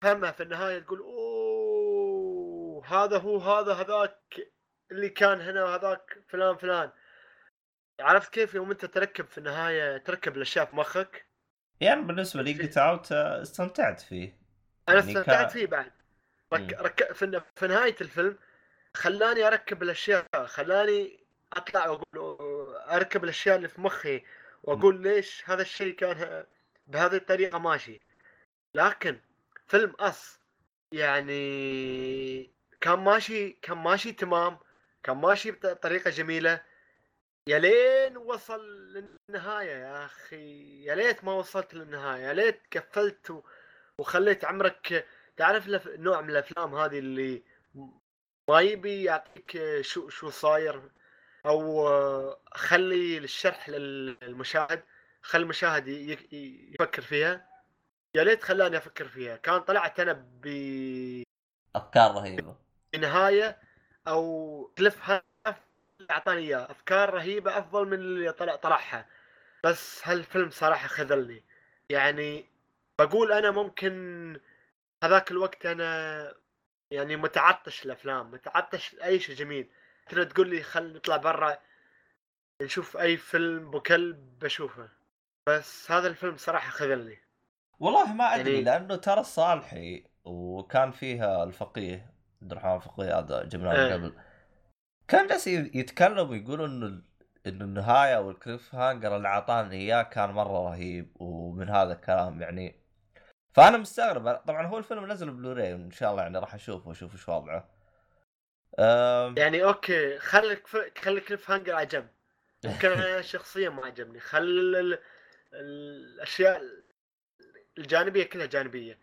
[0.02, 4.52] فهمها في النهاية تقول أوه هذا هو هذا هذاك
[4.92, 6.92] اللي كان هنا وهذاك فلان فلان.
[8.00, 11.26] عرفت كيف؟ يوم أنت تركب في النهاية تركب الأشياء في مخك
[11.81, 14.38] يعني بالنسبة لي جيت اوت استمتعت فيه.
[14.89, 15.91] أنا يعني استمتعت فيه بعد.
[16.53, 16.73] رك...
[16.81, 17.14] رك...
[17.14, 17.41] في...
[17.56, 18.38] في نهاية الفيلم
[18.93, 21.19] خلاني أركب الأشياء خلاني
[21.53, 24.23] أطلع وأقول أركب الأشياء اللي في مخي
[24.64, 26.45] وأقول ليش هذا الشيء كان
[26.88, 28.02] بهذه الطريقة ماشي.
[28.76, 29.19] لكن
[29.68, 30.40] فيلم Us
[30.91, 34.57] يعني كان ماشي كان ماشي تمام
[35.03, 36.61] كان ماشي بطريقة جميلة.
[37.49, 38.65] يا لين وصل
[39.30, 40.84] للنهاية يا أخي.
[40.84, 42.22] يا ليت ما وصلت للنهاية.
[42.22, 43.43] يا ليت قفلت و-
[43.99, 45.07] وخليت عمرك.
[45.38, 47.43] تعرف الأف- نوع من الأفلام هذه اللي
[48.49, 50.91] ما يبي يعطيك شو شو صاير؟
[51.45, 54.84] أو خلي الشرح للمشاهد.
[55.22, 57.49] خلي المشاهد يفكر فيها.
[58.15, 59.35] يا ليت خلاني أفكر فيها.
[59.38, 60.47] كان طلعت أنا ب
[61.76, 62.55] أفكار رهيبة.
[62.99, 63.59] نهايه
[64.07, 65.22] أو كليف اللي
[66.11, 66.72] أعطاني إياه.
[66.72, 69.06] أفكار رهيبة أفضل من اللي طلع طرحها
[69.64, 71.44] بس هالفيلم صراحة خذلني.
[71.90, 72.45] يعني
[73.02, 74.40] بقول أنا ممكن
[75.03, 76.34] هذاك الوقت أنا
[76.91, 79.69] يعني متعطش الأفلام متعطش لاي شيء جميل.
[80.10, 81.57] ترى تقول لي خل نطلع برا
[82.61, 84.90] نشوف أي فيلم بكلب بشوفه.
[85.49, 87.19] بس هذا الفيلم صراحة خذلني.
[87.80, 92.11] والله ما أدري يعني- لأنه ترى الصالحي وكان فيها الفقيه
[92.41, 93.94] عبد الرحمن الفقيه هذا جبناه إيه.
[93.94, 94.14] قبل.
[95.07, 97.02] كان جالس يتكلم ويقول إنه
[97.48, 102.76] إنه النهاية وال cliffhanger اللي اعطاني إياه كان مرة رهيب ومن هذا الكلام يعني.
[103.53, 107.30] فأنا مستغرب طبعا هو الفيلم نزل بلوراي ان شاء الله يعني راح أشوفه وأشوف إيش
[107.30, 107.69] وضعه.
[108.80, 109.38] أم...
[109.38, 110.68] يعني okay خليك
[110.98, 112.07] خلي cliff hanger على جنب
[112.65, 114.99] يمكن أنا شخصيا ما عجبني خل ال- ال-
[115.53, 116.61] الأشياء
[117.77, 118.99] الجانبية كلها جانبية.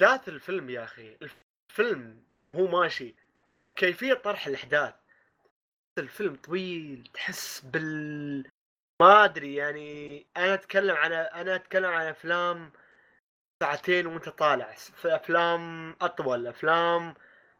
[0.00, 1.18] ذات الفيلم يا أخي
[1.70, 3.14] الفيلم هو ماشي.
[3.76, 4.94] كيفية طرح الأحداث.
[5.98, 8.50] الفيلم طويل تحس بال
[9.02, 12.72] ما أدري يعني أنا أتكلم عن أنا أتكلم عن أفلام
[13.62, 17.14] ساعتين وأنت طالع في أفلام أطول أفلام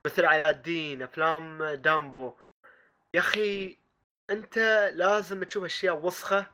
[0.06, 2.35] مثل علاء الدين أفلام دامبو.
[3.15, 3.78] يا أخي
[4.31, 4.59] أنت
[4.94, 6.47] لازم تشوف أشياء وسخة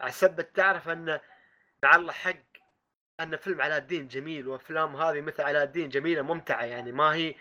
[0.00, 1.20] عسب تعرف أن
[1.82, 2.36] مع الله حق
[3.20, 7.34] أن فيلم علاء الدين جميل وأفلام هذه مثل علاء الدين جميلة ممتعة يعني ما هي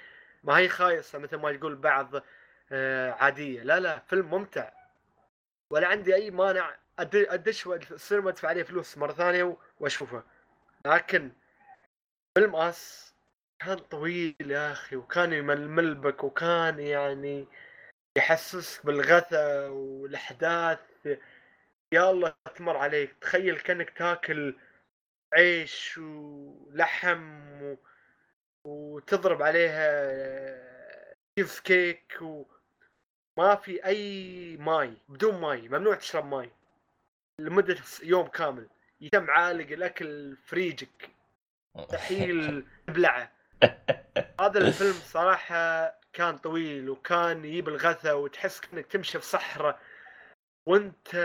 [0.43, 2.15] ما هي خايسة مثل ما يقول بعض
[3.19, 3.63] عادية.
[3.63, 4.71] لا لا فيلم ممتع.
[5.73, 6.75] ولا عندي أي مانع.
[6.99, 10.23] أدش السينما أدفع عليه فلوس مرة ثانية و- واشوفه
[10.85, 11.31] لكن
[12.37, 13.13] فيلم Us
[13.59, 17.47] كان طويل يا أخي وكان يململ بك وكان يعني
[18.17, 20.79] يحسسك بالغثى والأحداث.
[21.93, 23.15] يا الله تمر عليك.
[23.21, 24.55] تخيل كأنك تاكل
[25.33, 27.77] عيش ولحم و...
[28.65, 29.85] وتضرب عليها
[31.37, 32.21] تشيز كيك
[33.37, 36.51] وما في أي ماي بدون ماي ممنوع تشرب ماي.
[37.39, 38.67] لمدة يوم كامل.
[39.01, 41.09] يتم عالق الأكل في ريجك.
[41.75, 43.31] مستحيل تبلعه
[44.41, 49.79] هذا الفيلم صراحة كان طويل وكان يجيب الغثى وتحس إنك تمشي في صحراء
[50.65, 51.15] وأنت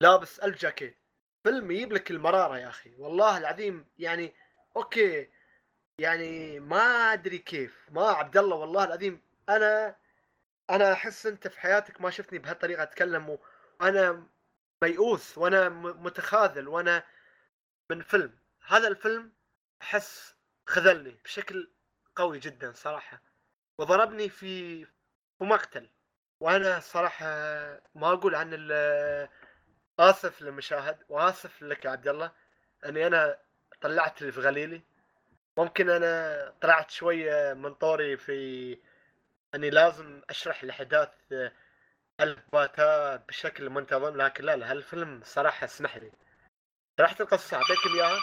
[0.00, 0.96] لابس ألف جاكيت
[1.44, 2.94] فيلم يجيب لك المرارة يا أخي.
[2.98, 4.34] والله العظيم يعني
[4.76, 5.28] okay.
[6.00, 7.88] يعني ما أدري كيف.
[7.90, 9.96] ما عبد الله والله العظيم أنا
[10.70, 13.38] أنا أحس أنت في حياتك ما شفتني بهالطريقة أتكلم
[13.80, 14.26] وأنا
[14.82, 17.04] ميؤوس وأنا متخاذل وأنا
[17.90, 18.38] من فيلم.
[18.66, 19.32] هذا الفيلم
[19.82, 20.36] أحس
[20.66, 21.70] خذلني بشكل
[22.16, 23.22] قوي جدا صراحة
[23.78, 24.84] وضربني في
[25.38, 25.90] في مقتل.
[26.40, 27.26] وأنا صراحة
[27.94, 28.68] ما أقول عن
[29.98, 32.32] آسف للمشاهد وآسف لك يا عبد الله
[32.86, 33.38] إني أنا
[33.80, 34.82] طلعت اللي في غليلي.
[35.58, 38.78] ممكن أنا طلعت شوية من طوري في
[39.56, 41.08] اني لازم اشرح الاحداث
[42.20, 46.12] الباتات بشكل منتظم لكن لا لا هالفيلم صراحة اسمح لي.
[47.00, 48.20] شرحت القصة اعطيكم إياها.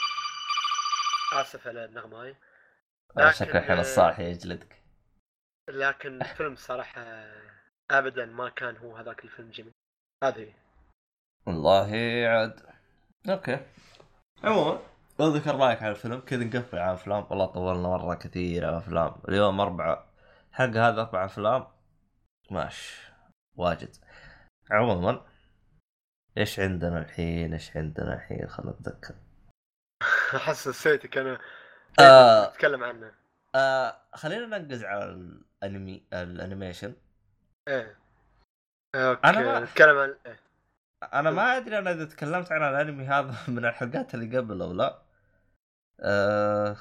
[1.33, 2.35] آسف على النغمة هاي.
[3.17, 4.81] آه، شكله الحين الصالح يجلدك.
[5.69, 7.01] لكن الفيلم صراحة
[7.91, 9.73] ابدا ما كان هو هذاك الفيلم جميل.
[10.23, 10.53] هذه
[11.47, 11.91] والله
[12.27, 12.59] عاد.
[13.29, 13.59] okay.
[14.43, 14.79] عموما
[15.21, 17.27] اذكر رأيك على الفيلم كذا نقفل على الأفلام.
[17.29, 19.15] والله طولنا مرة كثير على الأفلام.
[19.29, 20.12] اليوم أربعة.
[20.53, 21.67] حق هذا أربع أفلام؟
[22.51, 23.01] ماش
[23.55, 23.95] واجد.
[24.71, 25.25] عموما
[26.37, 29.15] إيش عندنا الحين؟ إيش عندنا الحين؟ خلنا نتذكر.
[30.35, 31.39] احس نسيتك أنا
[31.99, 32.47] آه.
[32.47, 33.11] اتكلم عنه.
[33.55, 36.95] آه خلينا ننقز على الأنمي ال animation.
[37.67, 37.97] إيه.
[38.95, 40.39] okay أنا ما- نتكلم عن إيه.
[41.13, 45.01] أنا ما أدري أنا إذا تكلمت عن الأنمي هذا من الحلقات اللي قبل أو لا.
[45.99, 46.75] آه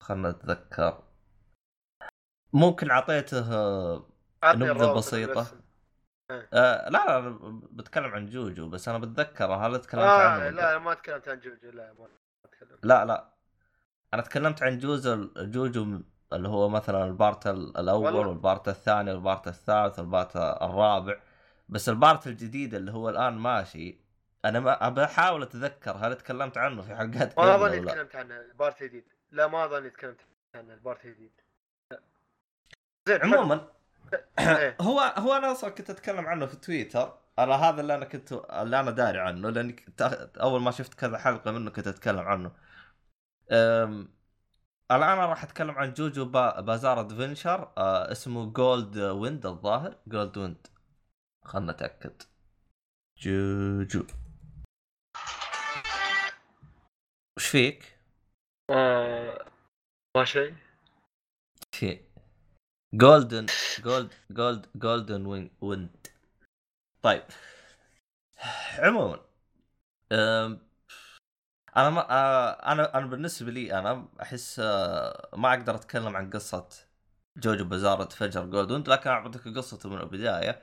[0.00, 1.02] خلنا نتذكر.
[2.52, 4.06] ممكن اعطيته آه
[4.42, 5.40] عطني نبذة الروابط بسيطة.
[5.40, 5.54] بس.
[6.52, 7.38] لا لا أنا
[7.72, 11.40] بتكلم عن JoJo بس أنا بتذكره هل تكلمت آه عنه لا أنا ما تكلمت عن
[11.40, 12.08] JoJo لا ما
[12.82, 13.32] لا لا
[14.14, 16.00] أنا تكلمت عن JoJo JoJo
[16.32, 18.28] اللي هو مثلا ال part الأول والله.
[18.28, 21.16] وال part الثاني وال part الثالث وال part الرابع
[21.68, 24.00] بس ال part الجديد اللي هو الآن ماشي
[24.44, 28.48] أنا ما بحاول أتذكر هل تكلمت عنه في حلقات ما أظني لا تكلمت عنه ال
[28.48, 30.20] part الجديد لا ما أظني تكلمت
[30.54, 31.41] عنه ال part الجديد لا.
[33.08, 33.68] عموما
[34.38, 34.76] إيه.
[34.80, 37.18] هو هو أنا أصلا كنت أتكلم عنه في تويتر.
[37.38, 39.76] أنا هذا اللي أنا كنت اللي أنا داري عنه لأني
[40.36, 42.52] أول ما شفت كذا حلقة منه كنت أتكلم عنه.
[43.52, 44.08] أم...
[44.90, 46.60] الآن أنا راح أتكلم عن JoJo Bi...
[46.60, 49.96] Bizarre Adventure آه اسمه Gold Wind الظاهر.
[50.06, 50.66] Gold Wind
[51.44, 52.22] خلنا نتأكد.
[53.18, 54.06] JoJo.
[57.36, 57.98] وش فيك؟
[58.70, 59.46] آه،
[60.16, 60.54] ما شيء.
[61.72, 62.11] في
[62.94, 63.46] Golden
[63.84, 66.06] Gold Gold Golden Wind
[67.02, 67.22] طيب.
[68.78, 69.20] عموما
[71.76, 76.68] أنا ما آه، أنا أنا بالنسبة لي أنا أحس آه، ما أقدر أتكلم عن قصة
[77.36, 80.62] جوجو بيزار ادفنشر جولدن وند لكن أعطيك قصته من البداية.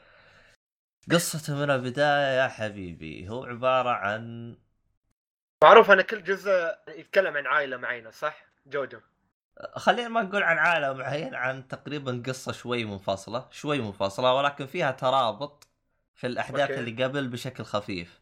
[1.11, 4.56] قصته من البداية يا حبيبي هو عبارة عن
[5.64, 8.99] معروف إن كل جزء يتكلم عن عائلة معينة صح؟ جوجو.
[9.76, 14.91] خلينا ما نقول عن عالم معين عن تقريبا قصة شوي منفصلة شوي منفصلة ولكن فيها
[14.91, 15.68] ترابط
[16.15, 16.80] في الأحداث أوكي.
[16.80, 18.19] اللي قبل بشكل خفيف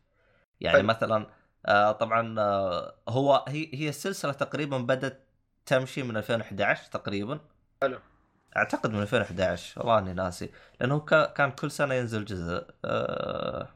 [0.61, 0.85] يعني طيب.
[0.85, 1.27] مثلا
[1.65, 5.23] آه طبعا آه هو هي هي السلسلة تقريبا بدأت
[5.65, 7.39] تمشي من 2011 تقريبا
[7.81, 7.99] حلو.
[8.57, 10.49] أعتقد من 2011 والله إني ناسي
[10.81, 13.68] لأنه كا- كان كل سنة ينزل جزء آه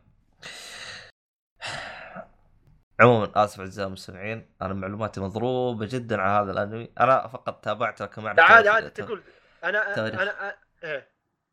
[3.02, 6.91] عموما آسف أعزائي المستمعين أنا معلوماتي مضروبة جدا على هذا الأنمي.
[6.99, 9.23] أنا فقط تابعته لكن ما اعرف عادي تاريخ- عادي تقول.
[9.64, 10.19] أنا تواريخ.
[10.22, 11.11] أنا إيه.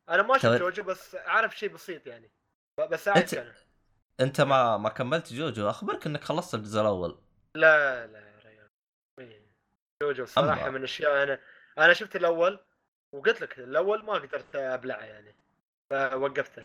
[0.08, 0.46] أنا ما شفت.
[0.60, 2.30] جوجو بس أعرف شيء بسيط يعني.
[2.90, 3.52] بس اعرف أنت- أنا
[4.20, 7.18] أنت ما ما كملت جوجو؟ أخبرك إنك خلصت الجزء الأول.
[7.54, 8.68] لا لا يا ريال
[9.18, 9.42] إيه.
[10.02, 10.70] جوجو صراحة أما.
[10.70, 11.38] من الأشياء أنا
[11.78, 12.60] أنا شفت الأول
[13.12, 15.34] وقلت لك الأول ما قدرت أبلعه يعني.
[15.90, 16.64] فوقفته.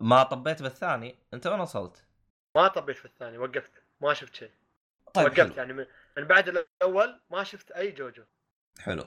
[0.00, 2.04] ما طبيت بالثاني؟ أنت وين وصلت؟
[2.56, 4.50] ما طبيت في الثاني وقفت ما شفت شيء.
[5.14, 5.56] طيب وقفت.
[5.56, 8.24] يعني من, من بعد الأول ما شفت أي جوجو.
[8.80, 9.04] حلو.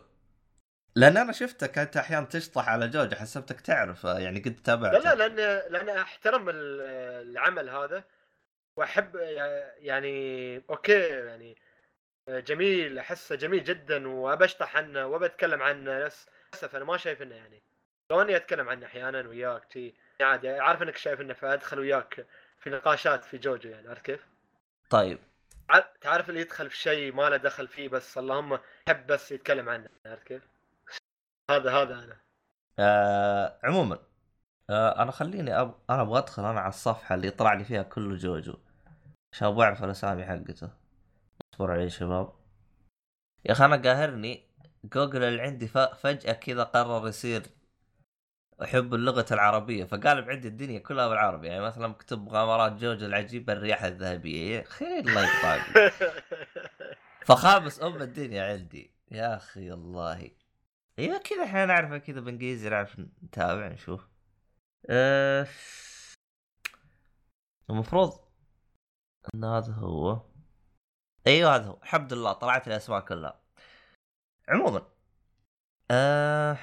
[0.95, 5.13] لأن أنا شفتك انت أحيانا تشطح على جوجو حسبتك تعرف يعني قد لا تابعته.
[5.13, 5.35] لا لأن
[5.73, 6.81] لأن أحترم ال-
[7.31, 8.03] العمل هذا
[8.77, 9.15] وأحب
[9.77, 11.57] يعني أوكي يعني
[12.29, 17.63] جميل أحسه جميل جدا وأبشطح عنه وبتكلم عنه بس للأسف أنا ما شايف إنه يعني.
[18.11, 20.49] لو اني اتكلم عنه أحيانا وياك شي عادي.
[20.49, 22.25] عارف إنك شايف إنه فادخل وياك
[22.59, 24.27] في نقاشات في جوجو يعني عارف كيف؟
[24.91, 25.19] طيب.
[26.01, 29.89] تعرف اللي يدخل في شيء ما له دخل فيه بس اللهم يحب بس يتكلم عنه
[30.05, 30.47] عارف كيف؟
[31.51, 32.17] هذا هذا أنا.
[32.79, 33.99] آه عموما
[34.69, 35.75] آه أنا خليني أب...
[35.89, 38.57] أنا أبغى أدخل أنا على الصفحة اللي طلع لي فيها كله جوجو.
[39.33, 40.69] عشان أبغى اعرف الأسامي حقته.
[41.53, 42.33] اصبر علي شباب.
[43.45, 44.43] يا أخي أنا قاهرني
[44.83, 45.77] جوجل اللي عندي ف...
[45.77, 47.43] فجأة كذا قرر يصير
[48.63, 53.83] أحب اللغة العربية فقالب عندي الدنيا كلها بالعربي يعني مثلا مكتوب مغامرات جوجو العجيبه الرياح
[53.83, 55.93] الذهبية أخي الله يقطعك
[57.27, 60.31] فخابس أم الدنيا عندي يا أخي الله.
[60.99, 64.07] أيوه كذا إحنا نعرف كذا بإنجليزي نعرف نتابع نشوف.
[64.89, 65.47] آه،
[67.69, 68.19] المفروض
[69.35, 70.21] إن هذا هو.
[71.27, 71.79] أيوه هذا هو.
[71.83, 73.41] الحمد لله طلعت الأسماء كلها.
[74.49, 74.87] عموما
[75.91, 76.57] آه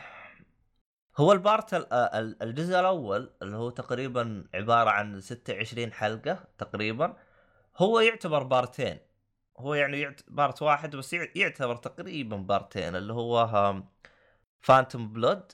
[1.19, 6.45] هو ال part ال- آه، ال- الجزء الأول اللي هو تقريبا عبارة عن 26 حلقة
[6.59, 7.17] تقريبا
[7.77, 8.99] هو يعتبر بارتين.
[9.59, 10.17] هو يعني.
[10.29, 13.75] part واحد بس يع- يعتبر تقريبا بارتين اللي هو
[14.61, 15.53] Phantom Blood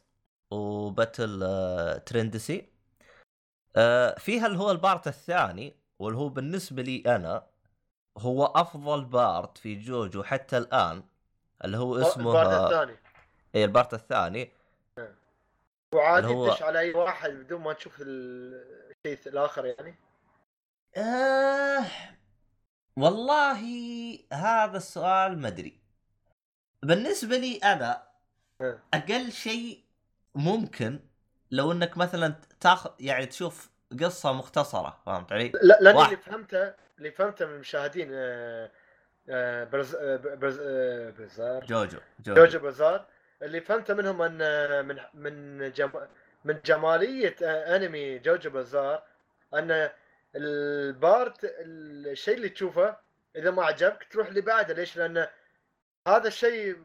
[0.51, 2.69] و Battle آه Tendency
[3.77, 7.47] آه فيها اللي هو ال part الثاني واللي هو بالنسبة لي أنا
[8.19, 11.03] هو أفضل part في جوجو حتى الآن
[11.65, 12.99] اللي هو اسمه ال part آه، الثاني.
[13.55, 14.53] اي ال part الثاني.
[15.95, 19.95] وعادي هو- تدش على أي واحد بدون ما تشوف الشيء الآخر يعني
[20.97, 21.85] آه
[22.97, 23.61] والله
[24.33, 25.81] هذا السؤال ما أدري
[26.83, 28.03] بالنسبة لي أنا.
[28.95, 29.85] أقل شيء
[30.35, 31.01] ممكن
[31.51, 36.13] لو إنك مثلا تاخذ يعني تشوف قصة مختصرة فهمت علي؟ لا لأن واحد.
[36.13, 38.71] اللي فهمته اللي فهمته من المشاهدين آه،
[39.29, 43.07] آه، برز آه، برز آه، برزار جوجو جوجو, جوجو برزار
[43.43, 45.91] اللي فهمته منهم أن من من جم...
[46.45, 47.37] من جمالية
[47.77, 49.03] أنمي جوجو بيزار
[49.55, 49.91] أن
[50.37, 52.97] ال part الشيء اللي تشوفه
[53.37, 55.27] إذا ما عجبك تروح اللي بعده ليش؟ لأن
[56.09, 56.77] هذا الشيء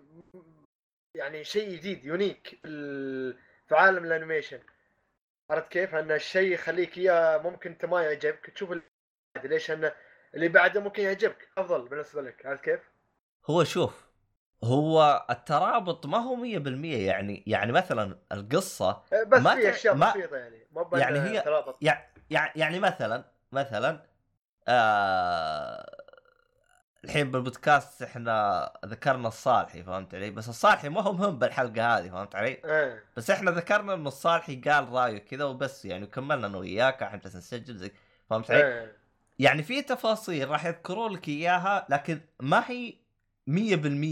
[1.15, 4.59] يعني شيء جديد unique في ال- في عالم ال animation
[5.49, 8.84] عرفت كيف؟ أن الشيء يخليك إياه ممكن أنت ما يعجبك تشوف اللي
[9.35, 9.91] بعده ليش؟ أن
[10.35, 12.80] اللي بعده ممكن يعجبك أفضل بالنسبة لك عرفت كيف؟
[13.45, 14.09] هو شوف
[14.64, 16.45] هو الترابط ما هو 100%
[16.86, 21.41] يعني يعني مثلا القصة أه، بس ما في أشياء ما- بسيطة يعني بأن يعني هي-
[21.41, 24.03] ترابط يعني يعني مثلا مثلا
[24.68, 25.95] آه
[27.03, 32.36] الحين بالبودكاست إحنا ذكرنا الصالحي فهمت علي؟ بس الصالحي ما هو مهم بالحلقة هذه فهمت
[32.36, 37.03] علي؟ إيه بس إحنا ذكرنا إنه الصالحي قال رأيه كذا وبس يعني وكملنا أنا وياك
[37.03, 37.91] أحنا جالسين نسجل زي
[38.30, 38.95] فهمت علي؟ إيه
[39.40, 42.94] يعني في تفاصيل راح يذكروا لك إياها لكن ما هي 100%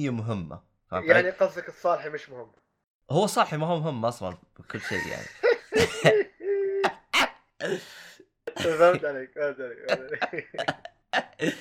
[0.09, 0.61] مهمة
[0.91, 2.51] يعني؟ قصدك الصالحي مش مهم
[3.11, 5.27] هو صالحي ما هو مهم أصلا بكل شيء يعني
[8.57, 10.47] فهمت عليك فهمت عليك فهمت عليك.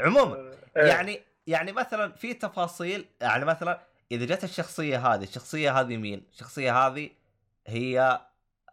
[0.00, 0.82] عموما إيه.
[0.82, 3.80] يعني يعني مثلا في تفاصيل يعني مثلا
[4.12, 7.10] إذا جت الشخصية هذه الشخصية هذه مين الشخصية هذه
[7.66, 8.20] هي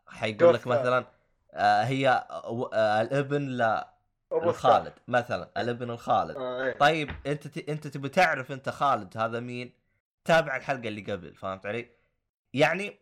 [0.08, 0.68] حيقول لك.
[0.68, 1.06] مثلا
[1.54, 2.10] آه هي
[2.74, 3.91] آه الابن أبو
[4.34, 6.38] للخالد مثلا الابن الخالد.
[6.38, 6.78] آه، إيه.
[6.78, 7.70] طيب أنت ت...
[7.70, 9.74] أنت تبي تعرف أنت خالد هذا مين؟
[10.26, 11.90] تابع الحلقة اللي قبل فهمت علي؟
[12.54, 13.00] يعني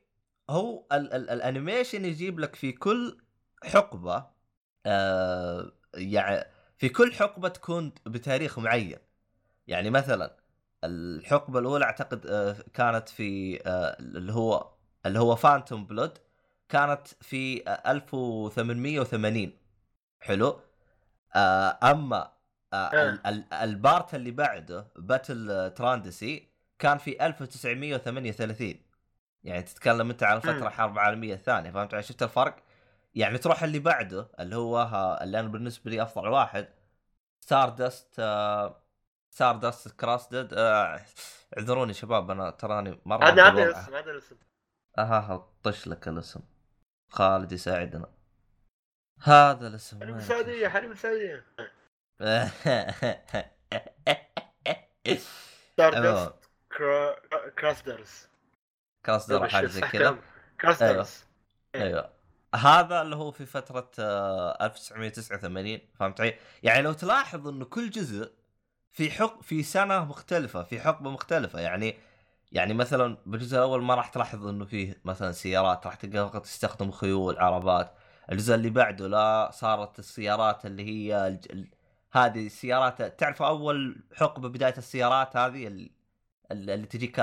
[0.49, 1.13] هو ال...
[1.13, 1.29] ال...
[1.29, 3.17] ال animation يجيب لك في كل
[3.63, 4.25] حقبة
[4.85, 6.45] آه يعني
[6.77, 8.97] في كل حقبة تكون بتاريخ معين.
[9.67, 10.37] يعني مثلا
[10.83, 14.73] الحقبة الأولى أعتقد آه كانت في آه اللي هو
[15.05, 16.17] اللي هو Phantom Blood
[16.69, 19.51] كانت في آه 1880
[20.19, 20.68] حلو؟ آه
[21.35, 22.31] أما
[22.73, 23.09] آه آه.
[23.09, 26.49] ال- ال- ال part اللي بعده Battle Tendency
[26.79, 28.81] كان في 1938
[29.43, 30.69] يعني تتكلم أنت على فترة مم.
[30.69, 32.55] حرب عالمية الثانية فهمت علي شفت الفرق؟
[33.15, 36.67] يعني تروح اللي بعده اللي هو اللي أنا بالنسبة لي أفضل واحد
[37.39, 38.13] Stardust
[39.29, 43.69] Stardust Crusaders اعذروني شباب أنا تراني مرة عدنا بالوضع.
[43.79, 44.35] الاسم عدنا الاسم
[44.97, 46.39] أها طش لك الاسم
[47.09, 48.07] خالد يساعدنا
[49.21, 51.45] هذا الاسم حريم وين؟ السعودية حريم السعودية.
[55.73, 56.49] ستار عموما، دست
[57.59, 58.27] كراسترز
[59.05, 60.17] كراستر حاجة زي كذا.
[60.61, 61.23] كراسترز
[61.75, 62.09] أيوه.
[62.55, 68.31] هذا اللي هو في فترة آه، 1989 فهمت علي؟ يعني لو تلاحظ إنه كل جزء
[68.91, 71.59] في حق في سنة مختلفة في حقبة مختلفة.
[71.59, 71.97] يعني
[72.51, 76.93] يعني مثلا بالجزء الأول ما راح تلاحظ إنه فيه مثلا سيارات راح تلقى فقط يستخدموا
[76.93, 77.93] خيول عربات.
[78.31, 81.51] الجزء اللي بعده لا صارت السيارات اللي هي الج...
[81.51, 81.67] ال...
[82.11, 85.89] هذه السيارات تعرف أول حقبة بداية السيارات هذه ال-
[86.51, 87.21] ال- اللي تجيك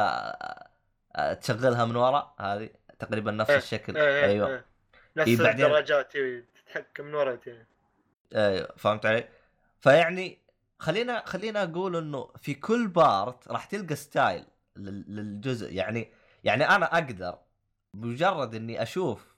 [1.40, 4.64] تشغلها من ورا هذه تقريبا نفس إيه، الشكل أيوه أيوه أيوه
[5.16, 7.66] نفس إيه، بعدين- الدراجات إيه، تتحكم من ورا إيه.
[8.34, 9.28] أيوه فهمت علي؟
[9.80, 10.38] فيعني
[10.78, 14.44] خلينا خلينا أقول إنه في كل part راح تلقى style
[14.76, 16.12] لل- للجزء يعني
[16.44, 17.38] يعني أنا أقدر
[17.94, 19.35] بمجرد إني أشوف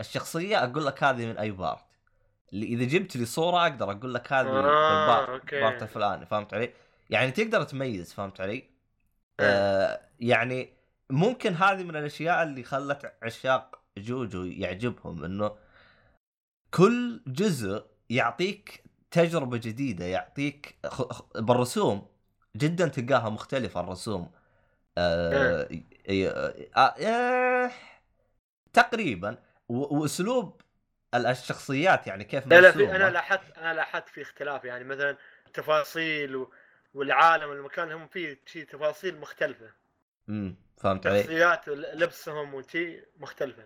[0.00, 1.84] الشخصية أقول لك هذه من أي part
[2.52, 5.56] اللي إذا جبت لي صورة أقدر أقول لك هذه آه، بال part أوكي.
[5.56, 6.72] ال part الفلاني فهمت علي؟
[7.10, 8.66] يعني تقدر تميز فهمت علي؟ إيه.
[9.40, 10.72] آه يعني
[11.10, 15.56] ممكن هذه من الأشياء اللي خلت عشاق جوجو يعجبهم إنه
[16.70, 20.78] كل جزء يعطيك تجربة جديدة يعطيك
[21.36, 22.06] بالرسوم
[22.56, 24.30] جدا تلقاها مختلفة الرسوم
[24.98, 25.68] آه
[26.10, 27.70] آه آه آه
[28.72, 29.38] تقريبا
[29.68, 30.60] وأسلوب
[31.14, 32.96] ال- الشخصيات يعني كيف لا لا في.
[32.96, 35.16] أنا لاحظت أنا لاحظت في اختلاف يعني مثلا
[35.54, 36.52] تفاصيل و...
[36.94, 39.70] والعالم المكان هم فيه شي تفاصيل مختلفة
[40.28, 43.62] امم فهمت علي؟ شخصيات لبسهم وشي مختلفة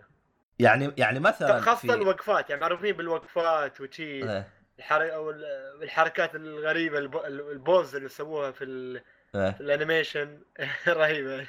[0.59, 1.93] يعني يعني مثلا خاصة في...
[1.93, 4.47] الوقفات يعني معروفين بالوقفات وشي إيه.
[4.79, 5.29] الحر...
[5.83, 7.17] الحركات الغريبة الب...
[7.25, 9.01] ال pose اللي يسووها في, ال...
[9.35, 9.51] إيه.
[9.51, 10.41] في ال animation
[10.87, 11.47] رهيبة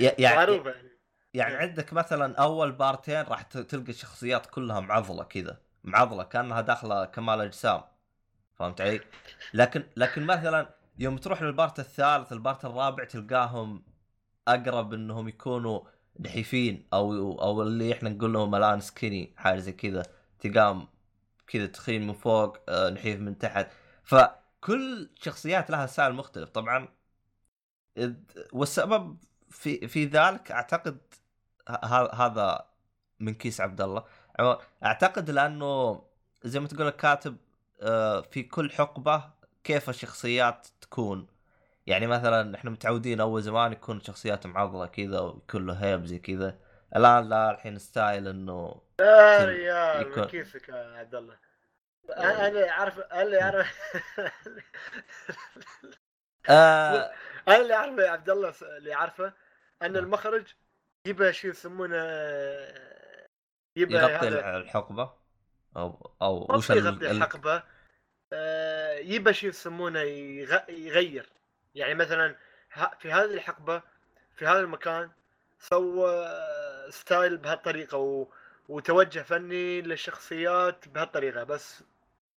[0.00, 0.97] يعني معروفة يعني
[1.34, 1.60] يعني إيه.
[1.60, 5.60] عندك مثلا أول بارتين راح تلقى الشخصيات كلها معضلة كذا.
[5.84, 7.82] معضلة كأنها داخلة كمال أجسام.
[8.56, 9.00] فهمت علي؟
[9.54, 13.82] لكن لكن مثلا يوم تروح لل part الثالث ال part الرابع تلقاهم
[14.48, 15.80] أقرب إنهم يكونوا
[16.20, 20.02] نحيفين أو أو اللي إحنا نقول لهم الآن skinny حاجة زي كذا.
[20.40, 20.88] تلقاهم
[21.46, 23.66] كذا تخين من فوق آه، نحيف من تحت.
[24.04, 26.48] فكل شخصيات لها style مختلف.
[26.50, 26.88] طبعا
[28.52, 29.16] والسبب
[29.50, 30.98] في في ذلك أعتقد
[32.12, 32.64] هذا
[33.20, 34.04] من كيس عبد الله.
[34.84, 36.02] أعتقد لأنه
[36.44, 37.36] زي ما تقول الكاتب
[37.82, 39.30] آه، في كل حقبة
[39.64, 41.26] كيف الشخصيات تكون.
[41.86, 46.58] يعني مثلا إحنا متعودين أول زمان يكون شخصيات معضلة كذا ويكون له هيب زي كذا.
[46.96, 51.36] الآن لا الحين ستايل إنه يا يكون- ريال يكون- من كيفك يا عبد الله.
[52.16, 53.74] أنا اللي أعرف أنا اللي أعرف.
[56.48, 57.10] آه
[57.48, 59.32] أنا اللي أعرفه يا عبد الله اللي أعرفه
[59.82, 60.46] أن المخرج
[61.06, 61.96] يبى شو يسمونه
[63.76, 65.12] يبى يغطي هذا الحقبة؟
[65.76, 67.62] أو أو وش يغطي ال- الحقبة.
[68.32, 71.28] آه، يبى شو يسمونه يغ- يغير.
[71.74, 72.36] يعني مثلا
[72.98, 73.82] في هذه الحقبة
[74.36, 75.10] في هذا المكان
[75.60, 76.28] سوى
[76.90, 78.26] ستايل بهالطريقة و...
[78.68, 81.84] وتوجه فني للشخصيات بهالطريقة بس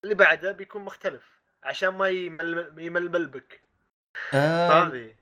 [0.03, 2.73] اللي بعده بيكون مختلف عشان ما يمل...
[2.77, 3.61] يململ بك.
[4.33, 5.15] آه فهذه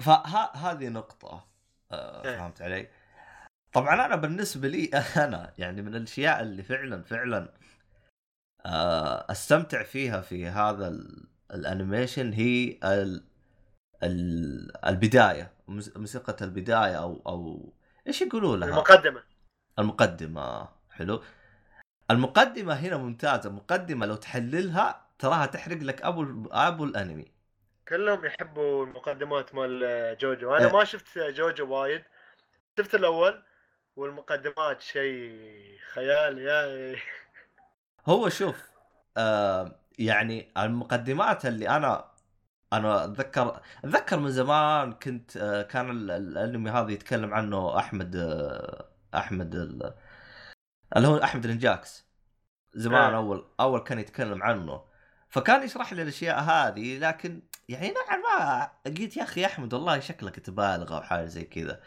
[0.00, 1.48] فهذه نقطة
[1.92, 2.36] آه إيه.
[2.38, 2.88] فهمت علي؟
[3.72, 4.84] طبعا أنا بالنسبة لي
[5.24, 7.52] أنا يعني من الأشياء اللي فعلا فعلا
[8.66, 13.24] آه أستمتع فيها في هذا ال- ال animation هي ال
[14.02, 17.72] ال البداية موس- موسيقى البداية أو أو
[18.06, 19.22] إيش يقولوا لها؟ المقدمة
[19.78, 21.22] المقدمة حلو
[22.10, 27.32] المقدمة هنا ممتازة المقدمة لو تحللها تراها تحرق لك أبو أبو الأنمي
[27.88, 30.72] كلهم يحبوا المقدمات مال جوجو أنا إيه.
[30.72, 32.04] ما شفت جوجو وايد
[32.78, 33.42] شفت الأول
[33.96, 36.96] والمقدمات شيء خيال يا
[38.08, 38.70] هو شوف
[39.16, 42.12] آه يعني المقدمات اللي أنا
[42.72, 48.16] أنا أتذكر أتذكر من زمان كنت آه كان ال- ال- الأنمي هذا يتكلم عنه أحمد
[48.16, 49.94] آه أحمد ال-
[50.96, 52.08] اللي هو أحمد الإنجاكس
[52.74, 53.16] زمان آه.
[53.16, 54.84] أول أول كان يتكلم عنه
[55.28, 60.40] فكان يشرح لي الأشياء هذه لكن يعني نوعا ما قلت يا أخي أحمد والله شكلك
[60.40, 61.80] تبالغ أو حاجة زي كذا.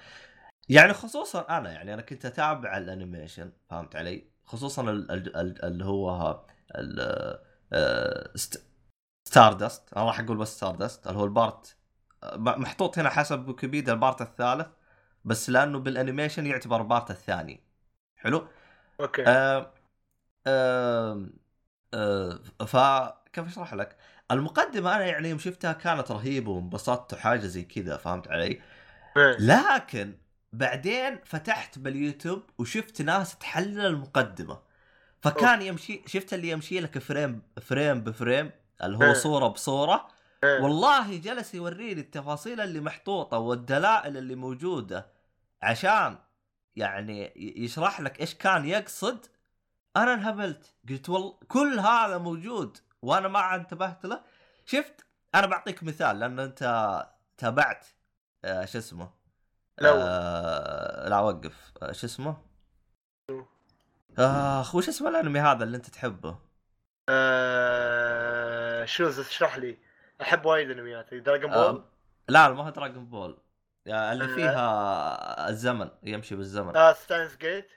[0.70, 5.66] يعني خصوصا أنا يعني أنا كنت أتابع ال animation فهمت علي؟ خصوصا ال- ال- ال-
[5.66, 6.40] اللي هو
[9.28, 11.78] Stardust أنا راح أقول بس Stardust اللي هو ال part
[12.24, 14.68] آه، محطوط هنا حسب ويكيبيديا ال part الثالث
[15.26, 17.64] بس لأنه بال animation يعتبر ال part الثاني.
[18.18, 18.48] حلو؟
[19.00, 19.24] أوكي.
[19.28, 19.74] آه
[20.48, 21.30] آه
[21.94, 23.98] آه فكيف أشرح لك؟
[24.32, 28.62] المقدمة أنا يعني يوم شفتها كانت رهيبة وانبسطت وحاجة زي كذا فهمت علي؟
[29.18, 29.38] إيه.
[29.40, 30.16] لكن
[30.54, 34.60] بعدين فتحت باليوتيوب وشفت ناس تحلل المقدمة
[35.22, 38.52] فكان يمشي شفت اللي يمشي لك frame frame ب frame
[38.84, 39.14] اللي هو إيه.
[39.14, 40.08] صورة بصورة
[40.44, 40.62] إيه.
[40.62, 45.08] والله جلس يوريني التفاصيل اللي محطوطة والدلائل اللي موجودة
[45.62, 46.18] عشان
[46.76, 49.26] يعني يشرح لك إيش كان يقصد
[49.98, 54.22] أنا انهبلت قلت والله كل هذا موجود وأنا ما انتبهت له.
[54.66, 55.06] شفت؟
[55.36, 56.64] أنا بعطيك مثال لأن انت
[57.38, 57.88] تابعت
[58.46, 59.10] آه شو اسمه؟
[59.78, 61.72] لا آه لا وقف.
[61.82, 62.38] آه شو اسمه؟
[64.18, 66.40] اخ وش اسمه الانمي هذا اللي انت تحبه؟
[67.10, 69.78] آه، شوز اشرح لي.
[70.22, 71.84] احب وايد انميات Dragon آه Ball
[72.30, 73.38] لا ما هو Dragon Ball
[73.88, 74.28] آه، اللي آه.
[74.36, 76.78] فيها الزمن يمشي بالزمن.
[76.78, 77.72] آه ستاينز جيت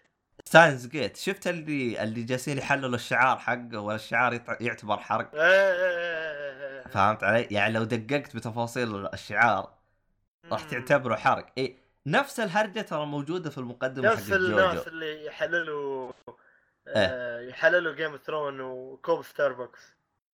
[0.48, 6.88] Steins Gate شفت اللي اللي جالسين يحللوا الشعار حقه والشعار يعتبر حرق إيه، إيه، إيه،.
[6.88, 9.74] فهمت علي؟ يعني لو دققت بتفاصيل الشعار
[10.52, 10.64] راح.
[10.64, 16.12] تعتبره حرق اي نفس الهرجة ترى موجودة في المقدمة نفس الناس اللي يحللوا
[16.88, 16.94] إيه.
[16.96, 19.94] آه يحللوا Game of Throne وكوب ستاربكس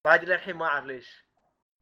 [0.06, 1.26] بعد للحين ما أعرف ليش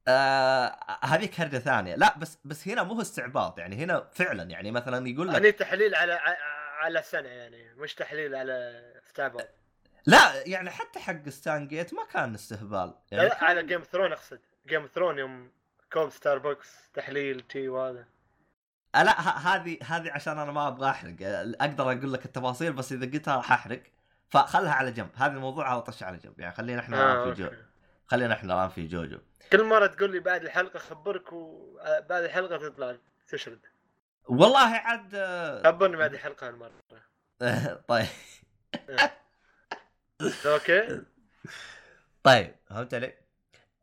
[0.07, 5.07] آه هذيك هرجة ثانية لا بس بس هنا مو استعباط يعني هنا فعلا يعني مثلا
[5.09, 6.19] يقول لك يعني تحليل على
[6.83, 9.47] على سنة يعني مش تحليل على استعباط
[10.05, 12.93] لا يعني حتى حق Steins Gate ما كان استهبال.
[13.11, 14.39] يعني لا كان- على Game Throne أقصد.
[14.67, 15.51] Game Throne يوم
[15.93, 18.05] كوب ستاربكس تحليل تي وهذا.
[18.95, 21.15] لا ه- هذه هذه عشان أنا ما أبغى أحرق.
[21.61, 23.83] أقدر أقول لك التفاصيل بس إذا قلتها راح أحرق.
[24.29, 25.09] فخلها على جنب.
[25.15, 26.39] هذا الموضوع على طش على جنب.
[26.39, 27.49] يعني خلينا إحنا آه، الان في جو.
[28.07, 29.17] خلينا إحنا الآن في JoJo.
[29.51, 32.95] كل مرة تقول لي بعد الحلقة خبرك وبعد الحلقة تطلع.
[33.27, 33.59] تشرد
[34.27, 36.71] والله عاد آه، خبرني بعد الحلقة هالمرة.
[37.87, 38.07] طيب.
[40.45, 41.01] okay.
[42.23, 43.13] طيب فهمت علي؟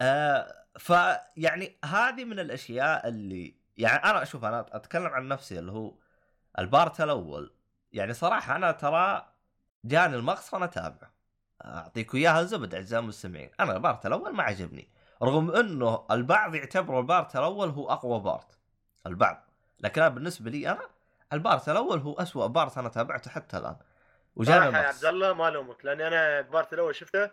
[0.00, 5.94] آه فيعني هذه من الأشياء اللي يعني أنا أشوف أنا أتكلم عن نفسي اللي هو
[6.58, 7.54] ال part الأول.
[7.92, 9.32] يعني صراحة أنا ترى
[9.84, 11.10] جاني المغص وأنا اتابعه
[11.64, 13.50] أعطيك إياها زبد أعزائي المستمعين.
[13.60, 14.88] أنا ال part الأول ما عجبني
[15.22, 18.58] رغم إنه البعض يعتبر ال part الأول هو أقوى part.
[19.06, 19.49] البعض.
[19.80, 20.82] لكن أنا بالنسبة لي أنا
[21.32, 23.76] ال part الأول هو أسوأ part أنا تابعته حتى الآن.
[24.36, 27.30] وجاني صراحة يا عبد الله ما ألومك لأني أنا ال part الأول شفته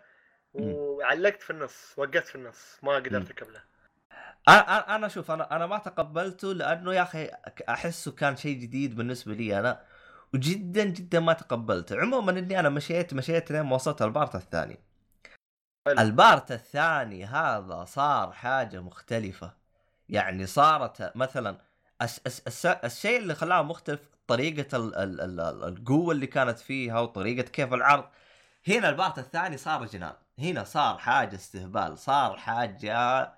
[0.54, 3.62] وعلقت في النص وقفت في النص ما قدرت اكمله
[4.48, 7.30] أنا أنا شوف أنا أنا ما تقبلته لأنه يا أخي
[7.68, 9.84] أحسه كان شيء جديد بالنسبة لي أنا
[10.34, 12.00] وجدا جدا ما تقبلته.
[12.00, 14.80] عموما إني أنا مشيت مشيت لين ما وصلت ال part الثاني.
[15.88, 19.54] ال part الثاني هذا صار حاجة مختلفة.
[20.08, 21.58] يعني صارت مثلا
[22.84, 27.74] الشيء اللي خلاه مختلف طريقة ال ال ال ال القوة اللي كانت فيها وطريقة كيف
[27.74, 28.04] العرض.
[28.68, 30.14] هنا البارت الثاني صار جنان.
[30.38, 33.32] هنا صار حاجة استهبال صار حاجة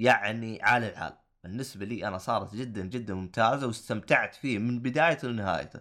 [0.00, 5.80] يعني عال العال بالنسبة لي أنا صارت جدا جدا ممتازة واستمتعت فيه من بدايته لنهايته.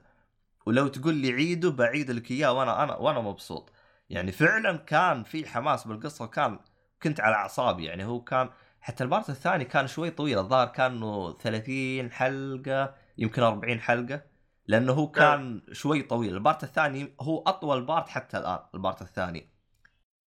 [0.66, 3.72] ولو تقول لي عيده بعيد لك إياه وأنا أنا وأنا مبسوط.
[4.10, 6.60] يعني فعلا كان في حماس بالقصة وكان
[7.04, 7.86] كنت على أعصابي.
[7.86, 8.50] يعني هو كان
[8.84, 14.22] حتى ال part الثاني كان شوي طويل الظاهر كانه 30 حلقة يمكن 40 حلقة
[14.68, 19.02] لأنه هو كان شوي طويل ال part الثاني هو أطول part حتى الآن ال part
[19.02, 19.50] الثاني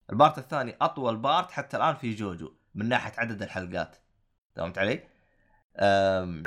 [0.09, 3.97] ال part الثاني أطول part حتى الآن في JoJo من ناحية عدد الحلقات
[4.55, 5.03] فهمت علي؟
[5.77, 6.43] أم...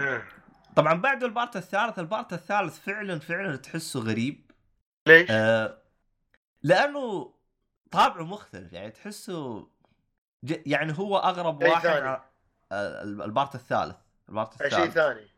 [0.77, 4.51] طبعا بعد ال part الثالث ال part الثالث فعلا فعلا تحسه غريب
[5.07, 5.79] ليش؟ أه...
[6.63, 7.35] لأنه
[7.91, 9.69] طابعه مختلف يعني تحسه.
[10.43, 12.09] يعني هو أغرب شيء واحد ثاني.
[12.73, 13.97] آه، ال part الثالث.
[14.29, 14.95] ال part شيء الثالث.
[14.95, 15.29] ثاني.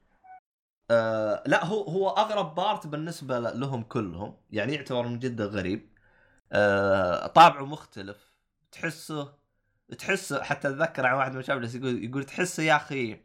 [0.90, 5.96] آه لا هو هو أغرب part بالنسبة لهم كلهم يعني يعتبر من جدا غريب.
[6.52, 8.30] آه طابعه مختلف.
[8.72, 9.40] تحسه
[9.98, 13.20] تحسه حتى أتذكر عن واحد من الشباب يقول يقول تحسه يا أخي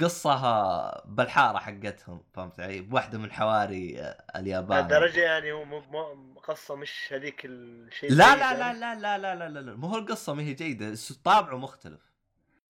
[0.00, 6.54] قصة بالحاره حقتهم فهمت علي؟ بواحده من حواري آه، اليابان لدرجة يعني هو مو مو-
[6.54, 8.72] قصه مش هذيك الشيء لا الجيد لا يعني.
[8.72, 10.94] لا لا لا لا لا لا لا مو هو القصة ما هي جيدة
[11.24, 12.00] طابعه مختلف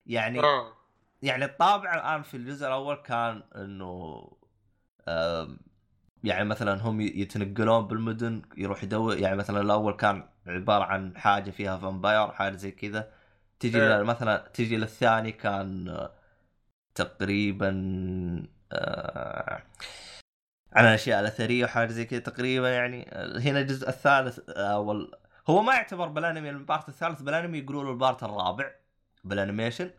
[0.06, 0.72] يعني آه
[1.22, 4.22] يعني الطابع الان في الجزء الأول كان إنه
[6.24, 11.78] يعني مثلا هم يتنقلون بالمدن يروح يدور يعني مثلا الأول كان عبارة عن حاجة فيها
[11.78, 13.12] فامباير حاجة زي كذا
[13.60, 13.80] تجي إيه.
[13.80, 16.12] ل- مثلا تجي للثاني كان آه،
[16.94, 17.70] تقريبا
[18.72, 19.62] آه،
[20.72, 23.10] عن الاشياء الاثريه وحاجة زي كذا تقريبا يعني.
[23.14, 25.10] هنا الجزء الثالث وال...
[25.48, 28.70] هو ما يعتبر بالانمي ال part الثالث بالانمي يقولوا له ال part الرابع
[29.24, 29.90] بال animation.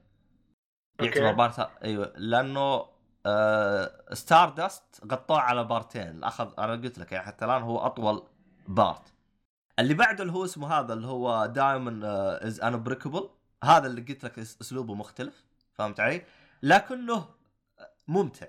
[1.02, 1.32] يعتبر.
[1.32, 2.86] part أيوه لأنه
[3.26, 6.24] آه Stardust غطوه على بارتين.
[6.24, 8.24] أخذ أنا قلت لك يعني حتى الآن هو أطول
[8.68, 9.14] part.
[9.80, 13.30] اللي بعده اللي هو اسمه هذا اللي هو Diamond is Unbreakable
[13.64, 16.22] هذا اللي قلت لك أسلوبه مختلف فهمت علي؟
[16.64, 17.26] لكنه
[18.08, 18.48] ممتع.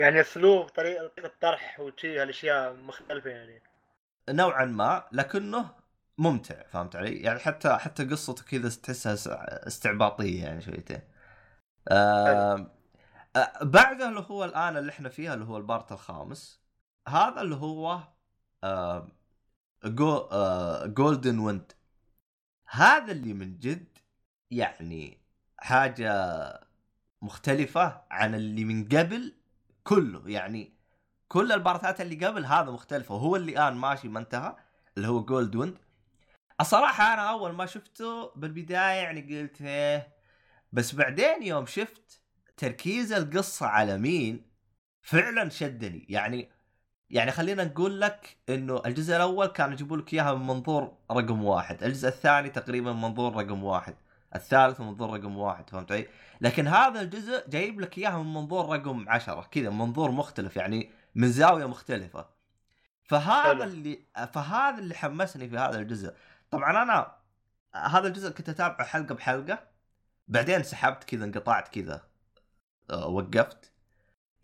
[0.00, 3.62] يعني اسلوب طريقة الطرح وشي هالأشياء مختلفة يعني
[4.30, 5.70] نوعا ما لكنه
[6.18, 9.14] ممتع فهمت علي؟ يعني حتى حتى قصته كذا تحسها
[9.66, 11.00] استعباطية يعني شويتين.
[11.88, 12.70] آه
[13.36, 16.62] آه بعده اللي هو الآن اللي إحنا فيها اللي هو ال part الخامس
[17.08, 18.00] هذا اللي هو
[18.64, 19.08] آه
[19.84, 21.72] Jo آه Golden Wind
[22.70, 23.98] هذا اللي من جد
[24.50, 25.18] يعني
[25.58, 26.12] حاجة
[27.22, 29.34] مختلفة عن اللي من قبل
[29.86, 30.76] كله يعني
[31.28, 34.56] كل البارتات اللي قبل هذا مختلفة وهو اللي الان ماشي ما انتهى
[34.96, 35.78] اللي هو Gold Wind
[36.60, 40.16] الصراحة أنا أول ما شفته بالبداية يعني قلت إيه
[40.72, 42.20] بس بعدين يوم شفت
[42.56, 44.50] تركيز القصة على مين
[45.02, 46.06] فعلا شدني.
[46.08, 46.50] يعني
[47.10, 51.82] يعني خلينا نقول لك إنه الجزء الأول كانوا يجيبوا لك إياها من منظور رقم واحد،
[51.82, 53.96] الجزء الثاني تقريبا من منظور رقم واحد،
[54.34, 56.08] الثالث من منظور رقم واحد فهمت علي؟
[56.40, 61.28] لكن هذا الجزء جايب لك إياها من منظور رقم عشرة كذا منظور مختلف يعني من
[61.28, 62.26] زاوية مختلفة.
[63.04, 63.62] فهذا حلو.
[63.62, 66.14] اللي فهذا اللي حمسني في هذا الجزء.
[66.50, 67.16] طبعا أنا
[67.74, 69.58] هذا الجزء كنت أتابعه حلقة بحلقة
[70.28, 72.02] بعدين سحبت كذا انقطعت كذا
[72.90, 73.72] آه، وقفت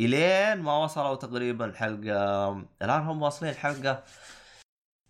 [0.00, 2.50] إلين ما وصلوا تقريبا حلقه
[2.82, 4.04] الآن هم واصلين حلقه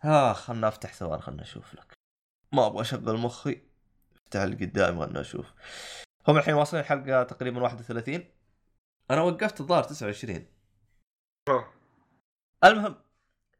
[0.04, 1.92] آه خلنا أفتح ثواني خلنا أشوف لك
[2.52, 3.62] ما أبغى أشغل مخي
[4.36, 5.46] قدامي خلنا أشوف.
[6.28, 8.24] هم الحين واصلين حلقه تقريبا 31
[9.10, 10.46] أنا وقفت الظاهر 29
[11.48, 11.72] ها.
[12.64, 12.94] المهم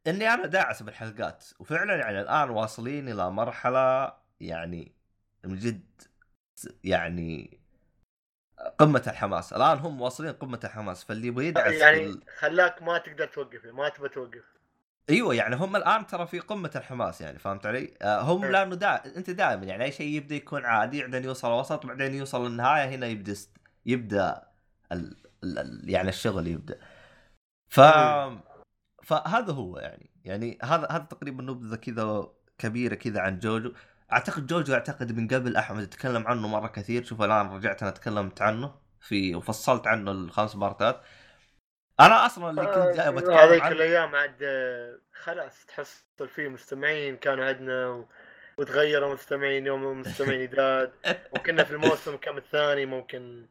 [0.06, 4.92] إني أنا داعس بالحلقات وفعلا يعني الآن واصلين إلى مرحلة يعني
[5.44, 6.02] من جد
[6.84, 7.60] يعني
[8.78, 9.52] قمة الحماس.
[9.52, 13.88] الآن هم واصلين قمة الحماس فاللي يبغى يدعس يعني بال- خلاك ما تقدر توقف ما
[13.88, 14.44] تبى توقف.
[15.10, 18.50] أيوه يعني هم الان ترى في قمة الحماس يعني فهمت علي؟ آه، هم إيه.
[18.50, 19.16] لأنه دا...
[19.16, 23.06] أنت دائما يعني أي شيء يبدأ يكون عادي بعدين يوصل وسط بعدين يوصل للنهايه هنا
[23.06, 23.34] يبدأ.
[23.86, 24.42] يبدأ
[24.92, 25.16] ال...
[25.44, 25.58] ال...
[25.58, 25.90] ال...
[25.90, 26.78] يعني الشغل يبدأ.
[27.68, 27.80] ف
[29.02, 33.72] فهذا هو يعني يعني هذا هذا تقريبا نبذة كذا كبيرة كذا عن جوجو
[34.12, 38.42] أعتقد جوجو أعتقد من قبل أحمد تكلم عنه مرة كثير شوف الآن رجعت أنا تكلمت
[38.42, 41.00] عنه في وفصلت عنه الخمس بارتات
[42.06, 47.16] أنا أصلا اللي كنت جاي بتكلم آه، هذيك الأيام عاد آه، خلاص تحصل فيه مستمعين
[47.16, 48.06] كانوا عندنا و...
[48.58, 50.92] وتغيروا مستمعين يوم المستمعين يداد
[51.32, 53.46] وكنا في الموسم كم الثاني ممكن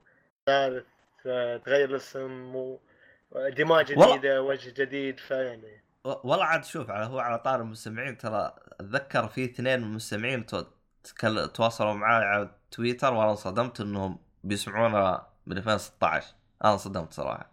[0.45, 0.85] ثالث
[1.23, 2.79] فتغير الاسم و...
[3.31, 5.83] دماء والله- جديدة وجه جديد فيعني.
[6.03, 10.45] والله عاد شوف على هو على طار المستمعين ترى أتذكر في اثنين من المستمعين
[11.53, 16.27] تواصلوا معي على تويتر وأنا انصدمت إنهم بيسمعونا من 2016
[16.63, 17.50] أنا انصدمت صراحة.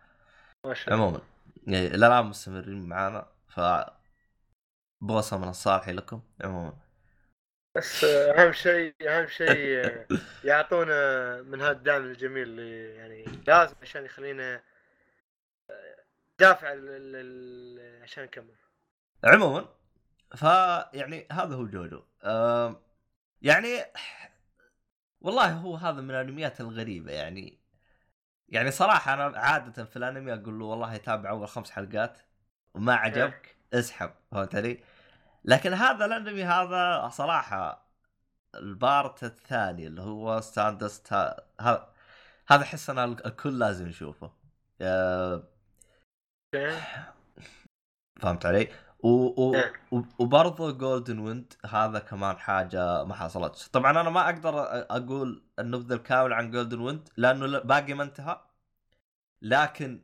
[0.88, 1.20] عموما.
[1.66, 3.60] يعني إلى الان مستمرين معانا ف
[5.00, 6.76] بوسه من الصالح لكم عموما.
[7.76, 10.06] بس أهم شيء أهم شيء
[10.44, 14.62] يعطونا من هذا الدعم الجميل اللي يعني لازم عشان يخلينا
[16.38, 16.68] دافع
[18.02, 18.54] عشان نكمل.
[19.24, 19.68] عموما
[20.36, 22.02] فيعني هذا هو JoJo.
[23.42, 23.84] يعني
[25.20, 27.58] والله هو هذا من الأنميات الغريبة يعني.
[28.48, 32.18] يعني صراحة أنا عادة في الأنمي أقول له والله تابع أول خمس حلقات
[32.74, 34.80] وما عجبك اسحب فهمت علي؟
[35.44, 37.88] لكن هذا الأنمي هذا صراحة
[38.54, 41.12] ال part الثاني اللي هو Stardust
[41.60, 41.88] هذا
[42.48, 44.32] هذا أحس أنا الكل لازم يشوفه
[44.82, 46.80] okay
[48.20, 48.68] فهمت علي؟
[49.00, 49.08] و...
[49.42, 49.54] و...
[49.54, 49.72] إيه.
[50.18, 54.52] وبرضه Golden Wind هذا كمان حاجة ما حصلتش طبعا أنا ما أقدر
[54.96, 58.40] أقول النبذه الكامله عن Golden Wind لأنه باقي ما انتهى.
[59.42, 60.02] لكن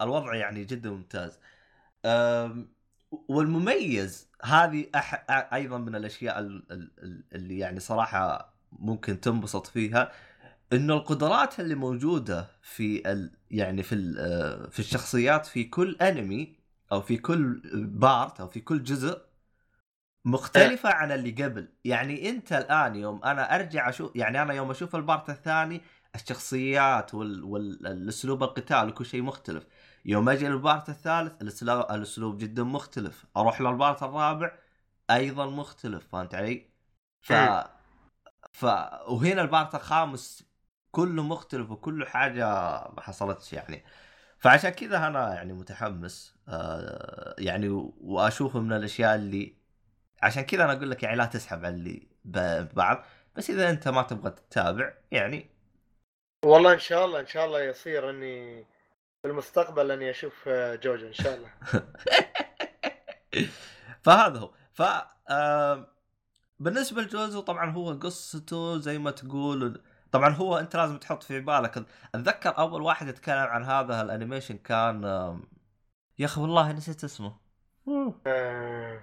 [0.00, 1.38] الوضع يعني جدا ممتاز.
[2.04, 2.72] أم...
[3.10, 5.24] والمميز هذه أح...
[5.54, 10.12] أيضا من الأشياء ال- ال- ال- اللي يعني صراحة ممكن تنبسط فيها.
[10.72, 13.30] إنه القدرات اللي موجودة في ال...
[13.50, 14.70] يعني في ال...
[14.70, 16.57] في الشخصيات في كل انمي
[16.92, 19.28] أو في كل part أو في كل جزء
[20.24, 24.96] مختلفة عن اللي قبل، يعني أنت الآن يوم أنا أرجع أشوف يعني أنا يوم أشوف
[24.96, 25.82] ال part الثاني
[26.14, 27.44] الشخصيات وال...
[27.44, 29.66] والأسلوب القتال وكل شيء مختلف،
[30.04, 34.52] يوم أجي لل part الثالث الاسلوب الأسلوب جدا مختلف، أروح لل part الرابع
[35.10, 36.70] أيضا مختلف، فهمت علي؟
[37.20, 37.32] ف.
[38.52, 38.64] ف
[39.08, 40.44] وهنا البارت الخامس
[40.90, 42.44] كله مختلف وكله حاجة
[42.96, 43.84] ما حصلتش يعني.
[44.38, 47.68] فعشان كذا أنا يعني متحمس آه يعني
[48.00, 49.54] واشوفه من الأشياء اللي
[50.22, 53.04] عشان كذا أنا أقول لك يعني لا تسحب على اللي ب- بعض
[53.36, 55.50] بس إذا أنت ما تبغى تتابع يعني.
[56.44, 58.66] والله إن شاء الله إن شاء الله يصير إني
[59.22, 61.50] في المستقبل إني أشوف آه، جوجو إن شاء الله.
[64.04, 64.50] فهذا هو.
[64.72, 64.82] ف
[66.60, 69.82] بالنسبة لجوزو طبعا هو قصته زي ما تقول
[70.12, 75.04] طبعا هو أنت لازم تحط في بالك أتذكر أول واحد يتكلم عن هذا الأنيميشن كان
[76.18, 77.36] يا أخي والله نسيت اسمه.
[78.26, 79.00] آه،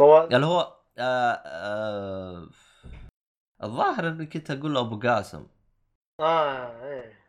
[0.00, 2.48] هو اللي هو آه آه
[3.62, 5.46] الظاهر إني كنت أقول له أبو قاسم.
[6.20, 7.20] آه إيه.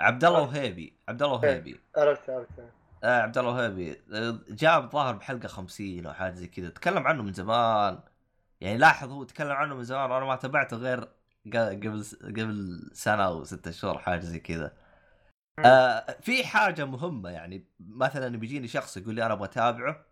[0.00, 1.80] عبد الله وهيبي عبد الله وهيبي.
[1.96, 2.60] عرفت عرفت.
[3.04, 4.02] آه عبد الله وهيبي.
[4.48, 6.68] جاب ظاهر بحلقة 50 أو حاجة زي كذا.
[6.68, 8.00] تكلم عنه من زمان.
[8.60, 11.08] يعني لاحظ هو تكلم عنه من زمان وأنا ما تابعته غير
[11.46, 14.72] قبل قبل سنة أو ستة شهور حاجة زي كذا.
[15.58, 20.04] آه في حاجة مهمة يعني مثلا بيجيني شخص يقول لي أنا أبغى أتابعه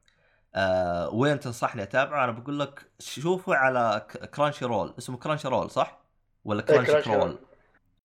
[0.55, 6.03] آه وين تنصحني أتابعه؟ أنا بقول لك شوفه على Crunchyroll اسمه Crunchyroll صح؟
[6.45, 7.39] ولا Crunchyroll.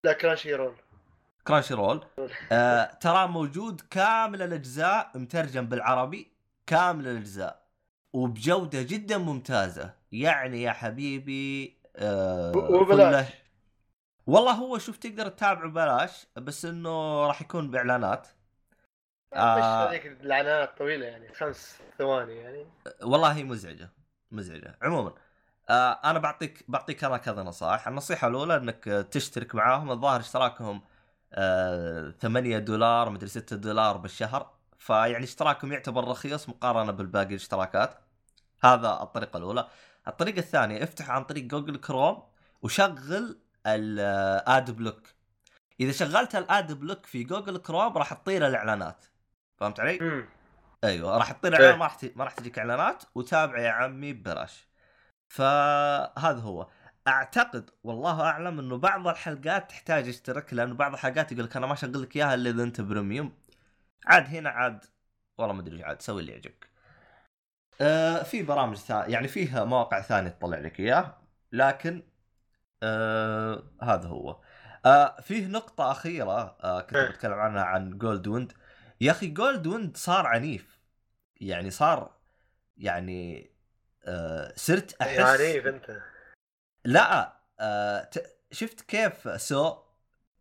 [0.04, 0.74] لا Crunchyroll
[1.46, 2.06] Crunchyroll
[2.52, 6.32] آه ترى موجود كامل الأجزاء مترجم بالعربي
[6.66, 7.66] كامل الأجزاء
[8.12, 9.94] وبجودة جدا ممتازة.
[10.12, 13.34] يعني يا حبيبي وبلاش كله-
[14.26, 18.28] والله هو شوف تقدر تتابعه ببلاش بس إنه راح يكون بإعلانات.
[19.32, 19.88] مش آه.
[19.88, 22.66] هذيك الإعلانات طويلة يعني خمس ثواني يعني.
[23.02, 23.90] والله هي مزعجة
[24.30, 24.78] مزعجة.
[24.82, 25.12] عموما
[25.70, 27.88] آه أنا بعطيك بعطيك أنا كذا نصائح.
[27.88, 29.90] النصيحة الأولى إنك آه، تشترك معاهم.
[29.90, 30.82] الظاهر اشتراكهم
[31.32, 34.50] آه 8 دولار مدري 6 دولار بالشهر.
[34.78, 37.94] فيعني اشتراكهم يعتبر رخيص مقارنة بالباقي الاشتراكات.
[38.64, 39.66] هذا الطريقة الأولى.
[40.08, 42.22] الطريقة الثانية افتح عن طريق Google Chrome
[42.62, 45.02] وشغل ال AdBlock
[45.80, 49.04] إذا شغلت ال AdBlock في Google Chrome راح تطير الإعلانات
[49.56, 50.28] فهمت علي؟ مم.
[50.84, 51.76] أيوه راح تطير إيه.
[51.76, 54.66] ما راح ما راح تجيك إعلانات وتابع يا عمي ببلاش
[55.28, 56.68] فهذا هو
[57.08, 61.72] أعتقد والله أعلم إنه بعض الحلقات تحتاج اشتراك لأنه بعض الحلقات يقول لك أنا ما
[61.72, 63.32] اشغل لك إياها إلا إذا أنت premium
[64.06, 64.84] عاد هنا عاد
[65.38, 66.75] والله ما أدري عاد سوي اللي يعجبك
[67.80, 71.16] آه في برامج ثانية يعني فيها مواقع ثانية تطلع لك إياه
[71.52, 72.02] لكن
[72.82, 74.40] آه هذا هو.
[74.86, 77.08] آه فيه نقطة أخيرة آه كنت إيه.
[77.08, 78.52] بتكلم عنها عن Gold Wind
[79.00, 80.80] يا أخي Gold Wind صار عنيف.
[81.40, 82.10] يعني صار
[82.76, 83.50] يعني
[84.04, 86.00] آه صرت أحس عنيف أنت.
[86.84, 88.36] لا آه ت...
[88.52, 89.78] شفت كيف Saw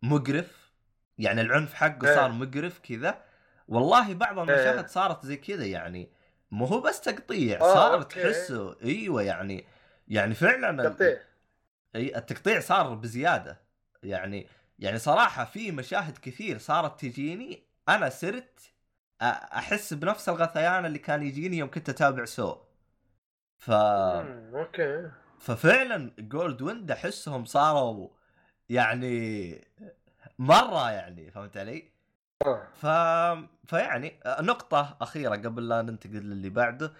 [0.02, 0.72] مقرف؟
[1.18, 2.14] يعني العنف حقه إيه.
[2.14, 3.24] صار مقرف كذا؟
[3.68, 4.86] والله بعض المشاهد إيه.
[4.86, 6.15] صارت زي كذا يعني.
[6.50, 8.22] مو هو بس تقطيع آه، صار okay.
[8.22, 9.64] تحسه إيوه يعني
[10.08, 11.20] يعني فعلا تقطيع
[11.96, 13.60] إي التقطيع صار بزيادة
[14.02, 14.46] يعني
[14.78, 18.72] يعني صراحة في مشاهد كثير صارت تجيني أنا صرت
[19.22, 22.56] أحس بنفس الغثيان اللي كان يجيني يوم كنت أتابع Saw
[23.58, 28.08] ف okay ففعلا Gold Wind أحسهم صاروا
[28.68, 29.54] يعني
[30.38, 31.95] مرة يعني فهمت علي؟
[32.42, 32.68] آه.
[32.74, 32.86] ف...
[33.70, 36.92] فيعني آه، نقطة أخيرة قبل لا ننتقل للي بعده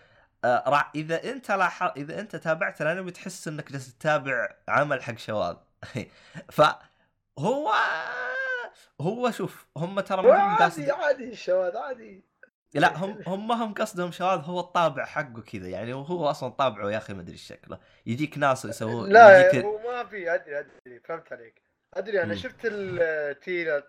[0.45, 5.19] آه، راح إذا أنت لاحظ إذا أنت تابعت الأنمي تحس إنك جالس تتابع عمل حق
[5.19, 5.57] شواذ.
[6.57, 7.73] فهو
[9.01, 12.25] هو شوف هم ترى ما هم عادي قاصد عادي الشواذ عادي.
[12.75, 15.69] لا هم هم ما هم قصدهم شواذ هو الطابع حقه كذا.
[15.69, 17.79] يعني هو أصلا طابعه يا أخي ما أدري شكله.
[18.07, 21.63] يجيك ناس يسوون لا يجيك هو ما في أدري أدري فهمت عليك.
[21.95, 22.41] أدري أنا مم.
[22.41, 23.87] شفت التيلا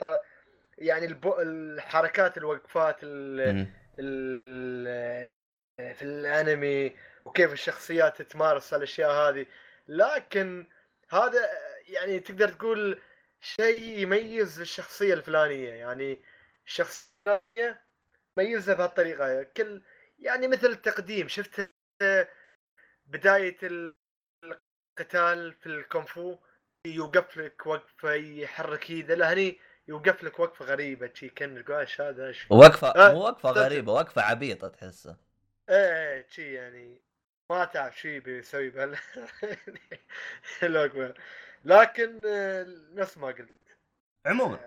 [0.78, 1.42] يعني البو...
[1.42, 3.68] الحركات الوقفات ال...
[4.00, 5.28] ال...
[5.78, 9.46] في الانمي وكيف الشخصيات تتمارس الأشياء هذه.
[9.88, 10.68] لكن
[11.10, 11.50] هذا
[11.88, 13.02] يعني تقدر تقول
[13.42, 15.70] شيء يميز الشخصية الفلانية.
[15.70, 16.22] يعني
[16.66, 17.82] الشخصيه
[18.38, 19.44] ميزها بهالطريقة.
[19.44, 19.82] كل
[20.20, 21.28] يعني مثل التقديم.
[21.28, 21.70] شفت
[23.06, 26.38] بداية القتال في الكونفو
[26.86, 32.28] يوقف لك وقفة يحرك ايده لا هني يوقف لك وقفة غريبة شي كأن إيش هذا
[32.28, 35.16] إيش وقفة آه، مو وقفة طب- غريبة وقفة عبيطة تحسه.
[35.70, 37.02] إيه شي يعني
[37.50, 38.98] ما تعرف شي بيسوي بهال
[40.64, 41.14] الوقفه
[41.66, 43.50] لكن آه، نفس ما قلت.
[44.26, 44.60] عموما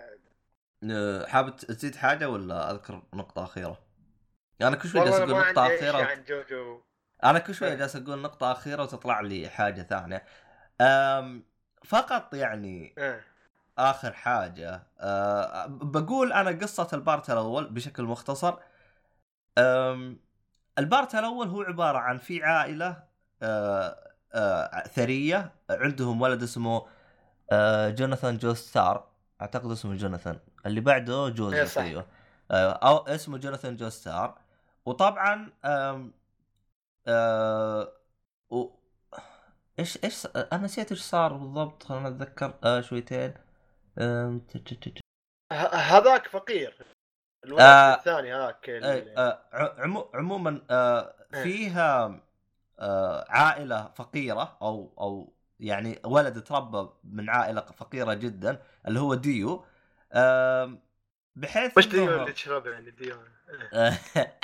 [0.91, 3.79] آه، حابب تزيد حاجة ولا أذكر نقطة أخيرة؟
[4.63, 6.81] أنا كل شوي جالس أقول شيء أخيرة عن JoJo.
[7.25, 7.75] أنا كل شوي إيه.
[7.75, 10.25] جالس أقول نقطة أخيرة وتطلع لي حاجة ثانية.
[10.81, 11.45] أم
[11.85, 13.21] فقط يعني آه.
[13.79, 18.55] آخر حاجة أه بقول أنا قصة ال part الأول بشكل مختصر.
[20.79, 23.03] ال part الأول هو عبارة عن في عائلة
[23.43, 26.87] أه أه ثرية عندهم ولد اسمه
[27.53, 29.09] أه جوناثان جو ستار
[29.41, 30.39] أعتقد اسمه جوناثان.
[30.67, 31.83] اللي بعده إيه جوزيف صح.
[31.83, 32.07] أيوه.
[32.51, 34.39] أه أو اسمه جوناثان جو ستار
[34.87, 36.13] وطبعا أم
[37.07, 37.93] أه
[38.51, 38.69] و...
[39.79, 43.35] إيش إيش أنا نسيت إيش صار بالضبط خلينا اتذكر آه شويتين.
[45.73, 46.77] هذاك فقير
[47.45, 51.43] الولد آه، الثاني هذاك آه، آه، عموما آه، إيه.
[51.43, 52.21] فيها
[52.79, 59.65] آه، عائلة فقيرة أو أو يعني ولد تربى من عائلة فقيرة جدا اللي هو ديو
[60.13, 60.83] آم،
[61.37, 62.95] بحيث وش إنه- ديون اللي تشربه يعني
[63.75, 64.01] إيه.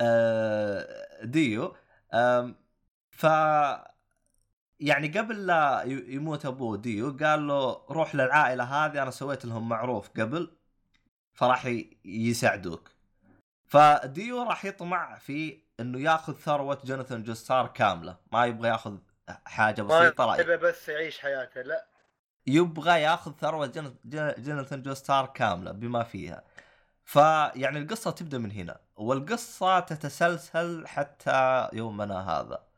[0.00, 1.76] آه، ديو
[3.10, 3.26] ف
[4.80, 10.08] يعني قبل لا يموت ابوه ديو قال له روح للعائلة هذه أنا سويت لهم معروف
[10.08, 10.50] قبل
[11.34, 11.66] فراح
[12.04, 12.90] يساعدوك.
[13.66, 18.98] فديو راح يطمع في إنه ياخذ ثروة جوناثان جوستار كاملة ما يبغى ياخذ
[19.46, 21.86] حاجة بسيطة لا يبي بس يعيش حياته لا.
[22.46, 26.44] يبغى ياخذ ثروة جون- جون- جوناثان جو ستار كاملة بما فيها.
[27.04, 32.69] فيعني القصة تبدأ من هنا والقصة تتسلسل حتى يومنا هذا.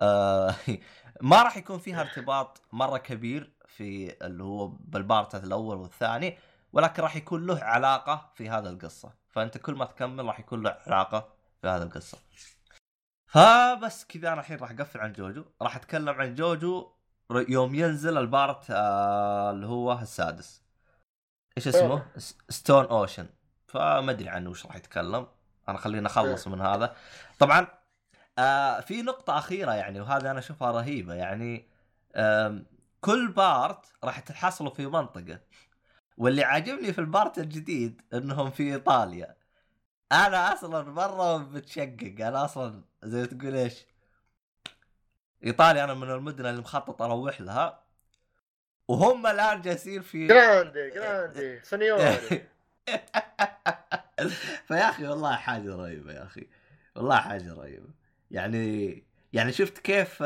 [1.20, 6.38] ما راح يكون فيها ارتباط مرة كبير في اللي هو بال part الأول والثاني
[6.72, 9.12] ولكن راح يكون له علاقة في هذا القصة.
[9.28, 11.28] فأنت كل ما تكمل راح يكون له علاقة
[11.60, 12.18] في هذا القصة.
[13.26, 15.44] فبس كذا أنا الحين راح أقفل عن جوجو.
[15.62, 16.92] راح أتكلم عن جوجو
[17.30, 20.62] يوم ينزل ال part آه اللي هو السادس.
[21.58, 22.06] إيش اسمه؟
[22.48, 23.26] Stone Ocean
[23.66, 25.26] فما أدري عنه وش راح يتكلم.
[25.68, 26.96] أنا خلينا أخلص من هذا.
[27.38, 27.66] طبعا
[28.38, 31.68] آه في نقطة أخيرة يعني وهذا أنا أشوفها رهيبة يعني
[33.00, 35.40] كل part راح تحصلوا في منطقة.
[36.16, 39.36] واللي عاجبني في ال part الجديد إنهم في إيطاليا.
[40.12, 42.14] أنا أصلا مرة متشقق.
[42.20, 43.86] أنا أصلا زي تقول إيش
[45.44, 47.82] إيطاليا أنا من المدن اللي مخطط أروح لها.
[48.88, 52.46] وهم الآن جالسين في grande grande signore
[54.66, 56.48] فيا أخي والله حاجة رهيبة يا أخي.
[56.96, 57.88] والله حاجة رهيبة.
[58.30, 60.24] يعني يعني شفت كيف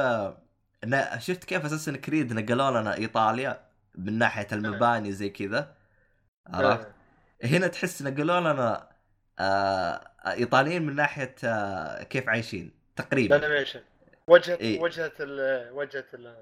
[1.18, 3.60] شفت كيف اساسن كريد نقلوا لنا إيطاليا
[3.94, 5.74] من ناحية المباني زي كذا
[6.47, 6.89] عرفت؟
[7.44, 8.89] هنا تحس نقلوا لنا
[9.39, 13.36] آه إيطاليين من ناحية آه كيف عايشين تقريبا.
[13.36, 13.81] الأنيميشن.
[14.27, 14.81] وجهة إيه.
[14.81, 16.36] وجهة ال وجهة ال.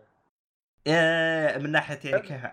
[0.87, 2.47] آه من ناحية يعني كيف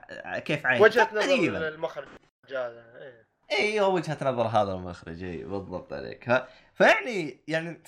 [0.44, 0.82] كيف عايش.
[0.82, 1.68] وجهة نظر تقريبا.
[1.68, 2.08] المخرج
[2.50, 3.26] هذا إيه.
[3.52, 6.30] أيوه وجهة نظر هذا المخرج اي بالضبط عليك.
[6.30, 7.82] ها فيعني يعني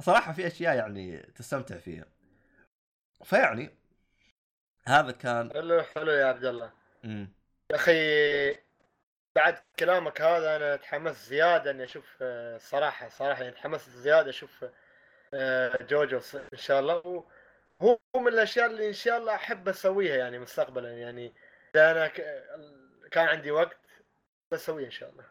[0.00, 2.04] صراحة في أشياء يعني تستمتع فيها.
[3.24, 3.70] فيعني
[4.84, 6.72] هذا كان حلو حلو يا عبد الله.
[7.70, 8.66] يا أخي
[9.36, 14.64] بعد كلامك هذا أنا تحمست زيادة إني أشوف آه، صراحة صراحة يعني تحمست زيادة أشوف
[15.34, 16.20] آه، جوجو
[16.52, 17.24] إن شاء الله.
[17.82, 21.34] هو من الأشياء اللي إن شاء الله أحب أسويها يعني مستقبلا يعني.
[21.74, 22.08] إذا أنا
[23.10, 23.78] كان عندي وقت
[24.52, 25.24] بسويه إن شاء الله.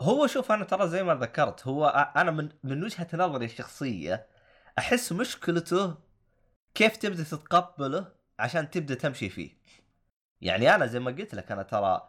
[0.00, 1.86] هو شوف أنا ترى زي ما ذكرت هو
[2.16, 4.26] أنا من من وجهة نظري الشخصية
[4.78, 5.94] أحس مشكلته
[6.74, 9.50] كيف تبدأ تتقبله عشان تبدأ تمشي فيه.
[10.40, 12.08] يعني أنا زي ما قلت لك أنا ترى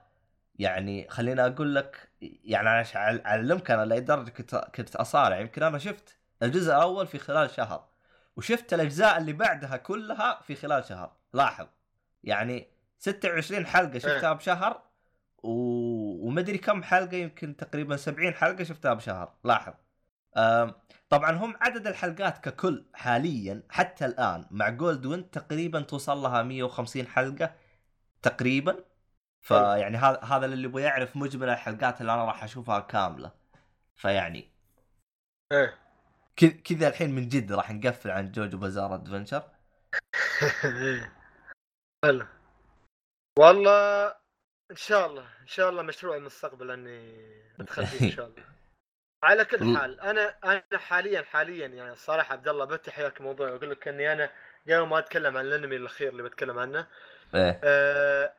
[0.56, 2.96] يعني خليني أقول لك يعني أعل-
[3.26, 5.40] أعلمك أنا لاي درجه كنت كنت أصارع.
[5.40, 7.88] يمكن أنا شفت الجزء الأول في خلال شهر
[8.38, 11.12] وشفت الأجزاء اللي بعدها كلها في خلال شهر.
[11.34, 11.68] لاحظ
[12.24, 12.68] يعني
[13.00, 14.87] 26 حلقة شفتها بشهر
[15.44, 15.52] و...
[16.28, 19.74] ومدري كم حلقة يمكن تقريبا 70 حلقة شفتها بشهر لاحظ.
[21.10, 27.08] طبعا هم عدد الحلقات ككل حاليا حتى الآن مع Gold Wind تقريبا توصل لها 150
[27.08, 27.56] حلقة
[28.22, 28.84] تقريبا.
[29.42, 33.32] فيعني هذا هذا اللي يبغى يعرف مجمل الحلقات اللي أنا راح أشوفها كاملة.
[33.96, 34.52] فيعني
[35.52, 35.78] إيه.
[36.64, 39.44] كذا الحين من جد راح نقفل عن JoJo Bizarre Adventure
[42.06, 42.26] حلو.
[43.40, 44.16] والله
[44.72, 47.16] إن شاء الله إن شاء الله مشروع المستقبل أني
[47.60, 48.44] ادخل فيه إن شاء الله.
[49.24, 53.50] على كل ال- حال أنا أنا حاليا حاليا يعني الصراحه عبد الله بفتح وياك الموضوع
[53.52, 54.30] واقول لك إني أنا
[54.68, 56.88] قبل ما أتكلم عن الأنمي الأخير اللي بتكلم عنه
[57.36, 57.60] إيه.
[57.64, 58.34] آه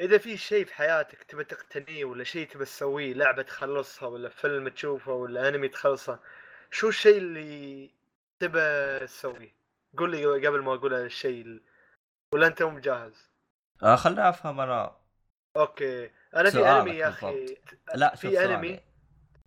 [0.00, 4.68] إذا في شيء في حياتك تبى تقتنيه ولا شيء تبى تسويه لعبة تخلصها ولا فيلم
[4.68, 6.18] تشوفه ولا أنمي تخلصه
[6.70, 7.90] شو الشيء اللي
[8.40, 9.54] تبى تسويه؟
[9.98, 11.62] قول لي قبل ما أقول الشيء ال-
[12.32, 13.30] ولا أنت مو جاهز
[13.82, 14.97] آه خلنا أفهم أنا
[15.58, 16.10] أوكي.
[16.36, 17.56] أنا في أنمي يا أخي.
[17.94, 18.80] لا في أنمي.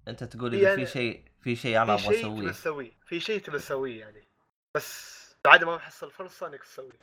[0.07, 2.91] أنت تقول في إذا في شيء في شيء أنا في أبغى شيء تبى اسويه تسويه.
[3.05, 4.27] في شيء تبى تسويه يعني.
[4.75, 6.99] بس بعد ما تحصل فرصة انك تسويه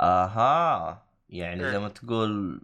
[0.00, 1.06] أها.
[1.28, 1.78] يعني زي إيه.
[1.78, 2.62] ما تقول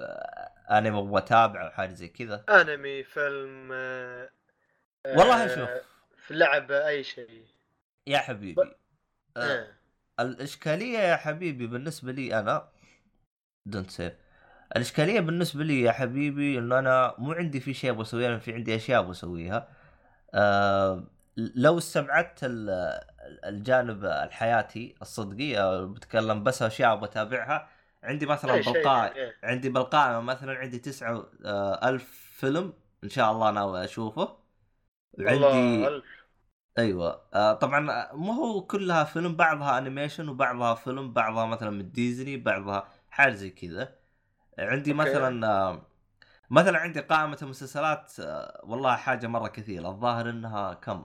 [0.00, 2.44] آه، أنا أبغى اتابع أو حاجة زي كذا.
[2.48, 4.30] أنمي فيلم آه،
[5.06, 5.84] والله آه، شوف.
[6.16, 7.46] في لعبة أي شيء.
[8.06, 8.62] يا حبيبي.
[8.62, 8.76] آه،
[9.36, 9.66] آه.
[10.20, 12.68] الإشكالية يا حبيبي بالنسبة لي أنا
[13.66, 14.12] دونت سيف
[14.76, 18.54] الإشكالية بالنسبة لي يا حبيبي انه أنا مو عندي في شيء أبغى أسويه أنا في
[18.54, 19.68] عندي أشياء أبغى أسويها
[20.34, 21.04] آه
[21.36, 22.70] لو استبعدت ال-
[23.44, 27.68] الجانب الحياتي الصدقي بتكلم بس أشياء أبغى أتابعها
[28.02, 29.34] عندي مثلا شيء بالقائمه يعني، إيه.
[29.44, 32.72] عندي بالقائمه مثلا عندي تسعة آه، ألف فيلم
[33.04, 34.38] إن شاء الله ناوي أشوفه
[35.88, 36.04] ألف.
[36.78, 42.36] أيوه آه طبعا مو هو كلها فيلم بعضها animation وبعضها فيلم بعضها مثلا من ديزني
[42.36, 43.98] بعضها حاجة زي كذا
[44.58, 45.02] عندي أوكي.
[45.02, 45.86] مثلا آه
[46.50, 49.88] مثلا عندي قائمة المسلسلات آه والله حاجة مرة كثيرة.
[49.88, 51.04] الظاهر إنها كم؟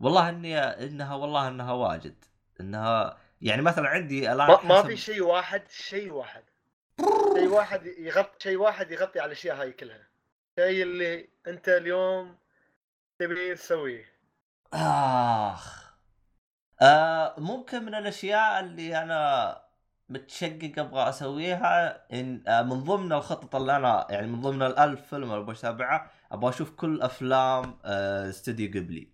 [0.00, 2.24] والله إني إنها والله إنها واجد.
[2.60, 6.44] إنها يعني مثلا عندي الآن ما, ما في شيء واحد شيء واحد.
[7.34, 10.08] شيء واحد يغطي شيء واحد يغطي على الأشياء هاي كلها.
[10.58, 12.38] الشيء اللي أنت اليوم
[13.18, 14.12] تبي تسويه.
[14.74, 15.92] آخ.
[16.82, 19.61] آه ممكن من الأشياء اللي أنا
[20.08, 25.22] متشقق أبغى أسويها إن آه من ضمن الخطط اللي أنا يعني من ضمن الألف فيلم
[25.22, 29.08] اللي أبغى اتابعها أبغى أشوف كل أفلام آه استوديو قبلي.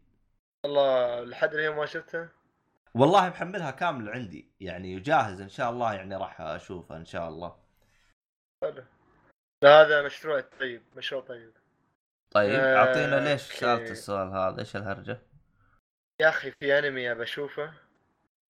[0.65, 2.29] والله لحد اليوم ما شفته
[2.95, 7.57] والله محملها كامل عندي يعني جاهز إن شاء الله يعني راح أشوفها إن شاء الله.
[8.65, 8.85] حلو.
[9.63, 11.53] لا هذا مشروع طيب مشروع طيب.
[12.31, 13.61] طيب آه، أعطينا ليش أوكي.
[13.61, 15.23] سألت السؤال هذا؟ إيش الهرجة؟
[16.21, 17.73] يا أخي في أنمي ابى أشوفه.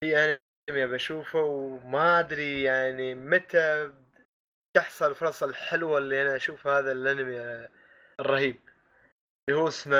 [0.00, 3.92] في انمي ابى اشوفه وما أدري يعني متى
[4.76, 7.68] تحصل الفرصه الحلوة اللي أنا أشوف هذا الأنمي
[8.20, 8.60] الرهيب
[9.48, 9.96] اللي هو اسمه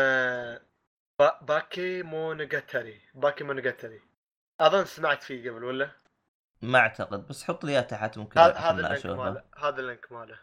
[1.19, 1.41] با...
[1.43, 4.01] Bakemonogatari Bakemonogatari
[4.61, 5.91] أظن سمعت فيه قبل ولا؟
[6.63, 10.13] ما أعتقد بس حط لي إياه تحت ممكن هذا ال link ماله هذا ال link
[10.13, 10.39] ماله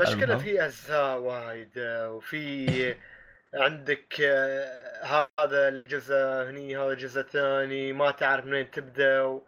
[0.00, 0.38] مشكلة المهم.
[0.38, 2.66] في أجزاء وايد وفي
[3.54, 9.46] عندك آه، هذا الجزء هني هذا الجزء الثاني ما تعرف منين تبدأ و...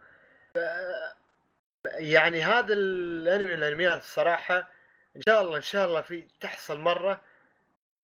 [1.85, 4.71] يعني هذا الأنمي الأنميات الصراحة
[5.15, 7.21] إن شاء الله إن شاء الله في تحصل مرة.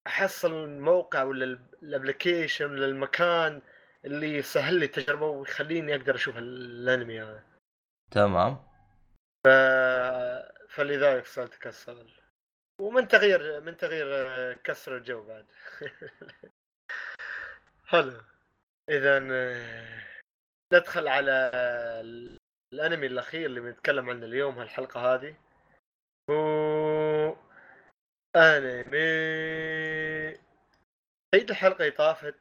[0.08, 3.62] أحصل الموقع ولا ال application ولا المكان
[4.06, 7.44] اللي يسهل لي التجربة ويخليني أقدر أشوف الأنمي هذا.
[8.12, 8.64] تمام.
[9.46, 9.48] ف...
[10.70, 12.10] فلذلك سالتك السؤال
[12.82, 15.46] ومن تغيير من تغيير آه، كسر الجو بعد.
[17.88, 18.22] حلو.
[18.90, 20.04] اذا آه،
[20.74, 21.52] ندخل على
[22.74, 25.36] الأنمي الأخير اللي بنتكلم عنه اليوم هالحلقة هذه
[26.30, 27.36] هو
[28.36, 29.00] أنمي.
[31.34, 32.36] عيد الحلقة طافت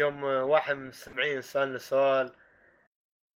[0.00, 2.32] يوم واحد من المستمعين سالنا سؤال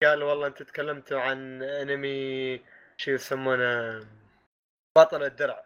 [0.03, 2.61] قال والله أنت تكلمتوا عن أنمي
[2.97, 4.07] شو يسمونه؟
[4.97, 5.65] بطل الدرع.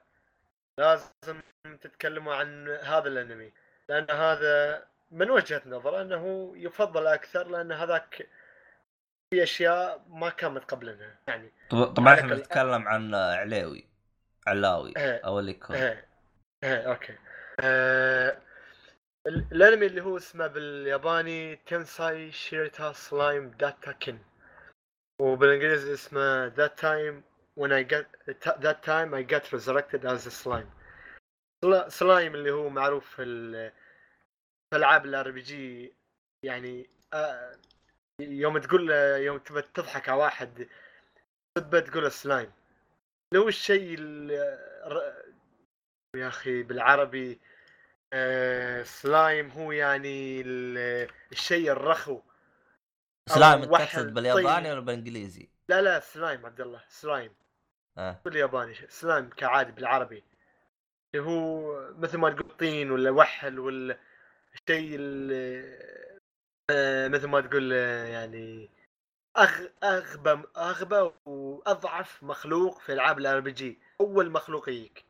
[0.80, 1.42] لازم
[1.82, 3.52] تتكلموا عن هذا الأنمي
[3.90, 8.28] لأن هذا من وجهة نظر أنه يفضل أكثر لأن هذاك
[9.34, 11.16] في أشياء ما كانت قبلنا.
[11.28, 15.18] يعني طبعا إحنا نتكلم عن علاوي إيه.
[15.18, 16.08] أو اللي يكون إيه
[16.64, 17.18] أوكي.
[17.60, 18.42] آه
[19.28, 24.20] الأنمي اللي هو اسمه بالياباني tensei shitara slime datta ken.
[25.22, 27.24] وبالإنجليزي اسمه that time
[27.56, 28.06] when I get
[28.62, 30.70] that time I get resurrected as a slime.
[31.88, 33.24] slime اللي هو معروف في
[34.70, 35.94] في العاب ال RPG
[36.46, 37.56] يعني آه
[38.30, 40.68] يوم تقول يوم تبى تضحك على واحد
[41.58, 42.52] تبى تقول سلايم.
[43.36, 44.00] هو الشيء
[46.16, 47.40] يا أخي بالعربي
[48.14, 50.42] آه سلايم هو يعني
[51.32, 52.22] الشيء الرخو.
[53.30, 57.34] سلايم تقصد بالياباني ولا بالإنجليزي؟ لا لا سلايم عبد الله سلايم.
[57.98, 58.22] آه.
[58.26, 60.24] بالياباني سلايم كعادي بالعربي.
[61.16, 63.98] اللي هو مثل ما تقول طين ولا وحل ولا
[64.68, 64.98] شيء
[67.10, 68.70] مثل ما تقول آه، يعني
[69.38, 69.68] أغ...
[69.84, 75.06] أغبى أغبى وأضعف مخلوق في ألعاب ال RPG أول مخلوق يجيك.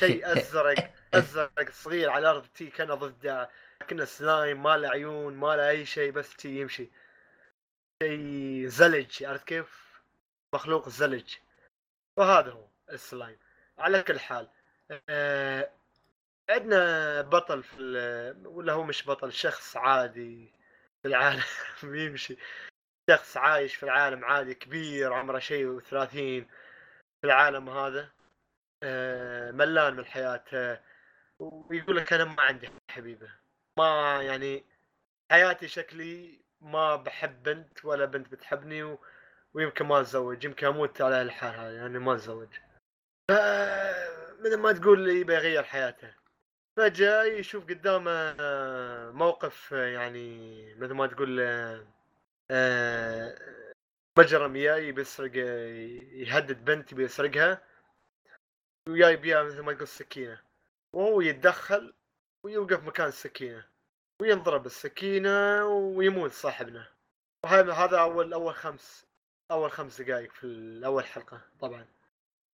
[0.00, 3.48] شيء أزرق أزرق صغير على الأرض تي كان ضد
[3.90, 6.90] كنا سلايم ما له عيون ما له أي شيء بس تي يمشي.
[8.02, 10.00] شيء زلج عرفت كيف؟
[10.54, 11.34] مخلوق زلج.
[12.18, 13.38] وهذا هو السلايم.
[13.78, 14.48] على كل حال
[15.08, 15.70] آه
[16.50, 17.78] عندنا بطل في
[18.44, 20.57] ولا هو مش بطل شخص عادي.
[21.02, 21.42] في العالم
[21.82, 22.36] يمشي.
[23.10, 26.44] شخص عايش في العالم عادي كبير عمره شيء وثلاثين
[27.20, 28.10] في العالم هذا
[28.82, 30.80] آه ملان من حياته.
[31.40, 33.30] ويقول لك أنا ما عندي حبيبة.
[33.78, 34.66] ما يعني
[35.32, 38.98] حياتي شكلي ما بحب بنت ولا بنت بتحبني و...
[39.54, 42.48] ويمكن ما أتزوج يمكن أموت على الحال هذا يعني ما أتزوج.
[43.30, 43.32] ف
[44.40, 46.17] مثل ما تقول يبي يغير حياته.
[46.78, 48.34] فجأة يشوف قدامه
[49.12, 51.40] موقف يعني مثل ما تقول
[54.18, 55.36] مجرم جاي بيسرق
[56.12, 57.62] يهدد بنت بيسرقها
[58.88, 60.40] وياي بيها مثل ما تقول سكينة
[60.92, 61.94] وهو يتدخل
[62.44, 63.64] ويوقف مكان السكينة
[64.22, 66.86] وينضرب السكينة ويموت صاحبنا.
[67.44, 69.06] وهذا هذا أول أول خمس
[69.50, 71.86] أول خمس دقائق في أول حلقة طبعا.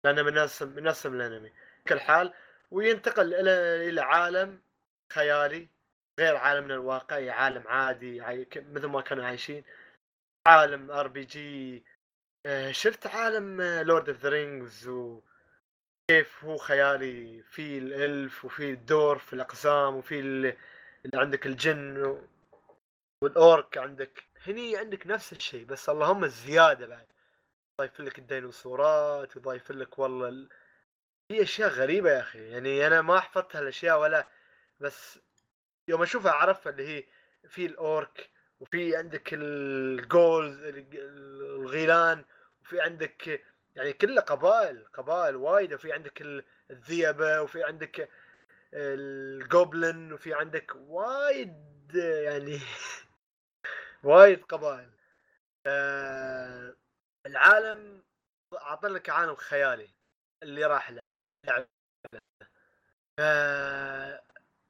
[0.05, 1.53] لأنه من نفس من نفس الأنمي
[1.89, 2.35] كل حال
[2.71, 3.51] وينتقل إلى
[3.89, 4.61] إلى عالم
[5.13, 5.69] خيالي
[6.21, 8.21] غير عالمنا الواقعي عالم عادي
[8.57, 9.65] مثل ما كانوا عايشين.
[10.47, 11.85] عالم RPG
[12.71, 19.19] شفت عالم Lord of the Rings وكيف هو خيالي في ال elf وفي ال dwarf
[19.19, 20.57] في الأقسام وفي اللي
[21.15, 22.19] عندك الجن
[23.23, 24.25] وال orc عندك.
[24.47, 27.07] هني عندك نفس الشيء بس اللهم الزياده بعد.
[27.81, 30.49] ضايف لك الديناصورات وضايف لك والله ال...
[31.29, 34.29] في أشياء غريبة يا أخي يعني أنا ما حفظت هالاشياء ولا
[34.81, 35.19] بس
[35.89, 37.05] يوم أشوفها اعرفها اللي هي
[37.49, 38.31] في ال orc
[38.61, 40.61] وفي عندك ال ghouls
[40.95, 42.25] الغيلان
[42.63, 43.43] وفي عندك
[43.77, 46.23] يعني كلها قبائل قبائل وايد وفي عندك
[46.71, 48.09] الذيبه وفي عندك
[48.75, 52.61] ال goblin وفي عندك وايد يعني
[54.05, 54.91] وايد قبائل.
[55.67, 56.77] آه
[57.27, 58.03] العالم
[58.55, 59.89] اعطى لك عالم خيالي
[60.43, 61.04] اللي راح له.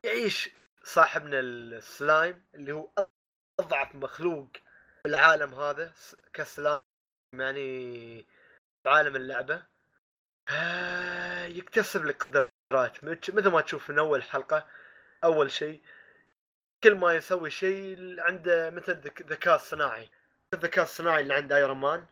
[0.04, 0.50] يعيش
[0.82, 2.90] صاحبنا السلايم اللي هو
[3.60, 4.48] أضعف مخلوق
[5.02, 5.92] في العالم هذا
[6.32, 6.80] كسلايم
[7.34, 8.22] يعني
[8.82, 9.66] في عالم اللعبة.
[10.48, 13.04] آه يكتسب لك قدرات.
[13.04, 14.68] مثل ما تشوف من أول حلقة
[15.24, 15.82] أول شيء
[16.84, 18.92] كل ما يسوي شيء عنده مثل
[19.22, 20.10] ذكاء صناعي.
[20.54, 22.06] الذكاء الصناعي اللي عند ايرون مان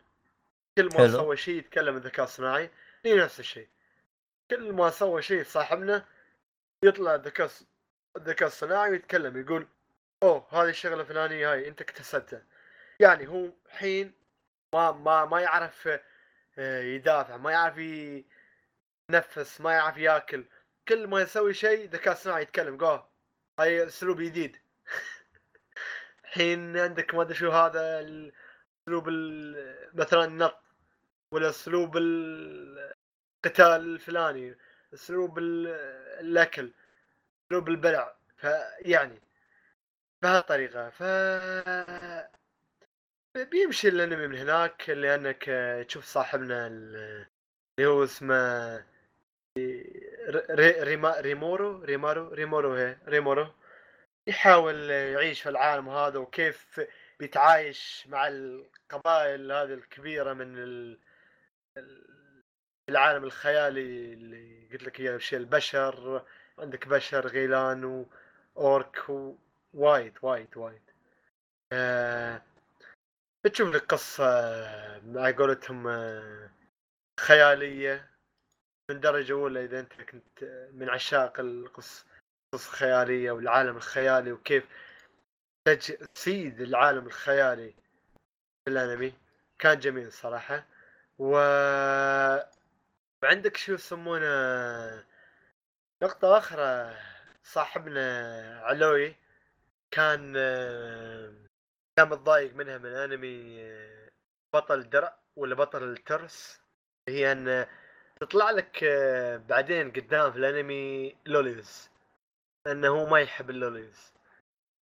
[0.77, 1.07] كل ما حلو.
[1.07, 2.71] سوى شيء يتكلم الذكاء الصناعي
[3.05, 3.69] هي نفس الشيء.
[4.51, 6.05] كل ما سوى شيء صاحبنا
[6.83, 7.49] يطلع الذكاء
[8.17, 9.67] الذكاء الصناعي ويتكلم يقول
[10.23, 12.45] أوه هذه الشغلة الفلانية هاي أنت اكتسبتها.
[12.99, 14.13] يعني هو حين
[14.73, 15.89] ما ما ما يعرف
[16.57, 17.77] آه، يدافع ما يعرف
[19.09, 20.45] ينفس ما يعرف ياكل.
[20.87, 22.99] كل ما يسوي شيء ذكاء اصطناعي يتكلم جو
[23.59, 24.57] هاي أسلوب جديد.
[26.25, 27.99] الحين عندك ما أدري شو هذا
[28.87, 29.09] أسلوب
[29.93, 30.63] مثلا النط
[31.31, 31.97] ولا أسلوب
[33.45, 34.55] القتال الفلاني
[34.93, 36.71] اسلوب الأكل
[37.47, 39.21] اسلوب البلع فيعني
[40.21, 41.03] بهالطريقه ف
[43.51, 45.43] بيمشي الأنمي من هناك لأنك
[45.87, 47.27] تشوف صاحبنا اللي
[47.81, 48.83] هو اسمه
[50.81, 53.47] ريما ريمورو ريمارو ريمورو هي ريمورو
[54.27, 56.81] يحاول يعيش في العالم هذا وكيف
[57.19, 60.57] بيتعايش مع القبائل هذه الكبيرة من
[62.93, 66.25] العالم الخيالي اللي قلت لك إياه شيء البشر
[66.59, 68.05] عندك بشر غيلان
[68.55, 69.09] و orc
[69.73, 70.81] وايد وايد وايد.
[71.71, 72.41] آه
[73.45, 74.25] بتشوف لك قصة
[75.19, 76.49] على قولتهم آه،
[77.19, 78.09] خيالية
[78.91, 80.43] من درجة أولى إذا أنت كنت
[80.73, 82.05] من عشاق القصة
[82.53, 84.63] قصة خيالية والعالم الخيالي وكيف
[85.67, 87.73] تجسيد العالم الخيالي
[88.65, 89.13] في الأنمي.
[89.59, 90.65] كان جميل صراحة.
[91.19, 91.37] و
[93.23, 95.05] وعندك شو يسمونه
[96.03, 96.95] نقطة أخرى
[97.43, 99.15] صاحبنا علوي
[99.91, 100.33] كان
[101.97, 103.63] كان متضايق منها من أنمي
[104.53, 106.61] بطل الدرع ولا بطل الترس
[107.07, 107.67] هي أن
[108.19, 108.85] تطلع لك
[109.49, 111.89] بعدين قدام في الأنمي lolis
[112.67, 114.13] أنه هو ما يحب ال lolis.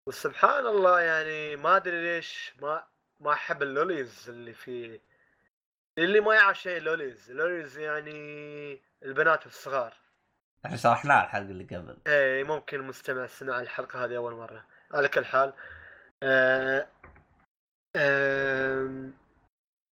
[0.06, 2.86] وسبحان الله يعني ما أدري ليش ما
[3.20, 5.00] ما أحب ال lolis اللي في
[5.98, 7.30] اللي ما يعرف شيء lolis.
[7.30, 9.94] lolis يعني البنات الصغار.
[10.66, 11.98] إحنا شرحناه الحلقة اللي قبل.
[12.06, 14.66] إيه ممكن المستمع سمع الحلقة هذه أول مرة.
[14.92, 15.52] على كل حال
[16.22, 16.88] آه
[17.96, 19.10] آه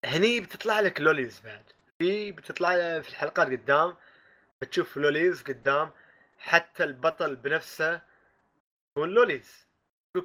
[0.04, 1.64] هني بتطلع لك لوليز بعد.
[1.98, 3.96] في بتطلع في الحلقات قدام
[4.62, 5.90] بتشوف لوليز قدام
[6.38, 8.00] حتى البطل بنفسه
[8.98, 9.66] هو لوليز.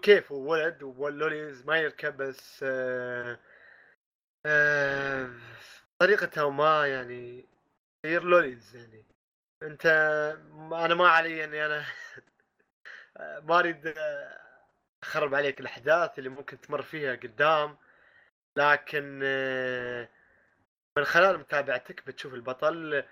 [0.01, 3.39] كيف هو ولد واللوليز ما يركب بس آه
[4.45, 5.29] آه
[5.99, 7.45] طريقته ما يعني
[8.05, 9.05] يصير لوليز يعني.
[9.63, 9.85] انت
[10.73, 11.85] أنا ما علي اني أنا
[13.47, 13.93] ما اريد
[15.03, 17.77] اخرب عليك الاحداث اللي ممكن تمر فيها قدام
[18.57, 19.19] لكن
[20.97, 23.03] من خلال متابعتك بتشوف البطل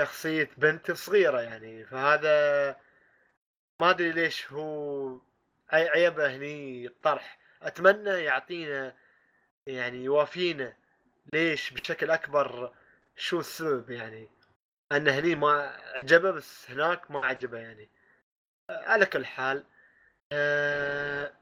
[0.00, 1.84] شخصية بنت صغيرة يعني.
[1.84, 2.76] فهذا
[3.80, 5.20] ما أدري ليش هو
[5.72, 8.96] عيبه هني الطرح أتمنى يعطينا
[9.66, 10.76] يعني يوافينا
[11.32, 12.72] ليش بشكل أكبر
[13.16, 14.28] شو السبب يعني؟
[14.92, 17.90] أن هني ما عجبه بس هناك ما عجبه يعني.
[18.70, 19.64] على كل حال
[20.32, 21.32] أه...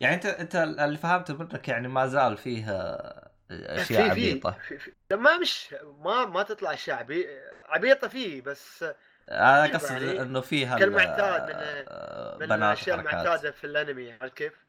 [0.00, 4.50] يعني أنت أنت اللي فهمته منك يعني ما زال فيها أشياء في عبيطة.
[4.50, 7.26] في في ما مش ما ما تطلع أشياء عبي...
[7.64, 8.84] عبيطة فيه بس
[9.30, 14.65] أنا قصدي يعني إنه فيها كالمعتاد من آه، من الأشياء المعتادة في الأنمي عارف كيف؟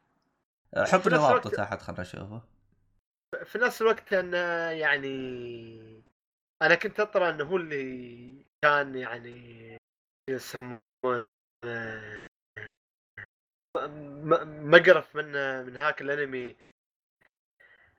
[0.76, 2.42] حط لي رابطه تحت خلنا نشوفه.
[3.44, 6.02] في نفس الوقت انه يعني
[6.62, 9.76] أنا كنت اطرى إنه هو اللي كان يعني
[10.30, 11.26] يسمونه
[14.62, 15.32] مقرف من
[15.66, 16.56] من هاك الأنمي.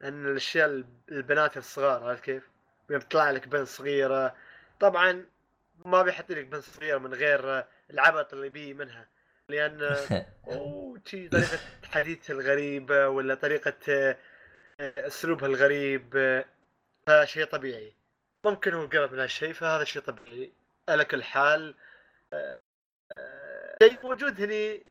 [0.04, 2.50] إن الأشياء البنات الصغار عارف كيف؟
[2.90, 4.36] بيطلع لك بنت صغيرة.
[4.80, 5.26] طبعا
[5.86, 9.08] ما بيحط لك بنت صغيرة من غير العبط اللي بيه منها.
[9.50, 9.82] لأن
[10.48, 14.16] أوه طريقة حديثها الغريبه ولا طريقة
[14.80, 16.44] أسلوبها الغريب
[17.08, 17.94] فشيء طبيعي.
[18.46, 20.52] ممكن هو قرب من هالشيء فهذا شيء طبيعي.
[20.90, 21.76] على كل حال
[23.84, 24.86] شيء موجود هني.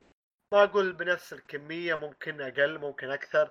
[0.52, 3.50] ما أقول بنفس الكمية ممكن أقل ممكن أكثر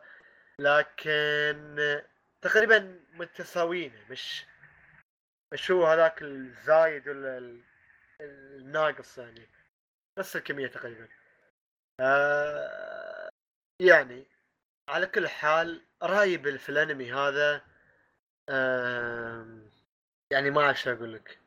[0.60, 2.02] لكن
[2.42, 3.94] تقريبا متساويين.
[4.10, 4.46] مش
[5.54, 7.62] مش هو هذاك الزايد ولا
[8.22, 9.57] الناقص يعني.
[10.18, 11.08] نفس الكمية تقريبا.
[12.00, 13.30] آه
[13.82, 14.26] يعني
[14.90, 17.62] على كل حال رايي في الانمي هذا
[18.50, 19.70] آه
[20.32, 21.40] يعني ما أعرف أقول لك.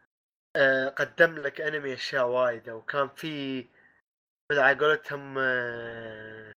[0.56, 3.66] آه قدم لك أنمي أشياء وايده وكان في
[4.52, 6.52] على قولتهم آه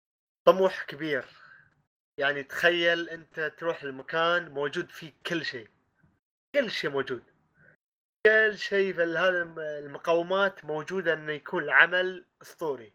[0.47, 1.25] طموح كبير.
[2.19, 5.69] يعني تخيل أنت تروح المكان موجود فيه كل شيء.
[6.55, 7.32] كل شيء موجود.
[8.25, 12.93] كل شيء في هذه المقومات موجودة إنه يكون العمل أسطوري.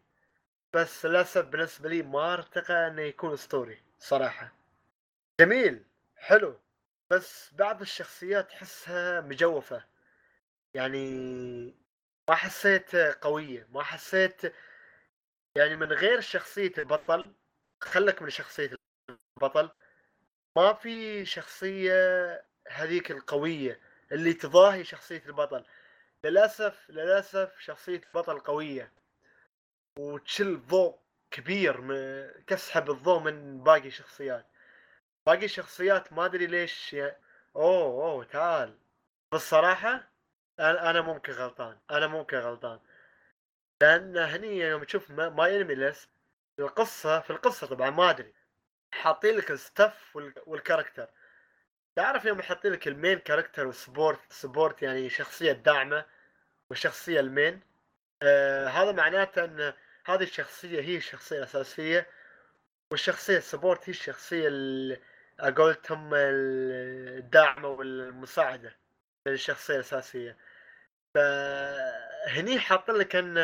[0.73, 4.53] بس للأسف بالنسبة لي ما أرتقى إنه يكون أسطوري صراحة.
[5.41, 5.85] جميل
[6.15, 6.59] حلو.
[7.09, 9.85] بس بعض الشخصيات تحسها مجوفة.
[10.73, 11.09] يعني
[12.29, 14.41] ما حسيت قوية ما حسيت
[15.55, 17.35] يعني من غير شخصية البطل
[17.81, 18.71] خلك من شخصية
[19.37, 19.69] البطل
[20.57, 21.93] ما في شخصية
[22.67, 23.88] هذيك القوية.
[24.11, 25.65] اللي تضاهي شخصية البطل.
[26.23, 28.91] للأسف للأسف شخصية البطل قوية.
[29.99, 30.99] وتشل ضوء
[31.31, 31.81] كبير
[32.47, 34.45] تسحب الضوء من باقي الشخصيات.
[35.27, 36.95] باقي الشخصيات ما أدري ليش.
[37.55, 38.77] أوه أوه تعال.
[39.31, 40.11] بالصراحة
[40.59, 41.77] أنا أنا ممكن غلطان.
[41.91, 42.79] أنا ممكن غلطان.
[43.81, 46.07] لأن هني يوم تشوف ما, ما ينمي لس
[46.59, 48.33] القصة في القصة طبعا ما أدري.
[48.91, 50.33] حاطين لك ال staff وال...
[50.45, 51.09] وال character
[51.99, 56.05] تعرف يوم يحطين لك ال main character وال support support يعني شخصية داعمة
[56.69, 57.61] والشخصيه ال main
[58.21, 59.73] آه هذا معناته إن
[60.05, 62.07] هذه الشخصية هي الشخصية الأساسية
[62.91, 65.01] والشخصية ال support هي الشخصية ال-
[65.57, 68.75] قولتهم الداعمة والمساعدة
[69.27, 70.37] للشخصية الأساسية.
[71.15, 73.37] فهني حاط لك إن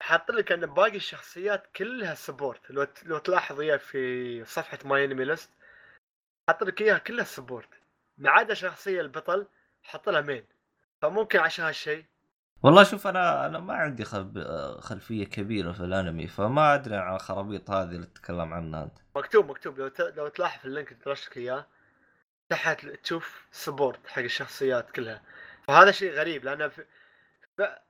[0.00, 5.50] حاط لك إن باقي الشخصيات كلها support لو لو تلاحظ في صفحة MyAnimeList
[6.48, 7.68] حط لك إياها كلها support.
[8.18, 9.46] ما عدا شخصية البطل
[9.82, 10.44] حط لها main
[11.02, 12.04] فممكن عشان هالشيء.
[12.62, 14.38] والله شوف أنا أنا ما عندي خلف...
[14.80, 18.98] خلفية كبيرة في الأنمي فما أدري عن الخرابيط هذه اللي تتكلم عنها أنت.
[19.16, 19.78] مكتوب مكتوب.
[19.78, 20.00] لو ت...
[20.00, 21.66] لو تلاحظ ال link اللي طرشت لك إياه
[22.50, 25.22] تحت تشوف support حق الشخصيات كلها.
[25.66, 26.84] فهذا شيء غريب لأن في...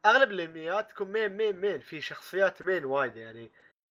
[0.06, 3.50] أغلب الأنميات تكون مين مين مين في شخصيات مين وايد يعني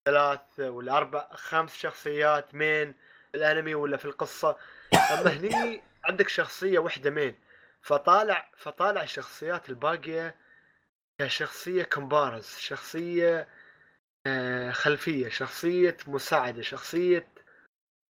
[0.06, 2.96] ثلاث ولا أربع خمس شخصيات مين
[3.36, 4.58] الانمي ولا في القصة.
[4.94, 7.36] أما هني عندك شخصية واحدة مين؟
[7.82, 10.36] فطالع فطالع الشخصيات الباقية
[11.20, 13.48] كشخصية كومبارز شخصية
[14.28, 17.28] آه، خلفية شخصية مساعدة شخصية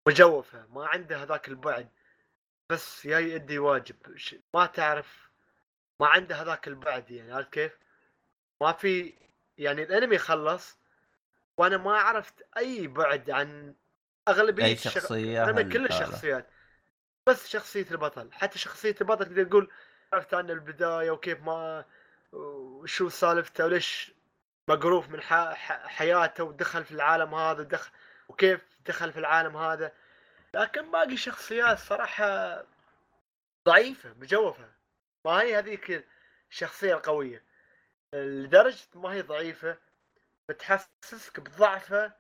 [0.08, 1.90] مجوفة ما عنده هذاك البعد.
[2.70, 3.96] بس جاي يؤدي واجب.
[4.54, 5.30] ما تعرف
[6.00, 7.78] ما عنده هذاك البعد يعني عرفت كيف؟
[8.62, 9.14] ما في
[9.58, 10.78] يعني الانمي خلص
[11.58, 13.76] وأنا ما عرفت أي بعد عن
[14.28, 15.86] اغلبيه أي شخصية هل- كل.
[15.86, 16.48] الشخصيات.
[17.28, 18.34] بس شخصية البطل.
[18.34, 19.72] حتى شخصية البطل تقدر تقول
[20.14, 21.86] عرفت عنه البداية وكيف ما
[22.32, 24.12] وشو سالفته وليش
[24.70, 25.34] مقروف من ح...
[25.34, 25.88] ح...
[25.88, 27.92] حياته ودخل في العالم هذا ودخل
[28.30, 29.92] وكيف دخل في العالم هذا.
[30.54, 32.64] لكن باقي شخصيات صراحة
[33.68, 34.70] ضعيفة مجوفة.
[35.26, 36.06] ما هي هذيك
[36.52, 37.44] الشخصية القوية.
[38.14, 39.78] لدرجة ما هي ضعيفة
[40.50, 42.12] بتحسسك بضعفة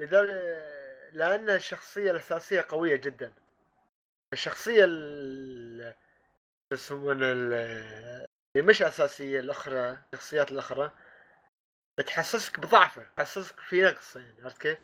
[0.00, 0.79] لدرجة
[1.12, 3.32] لأن الشخصية الأساسية قوية جدا
[4.32, 5.94] الشخصية ال
[6.72, 8.26] يسمونها ال-
[8.56, 10.90] اللي مش أساسية الأخرى الشخصيات الأخرى
[11.98, 14.78] بتحسسك بضعفه تحسسك في نقص يعني عرفت كيف؟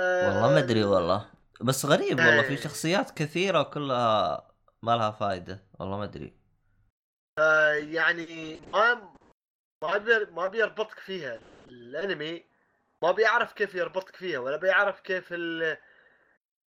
[0.00, 1.30] والله ما أدري والله
[1.60, 2.56] بس غريب والله في إيه.
[2.56, 4.50] شخصيات كثيرة وكلها
[4.82, 6.36] ما لها فائده والله ما أدري
[7.38, 9.14] آه، يعني ما
[10.30, 12.44] ما بيربطك فيها الأنمي
[13.02, 15.76] ما بيعرف كيف يربطك فيها ولا بيعرف كيف ال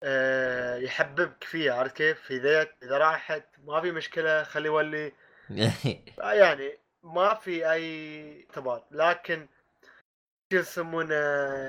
[0.04, 5.12] آه، يحببك فيها عرفت كيف؟ إذا إذا راحت ما في مشكلة خلي يولي.
[6.22, 9.48] آه، يعني ما في أي ارتباط لكن
[10.54, 11.16] شو يسمونه؟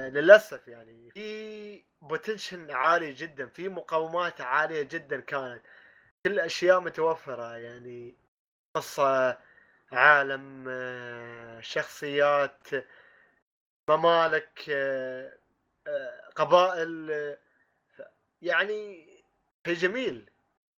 [0.08, 5.62] للأسف يعني في بوتنشن عالي جدا في مقاومات عالية جدا كانت.
[6.26, 8.16] كل أشياء متوفرة يعني
[8.74, 9.38] قصة
[9.92, 12.68] عالم آه، شخصيات
[13.90, 15.32] ممالك آه،
[15.86, 17.38] آه، قبائل آه،
[18.42, 19.06] يعني
[19.66, 20.30] شيء جميل.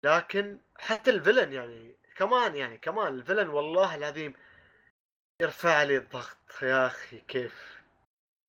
[0.03, 4.34] لكن حتى ال villain يعني كمان يعني كمان ال villain والله العظيم
[5.41, 7.82] يرفع لي الضغط يا أخي كيف؟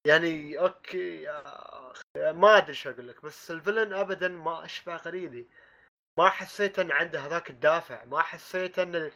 [0.06, 1.42] يعني okay يا
[1.90, 2.02] أخي،
[2.32, 5.46] ما أدري شو أقول لك بس ال villain ابدا ما أشبع غريبي.
[6.18, 9.12] ما حسيت إن عنده هذاك الدافع ما حسيت إن ال-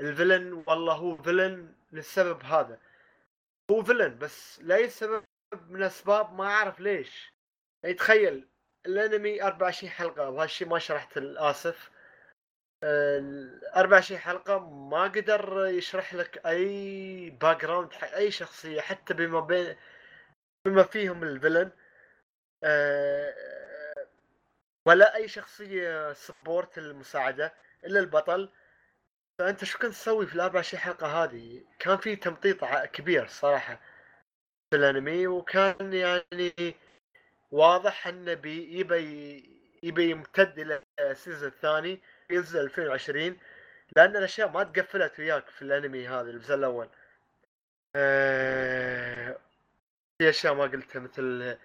[0.00, 2.78] ال villain والله هو villain للسبب هذا.
[3.70, 5.24] هو villain بس لأي سبب
[5.68, 7.28] من الأسباب ما أعرف ليش.
[7.84, 8.48] يعني تخيل
[8.86, 11.90] الأنمي 24 حلقة وهالشيء ما شرحت اسف
[12.84, 19.76] ال 24 حلقة ما قدر يشرح لك أي background حق أي شخصية حتى بما بين
[20.66, 21.72] بما فيهم ال villain.
[22.64, 23.34] آه،
[24.86, 28.52] ولا أي شخصية support المساعده إلا البطل.
[29.38, 33.80] فأنت شو كنت تسوي في ال 24 حلقة هذه؟ كان في تمطيط كبير صراحة
[34.70, 36.76] في الأنمي وكان يعني
[37.50, 38.80] واضح إنه بي
[39.82, 42.00] يبي يمتد إلى ال season الثاني
[42.30, 43.36] ينزل 2020
[43.96, 46.88] لأن الأشياء ما تقفلت وياك في الأنمي هذا الجزء الأول.
[47.96, 49.38] آه،
[50.18, 51.56] في أشياء ما قلتها مثل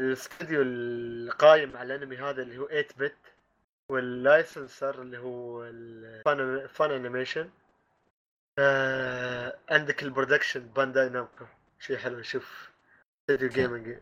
[0.00, 3.29] الاستوديو القايم على الأنمي هذا اللي هو 8bit
[3.90, 7.50] وال licensor اللي هو ال Funimation
[8.58, 11.44] آه عندك ال production Bandai Namco
[11.78, 12.70] شيء حلو شوف.
[13.20, 13.98] استوديو gaming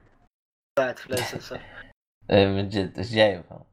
[0.79, 1.61] قاعد في licensor.
[2.31, 3.65] إيه من جد إيش جايبها؟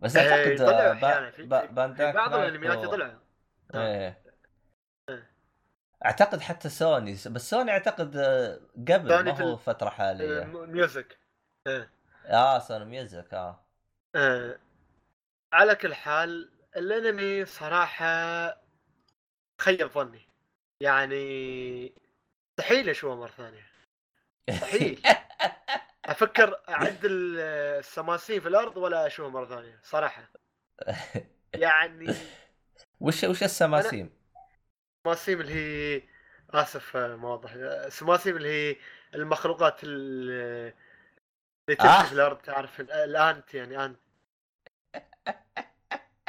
[0.00, 3.18] بس إيه، أعتقد آه، Bandai بعض الأنميات يطلعوا
[3.74, 4.24] إيه.
[6.04, 10.42] أعتقد حتى سوني بس سوني أعتقد آه، قبل ما هو فترة حالية.
[10.42, 11.18] آه، music
[12.26, 13.64] آه Sony Music آه.
[14.14, 14.58] آه،
[15.54, 18.06] على كل حال الانمي صراحة
[19.60, 20.28] خيب ظني.
[20.80, 21.94] يعني
[22.50, 23.66] مستحيل اشوفه مرة ثانية.
[24.50, 25.02] مستحيل
[26.04, 30.30] أفكر اعدل آه، السماسين في الأرض ولا أشوفه مرة ثانية صراحة.
[31.54, 32.14] يعني
[33.00, 34.10] وش وش السماسيم؟
[35.06, 36.02] السماسيم اللي هي
[36.50, 38.76] آسف آه، ما واضح السماسيم اللي هي
[39.14, 40.72] المخلوقات ال-
[41.68, 42.02] اللي تمشي آه.
[42.04, 44.03] في الأرض تعرف ال- ال ant يعني ant.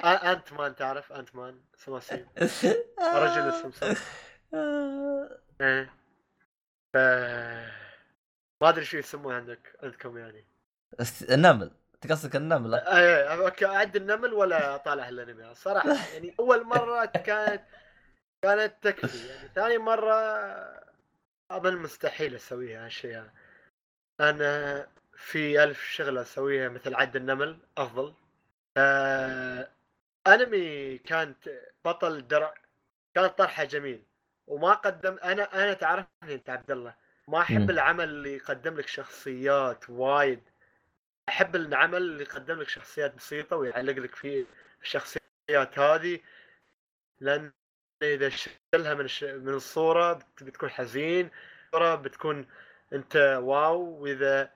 [0.05, 2.27] Ant-Man تعرف Ant-Man سماسيم.
[3.15, 3.95] رجل السمسم.
[5.61, 5.89] إيه.
[6.93, 6.97] ف
[8.61, 10.45] ما أدري شو يسموه عندك عندكم يعني.
[11.29, 11.71] النمل.
[11.95, 17.63] أنت قصدك النمله إيه أوكي، اعد النمل ولا اطالع الأنمي؟ صراحة يعني أول مرة كانت
[18.43, 19.27] كانت تكفي.
[19.27, 20.15] يعني ثاني مرة
[21.51, 23.33] أظن مستحيل أسويها هالشيء هذا
[24.19, 28.13] أنا في ألف شغلة أسويها مثل عد النمل أفضل.
[28.77, 29.71] آه
[30.27, 31.49] أنمي كانت
[31.85, 32.53] بطل درع
[33.15, 34.03] كان طرحه جميل
[34.47, 36.95] وما قدم أنا أنا تعرفني أنت عبد الله
[37.27, 37.69] ما أحب مم.
[37.69, 40.41] العمل اللي يقدم لك شخصيات وايد
[41.29, 44.45] أحب العمل اللي يقدم لك شخصيات بسيطة ويعلق لك في
[44.81, 46.19] الشخصيات هذه
[47.19, 47.51] لأن
[48.03, 49.23] إذا شلها من الش...
[49.23, 51.31] من الصورة بت- بتكون حزين
[51.65, 52.47] الصورة بتكون
[52.93, 54.51] أنت واو وإذا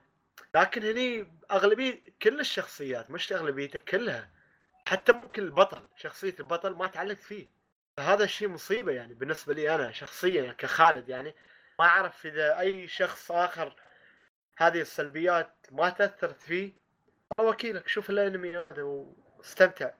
[0.54, 4.30] لكن هني أغلبية كل الشخصيات مش اغلبيتها كلها
[4.86, 7.46] حتى ممكن البطل شخصية البطل ما تعلقت فيه.
[7.96, 11.34] فهذا الشيء مصيبة يعني بالنسبة لي أنا شخصيا كخالد يعني.
[11.78, 13.76] ما أعرف إذا أي شخص آخر
[14.56, 16.72] هذه السلبيات ما تأثرت فيه
[17.38, 19.90] وكيلك شوف الأنمي هذا واستمتع.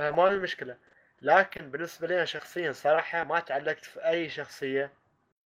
[0.00, 0.78] ما في مشكلة.
[1.22, 4.92] لكن بالنسبة لي أنا شخصيا صراحة ما تعلقت في أي شخصية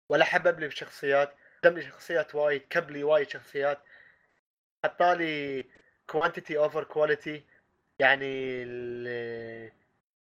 [0.09, 1.33] ولا حبب لي بشخصيات
[1.63, 3.79] قدم لي شخصيات وايد كب لي وايد شخصيات.
[4.85, 5.65] حط لي
[6.07, 7.43] quantity over quality
[7.99, 9.71] يعني ال-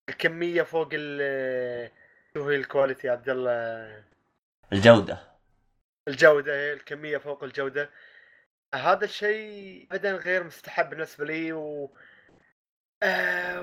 [0.09, 1.91] الكمية فوق ال
[2.33, 4.03] شو هي ال quality عبد الله؟
[4.73, 5.35] الجودة.
[6.07, 7.89] الجودة هي الكمية فوق الجودة.
[8.75, 11.95] هذا الشيء ابدا غير مستحب بالنسبة لي و
[13.03, 13.61] آه،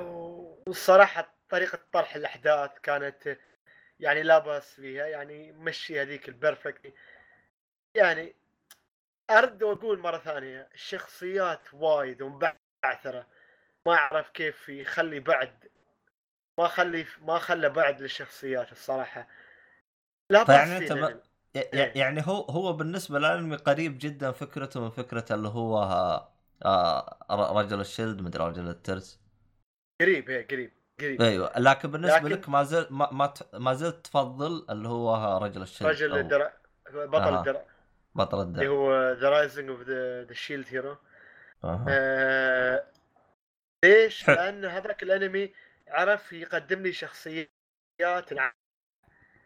[0.66, 3.38] والصراحة طريقة طرح الأحداث كانت
[4.00, 5.06] يعني لا بأس فيها.
[5.06, 6.94] يعني مشي هذيك البرفكت
[7.94, 8.34] يعني
[9.30, 13.26] أرد وأقول مرة ثانية الشخصيات وايد ومبعثرة
[13.86, 15.68] ما أعرف كيف يخلي بعد
[16.58, 19.28] ما خلي ما خلى بعد للشخصيات الصراحة
[20.30, 21.20] لا فيعني فيه أنت ما- الأنمي.
[21.54, 21.92] ي- ي- إيه.
[22.00, 26.32] يعني هو هو بالنسبة للأنمي قريب جدا فكرته من فكره اللي هو آه،
[26.64, 29.20] آه، ر- رجل ال shield مدري رجل الترس
[30.00, 34.06] قريب إيه قريب قريب أيوه لكن بالنسبة لكن- لك ما زلت ما, ما, ما زلت
[34.06, 36.52] تفضل اللي هو رجل ال shield رجل أو الدرع
[36.90, 37.38] بطل آه.
[37.40, 37.64] الدرع
[38.14, 39.80] بطل اللي الدرع هو The Rising of
[40.28, 40.96] the Shield Hero
[43.84, 45.52] ليش؟ لأن هذاك الأنمي
[45.88, 47.48] عرف يقدم لي شخصيات.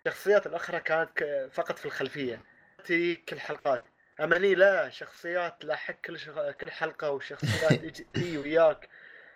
[0.07, 2.43] الشخصيات الأخرى كانت فقط في الخلفية.
[2.85, 3.85] تجي كل حلقات.
[4.21, 6.51] أما هني لا شخصيات لاحق كل شغ...
[6.51, 8.89] كل حلقة وشخصيات تجي تجي وياك.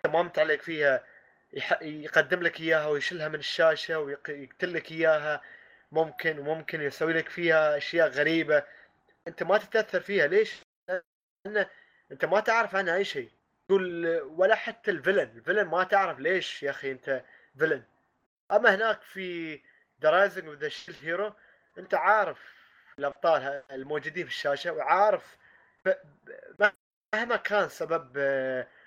[0.05, 1.03] أنت ما متعلق فيها.
[1.53, 1.81] يح...
[1.81, 5.41] يقدم لك إياها ويشيلها من الشاشة ويقتل لك إياها.
[5.91, 8.63] ممكن وممكن يسوي لك فيها أشياء غريبة.
[9.27, 10.27] أنت ما تتأثر فيها.
[10.27, 10.61] ليش؟
[11.45, 11.65] لأن
[12.11, 13.29] أنت ما تعرف عنها أي شيء.
[13.67, 15.37] تقول ولا حتى الفيلن.
[15.37, 17.23] الفيلن ما تعرف ليش يا أخي أنت
[17.57, 17.83] فيلن.
[18.51, 19.55] أما هناك في
[20.01, 20.69] The Rising of the
[21.01, 21.33] Hero
[21.77, 22.39] أنت عارف
[22.99, 25.37] الأبطال الموجودين في الشاشة وعارف
[27.13, 28.07] مهما كان سبب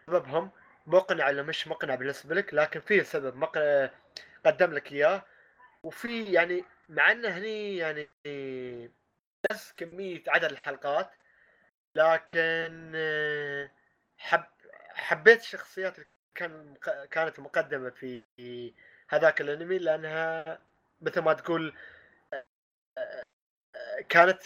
[0.06, 0.50] سببهم
[0.86, 3.90] مقنع ولا مش مقنع بالنسبة لك لكن في سبب مقنع
[4.46, 5.22] قدم لك إياه.
[5.82, 8.08] وفي يعني مع انه هني يعني
[9.52, 11.10] نفس كمية عدد الحلقات
[11.96, 13.70] لكن آه،
[14.18, 14.44] حب
[14.90, 16.74] حبيت الشخصيات اللي كان
[17.10, 18.74] كانت مقدمة في
[19.08, 20.58] هذاك الانمي لأنها
[21.00, 21.74] مثل ما تقول
[22.32, 22.44] آه،
[22.98, 24.42] آه، كانت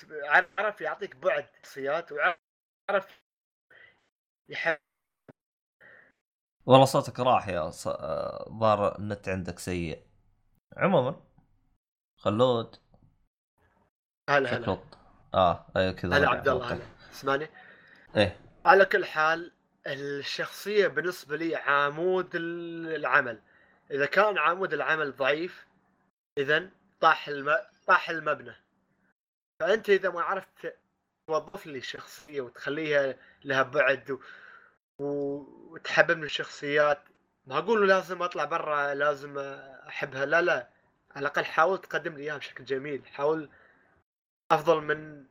[0.59, 3.23] عرف يعطيك بعد شخصيات وعرف
[4.49, 4.79] يحب.
[6.67, 7.71] والله صوتك راح يا
[8.51, 10.07] ظهر النت عندك سيء.
[10.77, 11.23] عموما
[12.17, 12.88] خلود.
[14.29, 14.63] هلا هلا.
[14.63, 14.85] شكله
[15.35, 16.73] آه أيوه كذا هلا عبد الله.
[16.73, 16.83] هلا.
[17.13, 17.51] تسمعني؟
[18.17, 18.37] إيه.
[18.65, 19.53] على كل حال
[19.87, 23.39] الشخصية بالنسبة لي عمود العمل.
[23.91, 25.67] إذا كان عمود العمل ضعيف
[26.39, 26.69] إذا
[27.01, 27.57] طاح الم...
[27.87, 28.55] طاح المبنى.
[29.61, 30.75] فأنت إذا ما عرفت
[31.29, 33.15] توظف لي الشخصية وتخليها
[33.45, 34.21] لها بعد و...
[34.99, 36.99] و- وتحبب من الشخصيات
[37.47, 39.39] ما أقول لازم أطلع برا لازم
[39.89, 40.27] أحبها.
[40.27, 40.69] لا لا.
[41.11, 43.07] على الأقل حاول تقدم لي إياها بشكل جميل.
[43.07, 43.51] حاول
[44.53, 45.27] أفضل من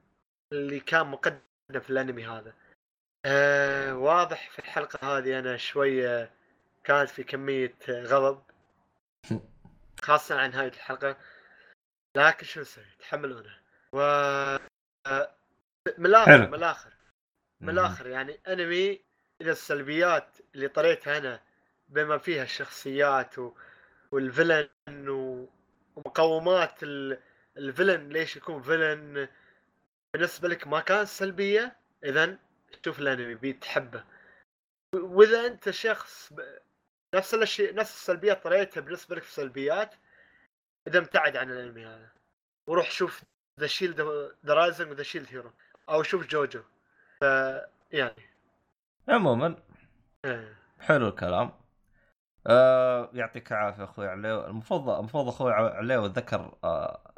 [0.53, 2.53] اللي كان مقدم في الأنمي هذا.
[3.25, 6.31] آه واضح في الحلقة هذه أنا شوية
[6.83, 8.43] كانت في كمية غضب
[10.01, 11.17] خاصة عن نهاية الحلقة.
[12.15, 13.57] لكن شو نسوي؟ تحملونه.
[13.93, 13.99] و
[15.07, 15.31] آه،
[15.97, 16.47] من الآخر.
[16.47, 16.93] من الآخر.
[17.61, 19.01] من الآخر يعني أنمي
[19.41, 21.41] إذا السلبيات اللي طريتها أنا
[21.89, 23.53] بما فيها الشخصيات و...
[24.11, 24.69] والفيلن
[25.09, 25.49] و...
[25.95, 27.19] ومقومات ال...
[27.57, 29.27] ال villain ليش يكون villain؟
[30.13, 32.37] بالنسبة لك ما كان سلبية اذا
[32.85, 34.03] شوف الأنمي بتحبه
[34.95, 36.33] وإذا أنت شخص.
[37.15, 39.95] نفس الشيء نفس السلبيات طريتها بالنسبة لك سلبيات
[40.87, 42.09] إذا ابتعد عن الأنمي هذا.
[42.67, 43.21] وروح شوف
[43.59, 44.01] The Shield
[44.45, 45.51] The Rising of The Shield Hero
[45.89, 46.61] أو شوف جوجو.
[47.21, 47.23] ف
[47.91, 48.29] يعني.
[49.07, 49.63] عموما
[50.25, 50.57] إيه.
[50.79, 51.51] حلو الكلام.
[52.47, 54.45] آه يعطيك العافية أخوي عليو.
[54.45, 57.16] المفروض المفروض أخوي عليو ذكر آه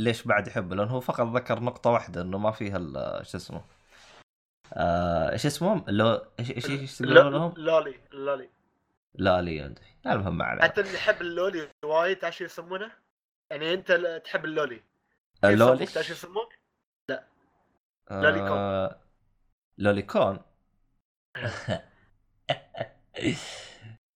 [0.00, 3.64] ليش بعد يحبه؟ لأنه هو فقط ذكر نقطة واحدة إنه ما فيها ال- شو اسمه؟
[4.72, 8.50] آه إيش اسمهم؟ اللي إيش إيش إيش لهم؟ لولي لولي.
[9.14, 9.86] لا لي أدري.
[10.06, 12.92] المهم ما عليه حتى اللي يحب اللولي وايد تعرف شو يسمونه؟
[13.50, 13.92] يعني أنت
[14.24, 14.82] تحب اللولي.
[15.44, 16.52] اللولي تعرف شو يسموك؟
[18.10, 18.48] لوليكون.
[18.58, 19.00] آه
[19.78, 20.38] لوليكون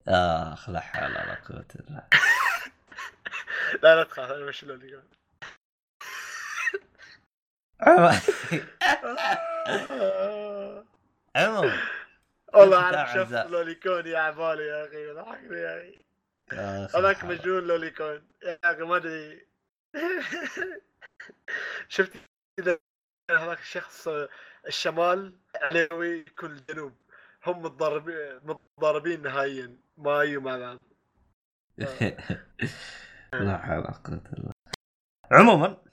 [0.07, 2.07] اخ لا حول ولا قوة إلا
[3.83, 4.87] لا لا تخاف أنا مش لولي.
[4.87, 5.24] بالله
[7.81, 8.21] عموما
[12.53, 13.33] والله اعرف شفت.
[13.33, 16.97] لوليكون يا عبالي يا أخي ضحكني يا أخي.
[16.97, 17.23] هذاك.
[17.23, 18.27] مجنون لوليكون.
[18.43, 19.47] يا أخي ما أدري.
[21.89, 22.11] شفت
[22.59, 22.79] إذا
[23.31, 24.07] هذاك الشخص
[24.67, 26.93] الشمال علوي يكون الجنوب
[27.45, 29.77] هم متضاربين متضاربين نهائيا.
[29.97, 30.79] ما يجوا مع بعض.
[33.33, 34.51] لا حول ولا قوة إلا بالله.
[35.31, 35.84] عموما.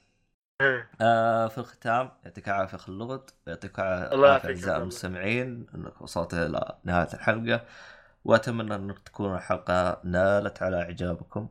[1.01, 4.83] آه في الختام يعطيك العافية خلود يعطيك الله العافيه أعزائي.
[4.83, 7.67] المستمعين إنك وصلت إلى نهاية الحلقة.
[8.25, 11.49] وأتمنى أنك تكون الحلقة نالت على إعجابكم.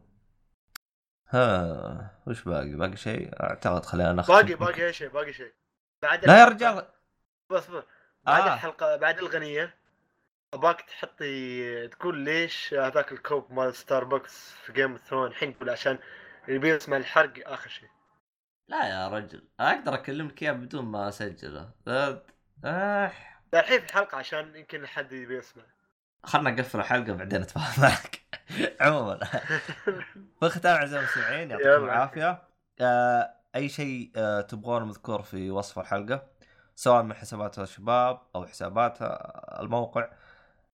[1.29, 4.33] ها وش باقي؟ باقي شيء؟ أعتقد خلينا نختم.
[4.33, 5.53] باقي باقي أي شيء باقي شيء.
[6.01, 6.87] بعد لا يا رجال.
[7.49, 7.63] بس
[8.23, 8.53] بعد آه.
[8.53, 9.75] الحلقة بعد الغنية
[10.53, 15.99] أباك تحطي تقول ليش هذاك الكوب مال ستاربكس في Game of Thrones الحين تقول عشان
[16.47, 17.89] اللي بيسمع الحرق آخر شيء.
[18.71, 22.21] لا يا رجل أقدر أكلمك إياه بدون ما أسجله آه.
[22.65, 23.11] آه.
[23.53, 25.63] الحين في الحلقة عشان يمكن حد يبي يسمع
[26.23, 28.21] خلنا نقفل الحلقة بعدين اتفاهم معك
[28.81, 29.19] عموما
[30.39, 31.83] في الختام اعزائي المستمعين يعطيكم.
[31.83, 32.43] العافية
[32.81, 36.27] آه، أي شيء آه، تبغونه مذكور في وصف الحلقة
[36.75, 38.97] سواء من حسابات الشباب أو حسابات
[39.61, 40.09] الموقع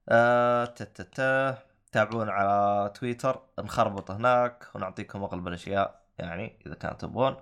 [0.09, 1.57] آه، تتتا
[1.91, 7.37] تابعونا على تويتر نخربط هناك ونعطيكم أغلب الأشياء يعني إذا كانت تبغون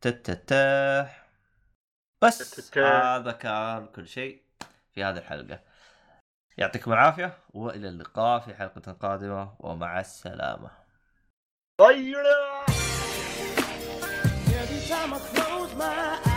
[0.00, 1.10] تتتا
[2.24, 2.78] بس.
[2.78, 4.42] هذا كان كل شيء
[4.94, 5.60] في هذه الحلقة.
[6.58, 10.70] يعطيكم العافية وإلى اللقاء في حلقة قادمة ومع السلامة.
[11.80, 12.64] طيرة!
[14.60, 16.29] Every time I close my